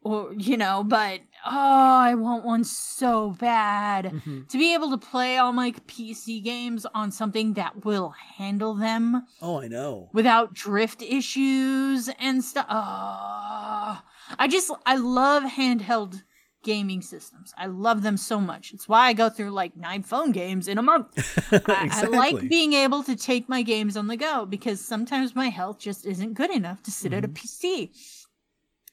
[0.00, 4.04] Or, you know, but oh, I want one so bad.
[4.06, 4.48] Mhm.
[4.48, 9.26] To be able to play all my PC games on something that will handle them
[9.42, 10.08] Oh, I know.
[10.14, 12.66] without drift issues and stuff.
[12.70, 14.00] Oh,
[14.38, 16.22] I just, I love handheld
[16.68, 17.54] gaming systems.
[17.56, 18.74] I love them so much.
[18.74, 21.08] It's why I go through like nine phone games in a month.
[21.50, 22.18] I, exactly.
[22.18, 25.78] I like being able to take my games on the go because sometimes my health
[25.78, 27.66] just isn't good enough to sit at a mm-hmm.
[27.66, 27.90] PC.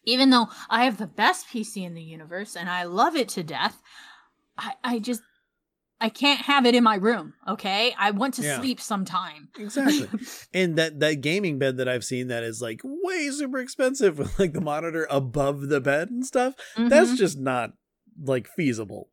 [0.05, 3.43] Even though I have the best PC in the universe and I love it to
[3.43, 3.81] death,
[4.57, 5.23] I, I just
[6.01, 7.33] I can't have it in my room.
[7.47, 8.59] Okay, I want to Yeah.
[8.59, 9.49] sleep sometime.
[9.57, 10.09] exactly.
[10.53, 14.37] and that that gaming bed that I've seen that is like way super expensive with
[14.39, 16.53] like the monitor above the bed and stuff.
[16.77, 17.17] That's Mhm.
[17.17, 17.71] just not
[18.21, 19.09] like feasible.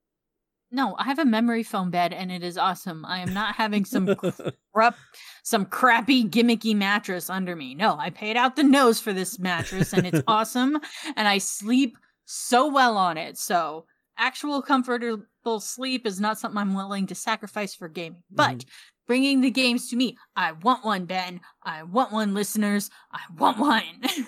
[0.75, 0.95] no.
[0.99, 3.05] I have a memory foam bed and it is awesome.
[3.05, 4.15] I am not having some
[4.75, 4.97] crap,
[5.45, 7.75] some crappy gimmicky mattress under me.
[7.75, 10.79] No, I paid out the nose for this mattress and it's awesome
[11.17, 13.37] and I sleep so well on it.
[13.39, 13.85] So,
[14.23, 18.23] actual comfortable sleep is not something I'm willing to sacrifice for gaming.
[18.33, 18.37] Mm-hmm.
[18.37, 18.65] But
[19.07, 21.41] bringing the games to me, I want one, Ben.
[21.63, 22.89] I want one, listeners.
[23.13, 23.83] I want one.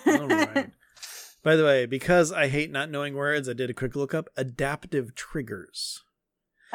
[0.05, 0.71] All right.
[1.43, 4.27] By the way, because I hate not knowing words, I did a quick lookup.
[4.35, 6.03] Adaptive triggers.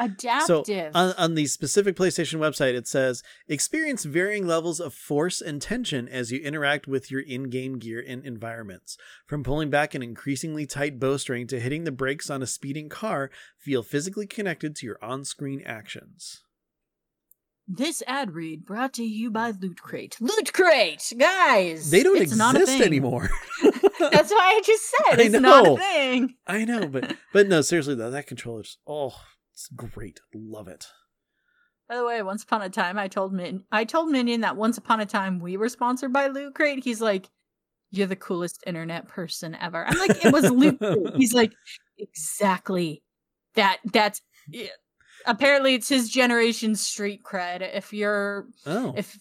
[0.01, 0.65] Adaptive.
[0.65, 5.61] So on, on the specific PlayStation website, it says experience varying levels of force and
[5.61, 8.97] tension as you interact with your in-game gear and environments.
[9.27, 13.29] From pulling back an increasingly tight bowstring to hitting the brakes on a speeding car,
[13.57, 16.41] feel physically connected to your on-screen actions.
[17.67, 20.17] This ad read brought to you by Loot Crate.
[20.19, 21.89] Loot Crate, guys.
[21.89, 23.29] They don't not exist anymore.
[23.99, 25.75] That's why I just said I it's not know.
[25.75, 26.35] a thing.
[26.45, 29.15] I know, but but no, seriously though, that controller's oh,
[29.61, 30.19] it's great.
[30.33, 30.87] Love it.
[31.89, 34.77] By the way, once upon a time, I told Min, I told Minion that once
[34.77, 36.83] upon a time we were sponsored by Loot Crate.
[36.83, 37.29] He's like,
[37.91, 41.51] "You're the coolest internet person ever." I'm like, "It was Loot." Crate." He's like,
[41.97, 43.03] "Exactly.
[43.55, 44.67] That that's." yeah.
[45.27, 47.61] Apparently, it's his generation's street cred.
[47.61, 49.19] If you're Oh, if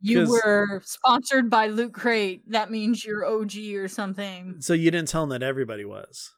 [0.00, 4.56] you were sponsored by Loot Crate, that means you're OG or something.
[4.60, 6.30] so you didn't tell him that everybody was.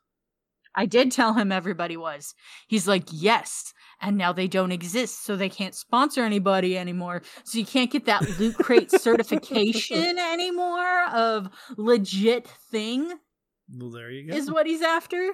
[0.74, 2.34] I did tell him everybody was.
[2.68, 3.72] He's like, yes.
[4.00, 7.22] And now they don't exist, so they can't sponsor anybody anymore.
[7.44, 13.12] So you can't get that Loot Crate certification anymore of legit thing.
[13.72, 14.36] Well, there you go.
[14.36, 15.30] is what he's after.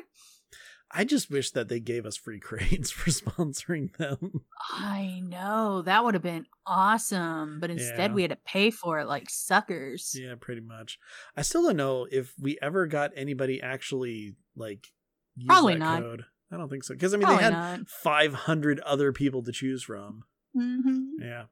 [0.92, 4.42] I just wish that they gave us free crates for sponsoring them.
[4.72, 8.14] I know that would have been awesome, but instead Yeah.
[8.14, 10.12] we had to pay for it like suckers.
[10.16, 10.98] Yeah, pretty much.
[11.36, 14.88] I still don't know if we ever got anybody actually like
[15.36, 16.02] use Probably not.
[16.02, 16.24] code.
[16.52, 17.88] I don't think so because I mean Probably they had not.
[17.88, 20.24] 500 other people to choose from.
[20.56, 21.04] Mhm.
[21.20, 21.44] Yeah.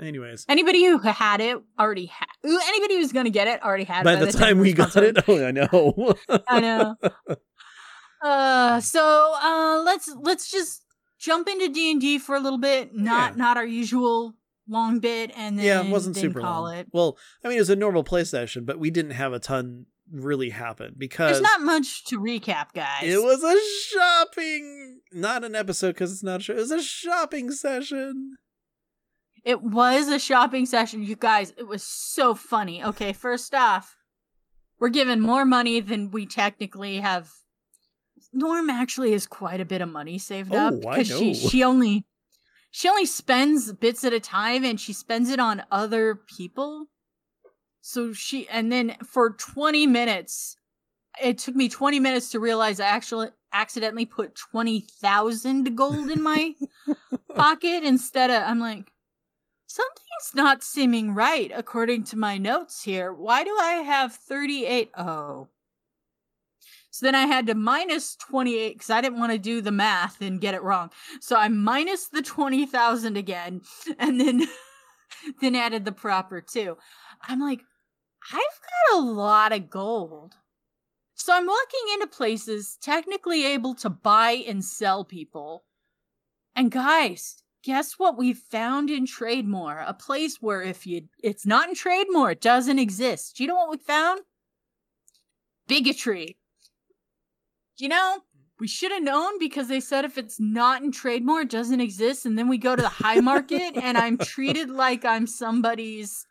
[0.00, 2.26] Anyways, Anybody who had it already had.
[2.44, 4.02] Anybody who's gonna get it already had.
[4.02, 4.04] It.
[4.04, 6.14] By, it the, time we got it, oh, I know.
[6.48, 6.96] I know.
[8.22, 10.82] Uh, so uh, let's let's just
[11.18, 12.94] jump into D and D for a little bit.
[12.94, 13.36] Not Yeah.
[13.36, 14.34] not our usual
[14.68, 16.74] long bit, and then yeah, it wasn't super call long.
[16.76, 16.88] it.
[16.92, 19.86] Well, I mean, it was a normal play session, but we didn't have a ton
[20.10, 23.02] really happen because There's not much to recap, guys.
[23.02, 23.56] it was a
[23.90, 26.52] shopping, not an episode because it's not a show.
[26.54, 28.36] It was a shopping session.
[29.44, 31.52] It was a shopping session, you guys.
[31.56, 32.82] It was so funny.
[32.82, 33.96] Okay, first off,
[34.78, 37.30] we're given more money than we technically have.
[38.32, 42.04] Norm actually has quite a bit of money saved oh, up because she she only
[42.70, 46.88] she only spends bits at a time and she spends it on other people.
[47.88, 50.56] So she and then for 20 minutes
[51.22, 56.56] it took me 20 minutes to realize I actually accidentally put 20,000 gold in my
[57.36, 58.90] pocket instead of I'm like
[59.68, 63.12] something's not seeming right according to my notes here.
[63.12, 65.46] Why do I have 38 oh.
[66.90, 70.20] So then I had to minus 28 because I didn't want to do the math
[70.20, 70.90] and get it wrong.
[71.20, 73.60] So I minus the 20,000 again
[73.96, 74.48] and then
[75.40, 76.78] then added the proper two.
[77.28, 77.60] I'm like,
[78.32, 80.34] I've got a lot of gold.
[81.14, 85.64] So I'm walking into places technically able to buy and sell people.
[86.54, 89.84] And guys, guess what we found in Trademore?
[89.86, 93.36] A place where if you it's not in Trademore, it doesn't exist.
[93.36, 94.20] Do you know what we found?
[95.68, 96.36] Bigotry.
[97.78, 98.20] You know,
[98.58, 102.24] we should have known because they said if it's not in Trademore, it doesn't exist.
[102.24, 106.26] And then we go to the high market and I'm treated like I'm somebody's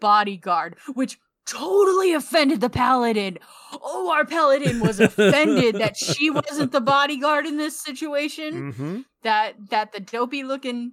[0.00, 3.38] bodyguard, which totally offended the paladin.
[3.72, 8.72] Oh, our paladin was offended that she wasn't the bodyguard in this situation.
[8.72, 9.00] Mm-hmm.
[9.22, 10.92] That that the dopey looking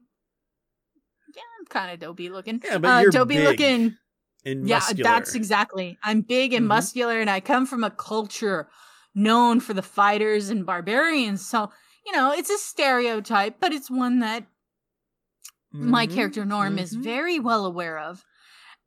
[1.35, 2.61] Yeah, I'm kind of dopey looking.
[2.63, 3.95] Yeah, but uh, you're dopey looking
[4.45, 5.03] and yeah, muscular.
[5.09, 5.97] that's exactly.
[6.03, 6.69] I'm big and Mhm.
[6.69, 8.69] muscular, and I come from a culture
[9.15, 11.45] known for the fighters and barbarians.
[11.45, 11.71] So,
[12.05, 14.45] you know, it's a stereotype, but it's one that
[15.71, 17.03] my Mhm, character Norm is mhm.
[17.03, 18.23] very well aware of.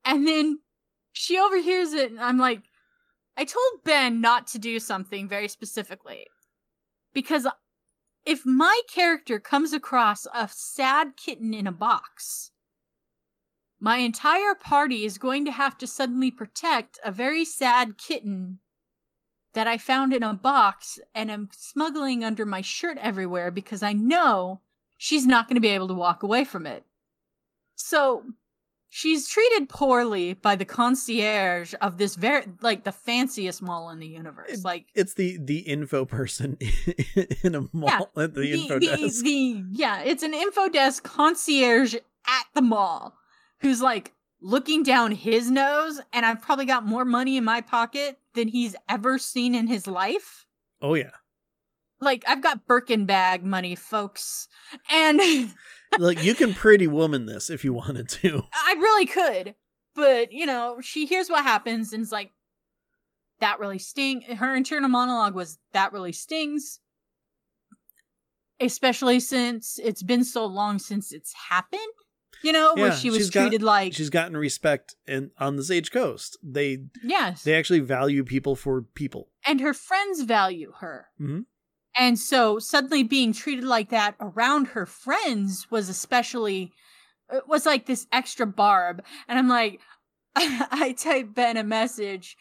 [0.04, 0.60] And then
[1.12, 2.62] she overhears it, and I'm like,
[3.36, 6.26] I told Ben not to do something very specifically.
[7.12, 7.46] Because
[8.26, 12.50] if my character comes across a sad kitten in a box,
[13.80, 18.58] my entire party is going to have to suddenly protect a very sad kitten
[19.54, 23.94] that I found in a box and am smuggling under my shirt everywhere because I
[23.94, 24.60] know
[24.98, 26.84] she's not going to be able to walk away from it.
[27.74, 28.24] So
[28.92, 34.06] she's treated poorly by the concierge of this very like the fanciest mall in the
[34.06, 34.64] universe.
[34.64, 36.58] Like It's the the info person
[37.44, 39.22] in a mall at the, info the, desk.
[39.24, 43.14] the- yeah, it's an info desk concierge at the mall
[43.60, 44.12] who's like
[44.42, 48.74] looking down his nose, and I've probably got more money in my pocket than he's
[48.88, 50.46] ever seen in his life.
[50.80, 51.10] oh yeah,
[52.00, 54.48] Like I've got Birkin bag money, folks,
[54.90, 55.20] and
[55.98, 58.42] like you can pretty woman this if you wanted to.
[58.52, 59.54] I really could.
[59.94, 62.30] But, you know, she hears what happens and is like,
[63.40, 64.20] that really sting.
[64.22, 66.78] Her internal monologue was, that really stings.
[68.60, 71.80] Especially since it's been so long since it's happened.
[72.42, 75.64] You know, where she was she's got- treated like, She's gotten respect in on the
[75.64, 76.38] Sage Coast.
[76.42, 77.42] They yes.
[77.44, 79.28] they actually value people for people.
[79.46, 81.08] and her friends value her.
[81.20, 81.44] Mhm.
[81.96, 86.72] And so suddenly being treated like that around her friends was especially
[87.32, 89.04] it was like this extra barb.
[89.28, 89.80] And I'm like,
[90.36, 92.36] I type Ben a message.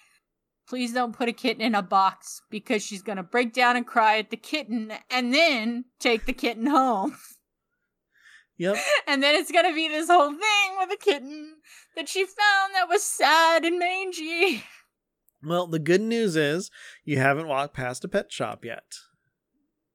[0.67, 4.19] Please don't put a kitten in a box because she's gonna break down and cry
[4.19, 7.17] at the kitten and then take the kitten home.
[8.59, 8.76] Yep.
[9.07, 11.55] And then it's gonna be this whole thing with a kitten
[11.95, 14.63] that she found that was sad and mangy.
[15.41, 16.69] Well, the good news is
[17.05, 18.84] you haven't walked past a pet shop yet.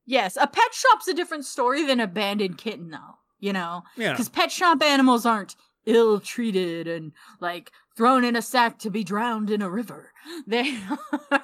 [0.07, 3.19] Yes, a pet shop's a different story than abandoned kitten, though.
[3.41, 4.13] You know, Yeah.
[4.13, 5.57] because pet shop animals aren't
[5.87, 10.13] ill treated and like thrown in a sack to be drowned in a river.
[10.47, 10.79] They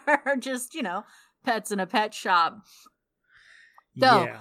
[0.06, 1.04] are just, you know,
[1.44, 2.58] pets in a pet shop.
[3.98, 4.40] So- yeah.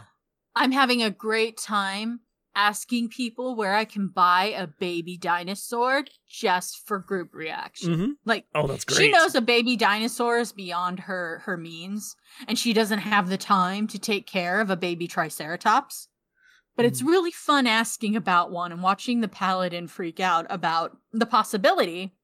[0.56, 2.22] I'm having a great time
[2.56, 7.96] asking people where I can buy a baby dinosaur just for group reaction.
[7.96, 8.12] Mhm.
[8.26, 8.98] Like Oh, that's great.
[8.98, 12.16] she knows a baby dinosaur is beyond her her means,
[12.48, 16.08] and she doesn't have the time to take care of a baby triceratops.
[16.76, 17.08] But it's Mm.
[17.08, 22.16] really fun asking about one and watching the paladin freak out about the possibility,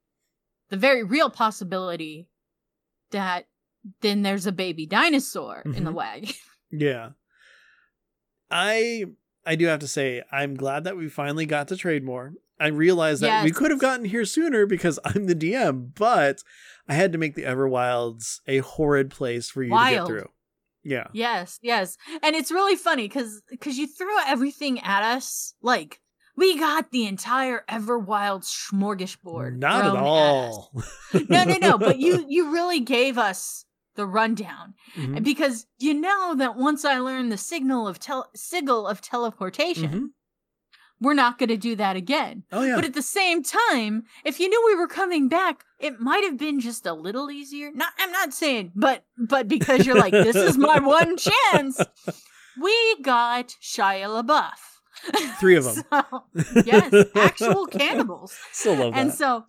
[0.70, 2.30] the very real possibility,
[3.12, 3.48] that
[4.02, 5.96] then there's a baby dinosaur in the Mhm.
[5.96, 6.34] wagon.
[6.72, 7.12] Yeah.
[8.50, 9.06] I
[9.46, 12.34] I do have to say I'm glad that we finally got to Trademore.
[12.60, 16.42] I realized that we could have gotten here sooner because I'm the DM, but
[16.88, 20.30] I had to make the Everwilds a horrid place for you to get through.
[20.84, 21.08] Yeah.
[21.14, 21.98] Yes, yes.
[22.22, 25.56] And it's really funny because because you threw everything at us.
[25.62, 26.00] Like
[26.38, 29.58] we got the entire Everwild smorgasbord.
[29.58, 30.72] Not at all.
[31.14, 31.78] No, no, no.
[31.78, 33.65] But you you really gave us
[33.96, 35.24] the rundown Mhm.
[35.24, 40.06] because you know that once I learned the signal of tel- sigil of teleportation, Mhm.
[41.02, 42.44] we're not going to do that again.
[42.52, 42.76] Oh yeah.
[42.76, 46.38] But at the same time, if you knew we were coming back, it might have
[46.38, 47.72] been just a little easier.
[47.72, 51.80] Not I'm not saying, but but because you're like, this is my one chance.
[52.62, 54.60] We got Shia LaBeouf.
[55.40, 55.84] Three of them.
[55.92, 56.24] So,
[56.66, 58.34] yes, actual cannibals.
[58.54, 59.18] Still love And that.
[59.18, 59.46] so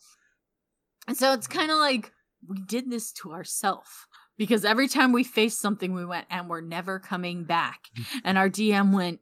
[1.08, 2.12] and so it's kind of like
[2.48, 3.88] we did this to ourselves
[4.38, 7.88] because every time we faced something we went and we're never coming back.
[7.96, 8.04] Mm.
[8.24, 9.20] And our DM went,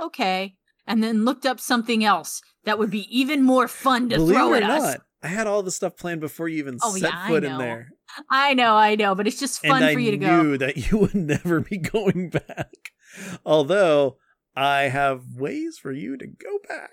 [0.00, 0.56] "Okay."
[0.86, 4.54] And then looked up something else that would be even more fun to Believe throw
[4.54, 4.96] it at us.
[5.22, 7.90] I had all the stuff planned before you even Oh, set yeah, foot in there.
[8.30, 10.66] I know, I know, but it's just fun and I for you to knew go.
[10.66, 12.72] that you would never be going back.
[13.44, 14.16] Although
[14.56, 16.90] I have ways for you to go back.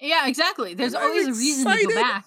[0.00, 0.74] Yeah, exactly.
[0.74, 2.26] There's I'm always a reason to go back.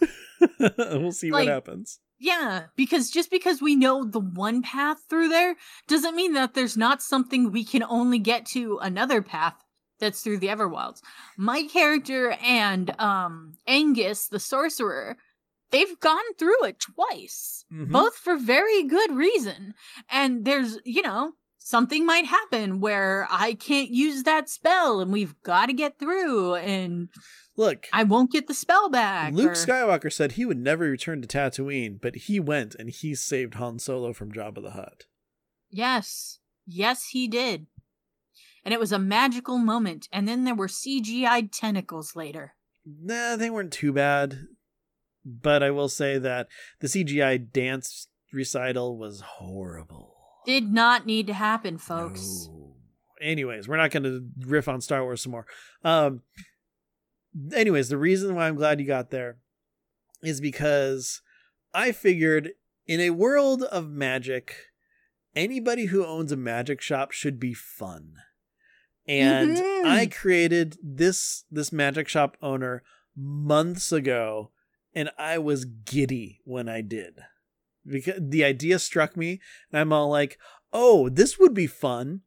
[1.01, 1.99] we'll see Like- what happens.
[2.19, 5.55] Yeah, because just because we know the one path through there
[5.87, 9.55] doesn't mean that there's not something we can only get to another path
[9.99, 11.01] that's through the Everwilds.
[11.37, 15.17] My character and um Angus the sorcerer,
[15.71, 17.65] they've gone through it twice.
[17.71, 17.91] Mhm.
[17.91, 19.73] Both for very good reason.
[20.09, 21.33] And there's, you know,
[21.63, 26.55] something might happen where I can't use that spell and we've got to get through
[26.55, 27.09] and
[27.55, 29.33] Look, I won't get the spell back.
[29.33, 33.13] Luke or- Skywalker said he would never return to Tatooine, but he went and he
[33.15, 35.03] saved Han Solo from Jabba the Hutt.
[35.69, 36.39] Yes.
[36.65, 37.67] Yes, he did.
[38.65, 40.07] And it was a magical moment.
[40.11, 42.53] And then there were CGI'd tentacles later.
[42.85, 44.47] Nah, they weren't too bad.
[45.25, 46.47] But I will say that
[46.79, 50.12] the CGI dance recital was horrible.
[50.45, 52.49] Did not need to happen, folks.
[52.51, 52.75] No.
[53.21, 55.45] Anyways, we're not going to riff on Star Wars some more.
[55.83, 56.21] Um,
[57.53, 59.37] anyways, the reason why I'm glad you got there
[60.21, 61.21] is because
[61.73, 62.51] I figured
[62.85, 64.55] in a world of magic,
[65.35, 68.15] anybody who owns a magic shop should be fun.
[69.07, 69.85] And Mhm.
[69.85, 72.83] I created this this magic shop owner
[73.15, 74.51] months ago
[74.95, 77.19] and I was giddy when I did.
[77.85, 79.41] Because the idea struck me
[79.71, 80.37] and I'm all like,
[80.71, 82.21] "Oh, this would be fun."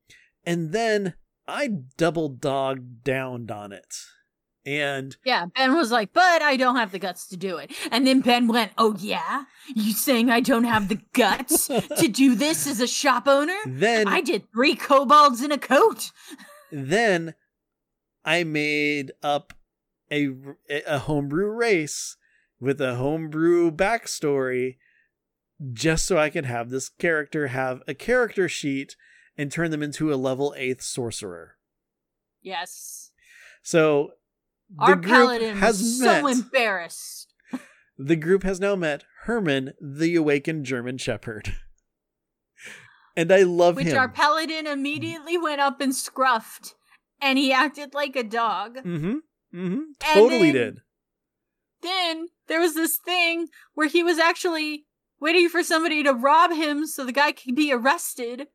[0.44, 1.14] And then
[1.48, 3.94] I double dog downed on it.
[4.64, 7.70] And Yeah, Ben was like, but I don't have the guts to do it.
[7.92, 9.44] And then Ben went, Oh, yeah?
[9.76, 13.56] You saying I don't have the guts to do this as a shop owner?
[13.64, 16.10] then I did three kobolds in a coat.
[16.72, 17.34] then
[18.24, 19.52] I made up
[20.10, 20.30] a
[20.68, 22.16] a homebrew race
[22.58, 24.78] with a homebrew backstory
[25.72, 28.96] just so I could have this character have a character sheet
[29.38, 31.56] and turn them into a level 8th sorcerer.
[32.42, 33.10] Yes.
[33.62, 34.10] So
[34.70, 36.20] the Our group paladin has was met.
[36.22, 37.32] so embarrassed.
[37.98, 41.54] the group has now met Herman, the awakened German shepherd.
[43.16, 43.98] and I love Which him.
[43.98, 46.74] our paladin immediately went up and scruffed.
[47.20, 48.76] And he acted like a dog.
[48.84, 49.14] Mm mhm.
[49.54, 49.82] Mm Mhm.
[50.00, 50.80] Totally then- did.
[51.82, 54.85] Then there was this thing where he was actually
[55.20, 58.48] waiting for somebody to rob him so the guy can be arrested.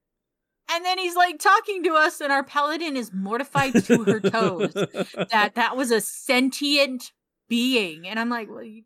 [0.70, 4.74] And then he's like talking to us, and our paladin is mortified to her toes
[4.74, 7.12] that that was a sentient
[7.50, 8.08] being.
[8.08, 8.84] And I'm like, well, you,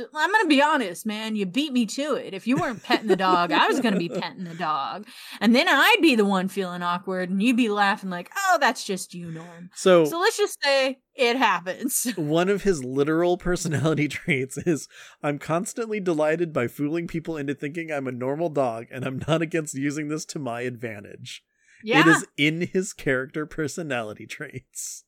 [0.00, 1.36] I'm gonna be honest, man.
[1.36, 2.34] You beat me to it.
[2.34, 5.06] If you weren't petting the dog, I was gonna be petting the dog,
[5.40, 8.84] and then I'd be the one feeling awkward, and you'd be laughing like, "Oh, that's
[8.84, 12.06] just you, Norm." so So let's just say it happens.
[12.16, 14.88] one of his literal personality traits is
[15.22, 19.42] I'm constantly delighted by fooling people into thinking I'm a normal dog and I'm not
[19.42, 21.42] against using this to my advantage.
[21.84, 25.04] Yeah, It is in his character personality traits.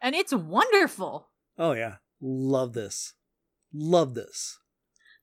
[0.00, 1.28] and it's wonderful.
[1.58, 1.96] Oh yeah.
[2.20, 3.14] Love this.
[3.72, 4.58] Love this.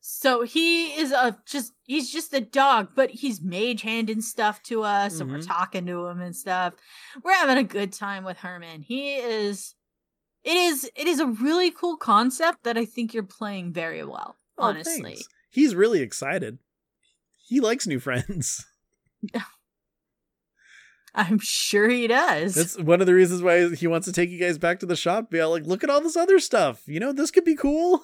[0.08, 4.84] So he is a just he's just a dog, but he's mage handing stuff to
[4.84, 5.48] us and we're Mhm.
[5.48, 6.76] talking to him and stuff.
[7.24, 8.84] We're having a good time with Herman.
[8.84, 9.74] He is
[10.44, 14.38] it is it is a really cool concept that I think you're playing very well.
[14.60, 15.28] Oh, honestly, thanks.
[15.50, 16.60] he's really excited.
[17.48, 18.64] He likes new friends.
[21.16, 22.56] I'm sure he does.
[22.56, 24.98] That's one of the reasons why he wants to take you guys back to the
[24.98, 25.32] shop.
[25.32, 26.84] Be all like, look at all this other stuff.
[26.88, 28.04] You know, this could be cool.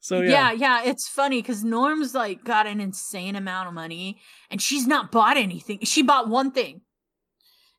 [0.00, 0.52] So yeah.
[0.52, 4.18] yeah, yeah, it's funny because Norm's like got an insane amount of money
[4.50, 5.80] and she's not bought anything.
[5.82, 6.82] She bought one thing.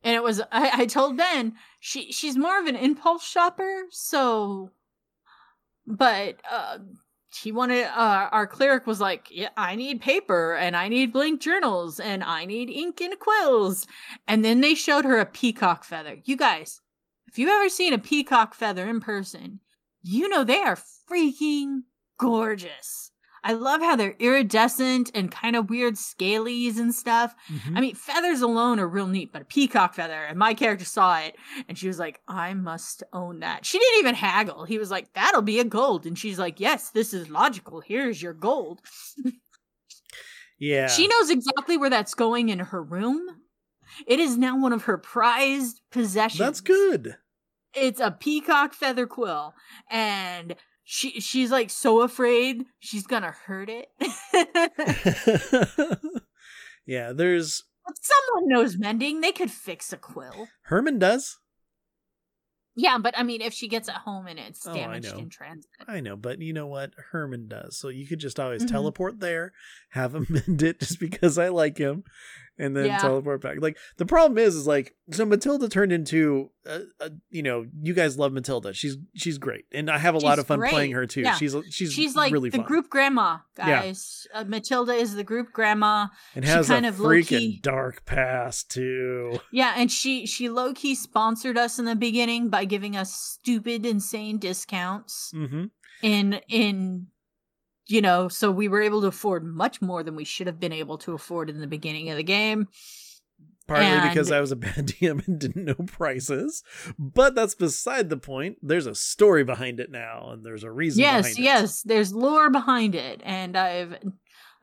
[0.03, 4.71] And it was I, I told Ben she she's more of an impulse shopper, so
[5.85, 6.79] but uh
[7.41, 11.41] he wanted uh, our cleric was like yeah i need paper and i need blank
[11.41, 13.85] journals and i need ink and quills
[14.27, 16.81] and then they showed her a peacock feather you guys
[17.27, 19.59] if you've ever seen a peacock feather in person
[20.01, 20.77] you know they are
[21.09, 21.81] freaking
[22.17, 23.11] gorgeous
[23.43, 27.77] i love how they're iridescent and kind of weird scalies and stuff Mhm.
[27.77, 31.19] I mean, feathers alone are real neat, but a peacock feather, and my character saw
[31.19, 31.35] it,
[31.69, 33.65] and she was like, I must own that.
[33.65, 34.65] She didn't even haggle.
[34.65, 36.05] He was like, that'll be a gold.
[36.05, 37.79] And she's like, yes, this is logical.
[37.79, 38.81] Here's your gold.
[40.59, 40.87] yeah.
[40.87, 43.21] She knows exactly where that's going in her room.
[44.05, 46.39] It is now one of her prized possessions.
[46.39, 47.15] That's good.
[47.73, 49.53] It's a peacock feather quill,
[49.89, 50.55] and
[50.89, 53.89] she she's like so afraid she's gonna hurt it.
[56.85, 57.63] yeah, there's
[58.01, 59.19] someone knows mending.
[59.19, 60.47] They could fix a quill.
[60.63, 61.37] Herman does.
[62.79, 65.19] Yeah, but I mean, if she gets it home and it's Oh, damaged know.
[65.23, 66.91] in transit, I know, but you know what?
[67.11, 67.75] Herman does.
[67.77, 68.69] So you could just always Mhm.
[68.69, 69.51] teleport there,
[69.89, 72.03] have him mend it just because I like him,
[72.59, 72.97] and then Yeah.
[72.97, 73.57] teleport back.
[73.59, 77.93] Like the problem is, is like so Matilda turned into, a, a, you know, you
[77.93, 78.73] guys love Matilda.
[78.73, 81.21] She's she's great, and I have a lot of fun playing her too.
[81.21, 81.35] Yeah.
[81.35, 83.81] She's she's she's like really the fun group grandma, Yeah.
[83.83, 84.27] guys.
[84.33, 86.07] Uh, Matilda is the group grandma.
[86.35, 89.39] and she has a kind of freaking dark past too.
[89.51, 93.85] Yeah, and she she low key sponsored us in the beginning by giving us stupid,
[93.85, 95.65] insane discounts hmm
[96.03, 97.07] in in
[97.87, 100.73] you know, so we were able to afford much more than we should have been
[100.73, 102.67] able to afford in the beginning of the game.
[103.67, 106.63] Partly because I was a bad DM and didn't know prices,
[106.97, 108.57] but that's beside the point.
[108.61, 111.01] There's a story behind it now, and there's a reason.
[111.01, 111.41] yes, behind it.
[111.41, 113.97] yes, there's lore behind it, and I've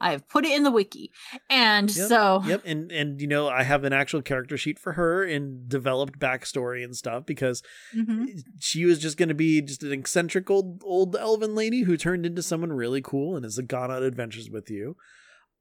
[0.00, 1.10] I've put it in the wiki,
[1.48, 4.92] and Yep, so Yep, and and you know I have an actual character sheet for
[4.94, 7.62] her and developed backstory and stuff because
[7.96, 8.26] Mhm.
[8.60, 12.26] she was just going to be just an eccentric old old elven lady who turned
[12.26, 14.96] into someone really cool and has gone on adventures with you.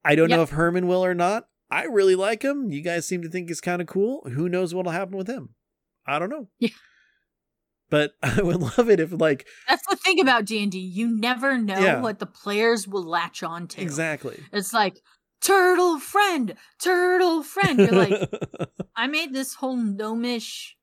[0.04, 1.48] I don't know if Herman will or not.
[1.72, 2.70] I really like him.
[2.70, 4.28] You guys seem to think he's kind of cool.
[4.34, 5.56] Who knows what'll happen with him?
[6.06, 6.50] I don't know.
[6.60, 6.70] Yeah.
[7.94, 10.80] But I would love it if like That's the thing about D and D.
[10.80, 12.02] You never know Yeah.
[12.02, 13.82] what the players will latch on to.
[13.82, 14.40] exactly.
[14.52, 15.00] It's like
[15.42, 17.78] turtle friend, turtle friend.
[17.78, 18.32] You're like,
[18.96, 20.76] I made this whole gnomish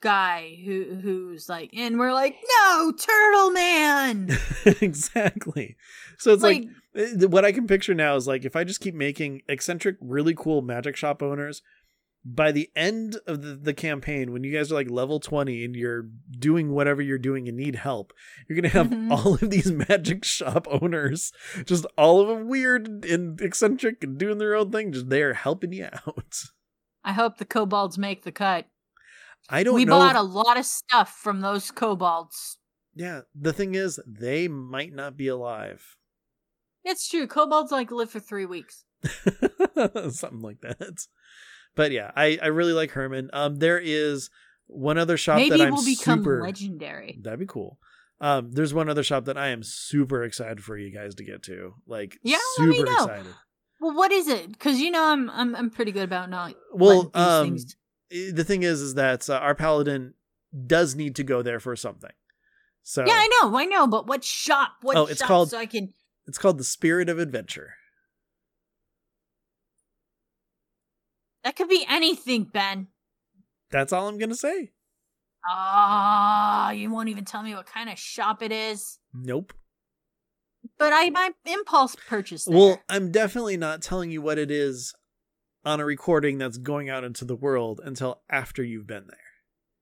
[0.00, 4.28] guy who who's like, and we're like, no, turtle man.
[4.80, 5.76] exactly.
[6.18, 6.64] So it's like
[6.94, 9.96] like, Uh, what I can picture now is like if I just keep making eccentric,
[10.00, 11.62] really cool magic shop owners,
[12.34, 15.74] by the end of the, the campaign, when you guys are like level 20 and
[15.76, 18.12] you're doing whatever you're doing and need help,
[18.48, 19.10] you're going to have Mhm.
[19.10, 21.32] all of these magic shop owners,
[21.64, 25.72] just all of them weird and eccentric and doing their own thing, just there helping
[25.72, 26.34] you out.
[27.04, 28.66] I hope the kobolds make the cut.
[29.48, 29.98] I don't We know.
[29.98, 32.58] bought a lot of stuff from those kobolds.
[32.94, 35.96] yeah, the thing is, they might not be alive.
[36.84, 37.26] It's true.
[37.26, 38.84] Kobolds like live for three weeks.
[40.10, 40.98] something like that.
[41.78, 43.30] But yeah, I I really like Herman.
[43.32, 44.30] Um, there is
[44.66, 46.42] one other shop Maybe that I'm we'll become super.
[46.42, 47.18] legendary.
[47.22, 47.78] That'd be cool.
[48.20, 51.44] Um, there's one other shop that I am super excited for you guys to get
[51.44, 51.74] to.
[51.86, 53.04] Like, Yeah, let super me know.
[53.04, 53.32] excited.
[53.80, 54.48] Well, what is it?
[54.50, 56.54] Because you know I'm I'm I'm pretty good about not.
[56.72, 57.76] Well, um, things-
[58.10, 60.14] the thing is, is that uh, our paladin
[60.66, 62.10] does need to go there for something.
[62.82, 64.72] So yeah, I know, I know, but what shop?
[64.82, 65.92] What Oh, it's shop called- so I can.
[66.26, 67.74] it's called the Spirit of Adventure.
[71.48, 72.88] That could be anything, Ben.
[73.70, 74.72] That's all I'm gonna say.
[75.48, 78.98] Ah, you won't even tell me what kind of shop it is.
[79.14, 79.54] Nope.
[80.78, 82.54] But I might impulse purchase there.
[82.54, 84.94] Well, I'm definitely not telling you what it is
[85.64, 89.18] on a recording that's going out into the world until after you've been there.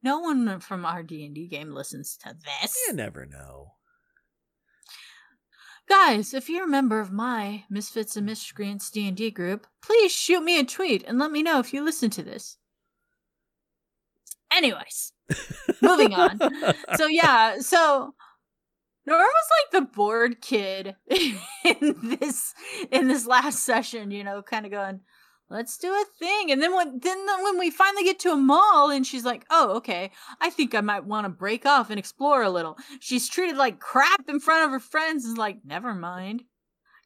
[0.04, 2.32] no one from our D and D game listens to
[2.62, 2.80] this.
[2.86, 3.72] You never know.
[5.88, 10.58] Guys, if you're a member of my Misfits and Miscreants D&D group, please shoot me
[10.58, 12.56] a tweet and let me know if you listen to this.
[14.52, 15.12] Anyways,
[15.82, 16.38] Moving on.
[16.96, 18.14] so yeah, so
[19.06, 22.54] Nora was like the bored kid in this
[22.90, 25.00] in this last session, you know, kind of going,
[25.48, 26.50] let's do a thing.
[26.50, 29.76] And then when then when we finally get to a mall and she's like, "Oh,
[29.76, 30.10] okay.
[30.40, 33.78] I think I might want to break off and explore a little." She's treated like
[33.80, 36.44] crap in front of her friends and is like, "Never mind."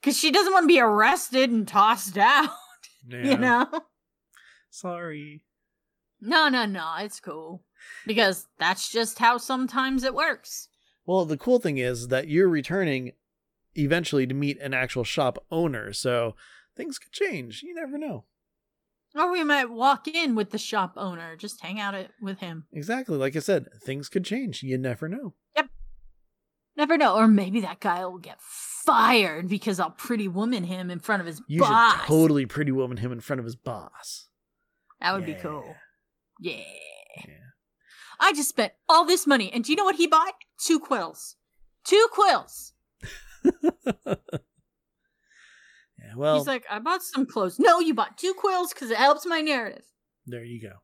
[0.02, 2.48] Cuz she doesn't want to be arrested and tossed out,
[3.06, 3.22] Yeah.
[3.24, 3.66] you know?
[4.70, 5.44] Sorry.
[6.20, 7.64] No, no, no, it's cool.
[8.06, 10.68] Because that's just how sometimes it works.
[11.06, 13.12] Well, the cool thing is that you're returning
[13.74, 16.36] eventually to meet an actual shop owner, so
[16.76, 17.62] things could change.
[17.62, 18.24] You never know.
[19.14, 22.66] Or we might walk in with the shop owner, just hang out it- with him.
[22.72, 23.16] Exactly.
[23.16, 24.62] Like I said, things could change.
[24.62, 25.34] You never know.
[25.56, 25.68] Yep.
[26.76, 27.16] Never know.
[27.16, 31.26] Or maybe that guy will get fired because I'll pretty woman him in front of
[31.26, 31.92] his You boss.
[31.92, 34.28] should totally pretty woman him in front of his boss.
[35.00, 35.74] That would be cool.
[36.38, 36.62] Yeah.
[37.26, 37.34] Yeah.
[38.20, 40.34] I just spent all this money, and do you know what he bought?
[40.62, 41.36] Two quills.
[41.84, 42.72] Two quills.
[46.10, 46.16] Yeah.
[46.16, 47.58] Well, He's like, I bought some clothes.
[47.58, 49.84] No, you bought two quills because it helps my narrative.
[50.26, 50.74] there you go.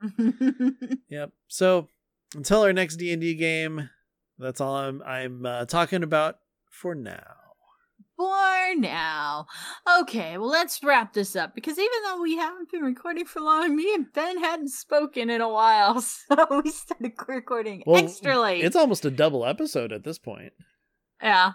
[1.10, 1.32] Yep.
[1.48, 1.88] So
[2.36, 3.90] until our next D and D game,
[4.38, 6.36] that's all I'm I'm uh, talking about
[6.70, 7.34] for now.
[8.16, 9.46] For now.
[10.00, 13.76] Okay, well, let's wrap this up because even though we haven't been recording for long,
[13.76, 18.64] me and Ben hadn't spoken in a while, so we started recording Well, extra late.
[18.64, 20.52] It's almost a double episode at this point.
[21.22, 21.52] yeah.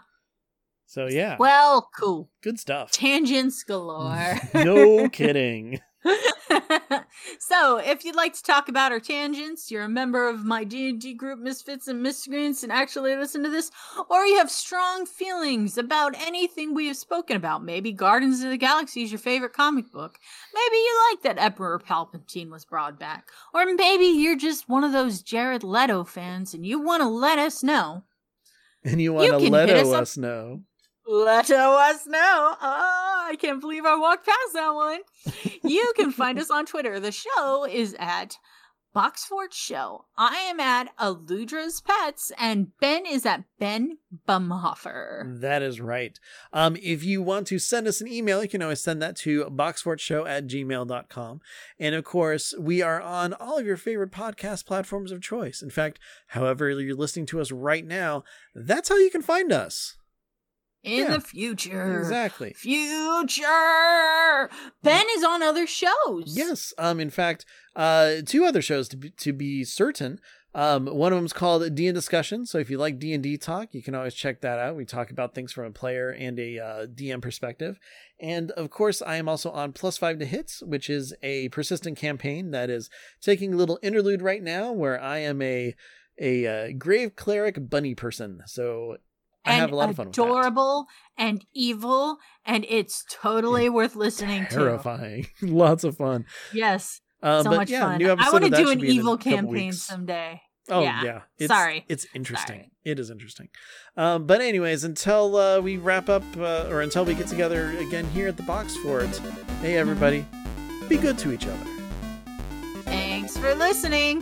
[0.93, 2.29] So yeah, Well, cool.
[2.43, 2.91] good stuff.
[2.91, 4.37] Tangents galore.
[4.53, 5.79] no kidding.
[7.39, 11.15] so, if you'd like to talk about our tangents, you're a member of my D&D
[11.15, 13.71] group Misfits and Miscreants and actually listen to this,
[14.07, 18.57] or you have strong feelings about anything we have spoken about, maybe Guardians of the
[18.57, 20.19] Galaxy is your favorite comic book,
[20.53, 24.91] maybe you like that Emperor Palpatine was brought back, or maybe you're just one of
[24.91, 28.03] those Jared Leto fans and you want to let us know.
[28.83, 30.61] And you want to let us us, know.
[31.05, 32.55] Let us know.
[32.61, 34.99] Oh, I can't believe I walked past that one.
[35.63, 36.99] you can find us on Twitter.
[36.99, 38.37] The show is at
[38.95, 40.05] Boxfort Show.
[40.17, 43.97] I am at Aludra's Pets, and Ben is at Ben
[44.27, 45.41] Bumhofer.
[45.41, 46.19] That is right.
[46.53, 49.45] Um, if you want to send us an email, you can always send that to
[49.45, 51.41] boxfortshow at gmail.com.
[51.79, 55.63] And of course, we are on all of your favorite podcast platforms of choice.
[55.63, 58.23] In fact, however you're listening to us right now,
[58.53, 59.97] that's how you can find us.
[60.83, 61.11] In Yeah.
[61.13, 61.99] the future.
[61.99, 62.53] Exactly.
[62.53, 64.49] Future.
[64.81, 66.23] Ben is on other shows.
[66.27, 66.73] Yes.
[66.77, 66.99] Um.
[66.99, 67.45] In fact,
[67.75, 70.19] uh, two other shows to be, to be certain.
[70.55, 72.45] Um, one of them is called D and Discussion.
[72.45, 74.75] So if you like D and D talk, you can always check that out.
[74.75, 77.79] We talk about things from a player and a uh, DM perspective.
[78.19, 81.97] And of course, I am also on Plus Five to Hits, which is a persistent
[81.97, 82.89] campaign that is
[83.21, 85.73] taking a little interlude right now, where I am a
[86.19, 88.41] a uh, grave cleric bunny person.
[88.45, 88.97] So
[89.45, 90.21] I and have a lot of fun with that.
[90.23, 90.85] adorable
[91.17, 94.55] and evil, and it's totally worth listening to.
[94.55, 96.25] Terrifying, lots of fun.
[96.53, 97.01] Yes.
[97.21, 98.01] Uh, so but much yeah, fun.
[98.19, 99.81] I want to do an be in a evil campaign weeks.
[99.81, 100.41] someday.
[100.69, 101.03] Oh Yeah.
[101.03, 101.83] yeah, It's, Sorry.
[101.89, 102.55] it's interesting.
[102.55, 102.71] Sorry.
[102.85, 103.49] It is interesting.
[103.97, 108.05] Um, but anyways, until uh, we wrap up, uh, or until we get together again
[108.11, 109.09] here at the Box Fort,
[109.61, 110.25] hey everybody,
[110.87, 111.65] be good to each other.
[112.83, 114.21] Thanks for listening.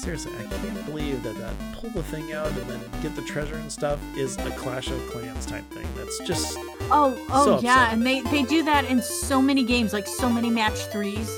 [0.00, 3.56] Seriously, I can't believe that that pull the thing out and then get the treasure
[3.56, 5.86] and stuff is a Clash of Clans type thing.
[5.94, 6.56] That's just
[6.90, 10.30] Oh, oh So yeah, and they they do that in so many games, like so
[10.30, 11.30] many match threes.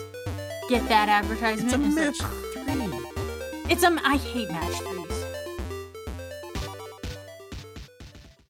[0.68, 1.64] Get that advertisement.
[1.66, 3.72] it's a and match like- three.
[3.72, 3.98] It's a.
[4.04, 5.21] I hate match threes.